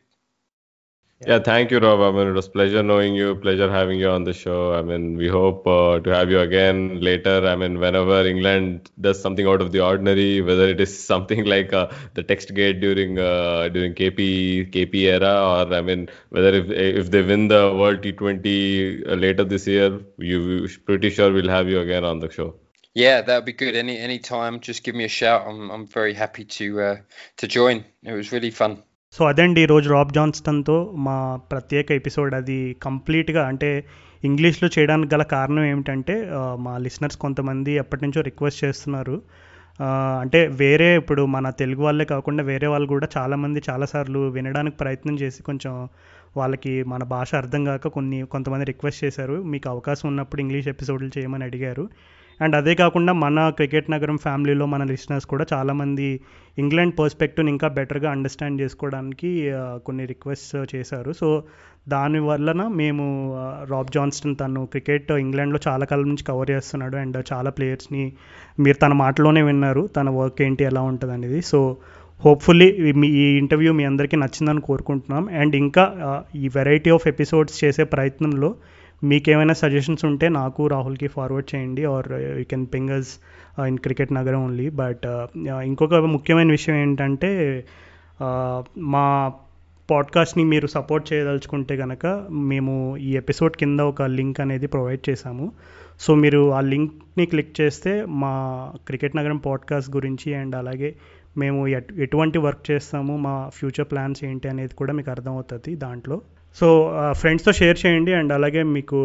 yeah, 1.26 1.38
thank 1.38 1.70
you, 1.70 1.78
Rob. 1.78 2.00
I 2.00 2.10
mean, 2.10 2.28
it 2.28 2.32
was 2.32 2.48
pleasure 2.48 2.82
knowing 2.82 3.14
you, 3.14 3.34
pleasure 3.36 3.70
having 3.70 3.98
you 3.98 4.10
on 4.10 4.24
the 4.24 4.34
show. 4.34 4.74
I 4.74 4.82
mean, 4.82 5.16
we 5.16 5.26
hope 5.26 5.66
uh, 5.66 6.00
to 6.00 6.10
have 6.10 6.28
you 6.28 6.40
again 6.40 7.00
later. 7.00 7.46
I 7.46 7.56
mean, 7.56 7.78
whenever 7.78 8.26
England 8.26 8.90
does 9.00 9.22
something 9.22 9.46
out 9.46 9.62
of 9.62 9.72
the 9.72 9.80
ordinary, 9.80 10.42
whether 10.42 10.68
it 10.68 10.80
is 10.80 10.92
something 11.12 11.44
like 11.44 11.72
uh, 11.72 11.88
the 12.14 12.22
text 12.22 12.52
gate 12.52 12.80
during 12.80 13.18
uh, 13.18 13.68
during 13.68 13.94
KP 13.94 14.70
KP 14.70 14.94
era, 14.94 15.32
or 15.68 15.72
I 15.72 15.80
mean, 15.80 16.10
whether 16.28 16.52
if 16.52 16.70
if 16.70 17.10
they 17.10 17.22
win 17.22 17.48
the 17.48 17.74
World 17.74 18.02
T20 18.02 19.08
uh, 19.08 19.14
later 19.14 19.44
this 19.44 19.66
year, 19.66 20.00
you 20.18 20.68
pretty 20.84 21.08
sure 21.10 21.32
we'll 21.32 21.48
have 21.48 21.68
you 21.68 21.80
again 21.80 22.04
on 22.04 22.18
the 22.18 22.30
show. 22.30 22.54
Yeah, 22.96 23.22
that 23.22 23.34
would 23.34 23.46
be 23.46 23.52
good. 23.54 23.74
Any 23.74 23.98
any 23.98 24.18
time, 24.20 24.60
just 24.60 24.84
give 24.84 24.94
me 24.94 25.04
a 25.04 25.08
shout. 25.10 25.42
I'm 25.48 25.70
I'm 25.70 25.86
very 25.88 26.14
happy 26.14 26.44
to 26.56 26.66
uh, 26.80 26.96
to 27.38 27.46
join. 27.48 27.84
It 28.02 28.12
was 28.12 28.28
really 28.32 28.52
fun. 28.52 28.74
So 29.14 29.22
అదండి 29.24 29.60
ఈరోజు 29.60 29.88
Rob 29.90 30.12
జాన్స్టన్తో 30.12 30.76
మా 30.98 31.16
ప్రత్యేక 31.50 31.88
episode 31.92 32.32
అది 32.34 32.56
కంప్లీట్గా 32.82 33.42
అంటే 33.46 33.68
ఇంగ్లీష్లో 34.24 34.68
చేయడానికి 34.68 35.10
గల 35.14 35.24
కారణం 35.34 35.64
ఏమిటంటే 35.64 36.14
మా 36.58 36.72
లిసనర్స్ 36.78 37.18
కొంతమంది 37.18 37.72
ఎప్పటి 37.72 38.04
నుంచో 38.04 38.20
రిక్వెస్ట్ 38.20 38.60
చేస్తున్నారు 38.64 39.16
అంటే 40.20 40.40
వేరే 40.62 40.88
ఇప్పుడు 40.96 41.22
మన 41.26 41.50
తెలుగు 41.60 41.82
వాళ్ళే 41.82 42.04
కాకుండా 42.04 42.44
వేరే 42.44 42.66
వాళ్ళు 42.66 42.88
కూడా 42.88 43.08
చాలామంది 43.16 43.62
చాలాసార్లు 43.70 44.22
వినడానికి 44.28 44.76
ప్రయత్నం 44.76 45.16
చేసి 45.22 45.42
కొంచెం 45.42 45.74
వాళ్ళకి 46.36 46.74
మన 46.92 47.02
భాష 47.14 47.30
అర్థం 47.34 47.64
కాక 47.64 47.88
కొన్ని 47.88 48.20
కొంతమంది 48.34 48.64
రిక్వెస్ట్ 48.64 49.04
చేశారు 49.04 49.42
మీకు 49.54 49.68
అవకాశం 49.68 50.08
ఉన్నప్పుడు 50.08 50.40
ఇంగ్లీష్ 50.40 50.68
ఎపిసోడ్లు 50.68 51.10
చేయమని 51.18 51.44
అడిగారు 51.44 51.86
అండ్ 52.40 52.56
అదే 52.56 52.74
కాకుండా 52.74 53.12
మన 53.12 53.48
క్రికెట్ 53.48 53.90
నగరం 53.90 54.16
ఫ్యామిలీలో 54.16 54.66
మన 54.66 54.84
లిసనర్స్ 54.84 55.26
కూడా 55.26 55.46
చాలామంది 55.52 56.20
ఇంగ్లాండ్ 56.58 56.94
పర్స్పెక్టివ్ని 56.98 57.50
ఇంకా 57.52 57.68
బెటర్గా 57.68 58.10
అండర్స్టాండ్ 58.10 58.62
చేసుకోవడానికి 58.62 59.30
కొన్ని 59.86 60.04
రిక్వెస్ట్ 60.04 60.74
చేశారు. 60.74 61.12
సో 61.12 61.42
దాని 61.88 62.18
వలన 62.18 62.62
మేము 62.68 63.06
రాబ్ 63.70 63.90
జాన్స్టన్ 63.94 64.36
తను 64.40 64.66
క్రికెట్ 64.66 65.12
ఇంగ్లాండ్లో 65.12 65.60
చాలా 65.68 65.84
కాలం 65.84 66.08
నుంచి 66.08 66.24
కవర్ 66.24 66.50
చేస్తున్నాడు 66.50 66.96
అండ్ 66.96 67.24
చాలా 67.32 67.50
ప్లేయర్స్ని 67.50 68.12
మీరు 68.58 68.76
తన 68.76 68.92
మాటలోనే 68.92 69.42
విన్నారు 69.42 69.88
తన 69.96 70.10
వర్క్ 70.10 70.42
ఏంటి 70.42 70.64
ఎలా 70.64 70.80
ఉంటుంది 70.80 71.14
అనేది 71.14 71.42
సో 71.42 71.76
హోప్ఫుల్లీ 72.24 72.92
మీ 72.92 73.08
ఈ 73.08 73.24
ఇంటర్వ్యూ 73.38 73.72
మీ 73.72 73.84
అందరికీ 73.84 74.16
నచ్చిందని 74.16 74.60
కోరుకుంటున్నాం. 74.60 75.24
అండ్ 75.40 75.56
ఇంకా 75.56 75.84
ఈ 76.36 76.48
వెరైటీ 76.48 76.90
ఆఫ్ 76.90 77.08
ఎపిసోడ్స్ 77.08 77.64
చేసే 77.64 77.84
ప్రయత్నంలో 77.84 78.54
మీకేమైనా 79.10 79.54
సజెషన్స్ 79.54 80.04
ఉంటే 80.04 80.26
నాకు 80.36 80.62
రాహుల్కి 80.66 81.08
ఫార్వర్డ్ 81.08 81.48
చేయండి 81.52 81.82
are 81.84 82.08
you 82.38 82.44
can 82.52 82.66
fingers 82.74 83.12
in 83.68 83.78
cricket 83.78 84.12
నగరం 84.12 84.42
ఓన్లీ 84.44 84.66
బట్ 84.82 85.06
uh, 85.46 85.60
ఇంకొక 85.70 85.94
ముఖ్యమైన 86.14 86.50
విషయం 86.50 86.76
ఏంటంటే 86.76 87.30
uh, 88.20 88.58
మా 88.92 89.06
పాడ్కాస్ట్ని 89.88 90.44
మీరు 90.44 90.66
సపోర్ట్ 90.66 91.06
చేయదలుచుకుంటే 91.10 91.74
కనుక 91.76 92.06
మేము 92.50 92.74
ఈ 92.98 93.10
ఎపిసోడ్ 93.16 93.56
కింద 93.56 93.80
ఒక 93.80 94.02
లింక్ 94.18 94.38
అనేది 94.40 94.66
ప్రొవైడ్ 94.66 95.02
చేశాము. 95.08 95.46
సో 96.00 96.10
మీరు 96.14 96.40
ఆ 96.52 96.60
లింక్ని 96.70 97.24
క్లిక్ 97.26 97.52
చేస్తే 97.60 97.92
మా 98.22 98.32
క్రికెట్ 98.86 99.16
నగరం 99.16 99.38
పాడ్కాస్ట్ 99.48 99.90
గురించి 99.96 100.30
అండ్ 100.34 100.54
అలాగే 100.56 100.90
మేము 101.36 101.60
ఎటువంటి 102.06 102.38
వర్క్ 102.38 102.64
చేస్తాము 102.70 103.14
మా 103.16 103.34
ఫ్యూచర్ 103.48 103.88
ప్లాన్స్ 103.92 104.20
ఏంటి 104.24 104.48
అనేది 104.48 104.74
కూడా 104.74 104.92
మీకు 104.92 105.10
అర్థమవుతుంది 105.10 105.72
దాంట్లో. 105.76 106.18
సో 106.60 106.66
ఫ్రెండ్స్తో 107.12 107.52
షేర్ 107.52 107.78
చేయండి 107.86 108.12
అండ్ 108.12 108.32
అలాగే 108.32 108.62
మీకు 108.62 108.98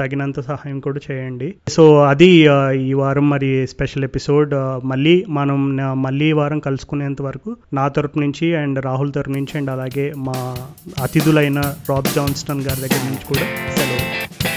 తగినంత 0.00 0.40
సహాయం 0.40 0.80
కూడా 0.80 1.00
చేయండి. 1.10 1.54
సో 1.68 1.84
అది 2.02 2.30
ఈ 2.88 2.92
వారం 2.92 3.26
మరి 3.30 3.66
స్పెషల్ 3.66 4.04
ఎపిసోడ్ 4.04 4.52
మళ్ళీ 4.86 5.14
మనం 5.28 5.60
మళ్ళీ 6.02 6.28
ఈ 6.28 6.32
వారం 6.32 6.58
కలుసుకునేంత 6.58 7.22
వరకు 7.22 7.56
నా 7.72 7.88
తరపు 7.88 8.18
నుంచి 8.18 8.54
అండ్ 8.54 8.84
రాహుల్ 8.84 9.12
తరపు 9.12 9.30
నుంచి 9.30 9.56
అండ్ 9.58 9.70
అలాగే 9.70 10.06
మా 10.28 10.38
అతిథులైన 11.02 11.60
రాబ్ 11.90 12.14
జాన్స్టన్ 12.16 12.64
గారి 12.68 12.80
దగ్గర 12.80 13.02
నుంచి 13.08 13.26
కూడా 13.28 13.46
సెలవు. 13.76 14.51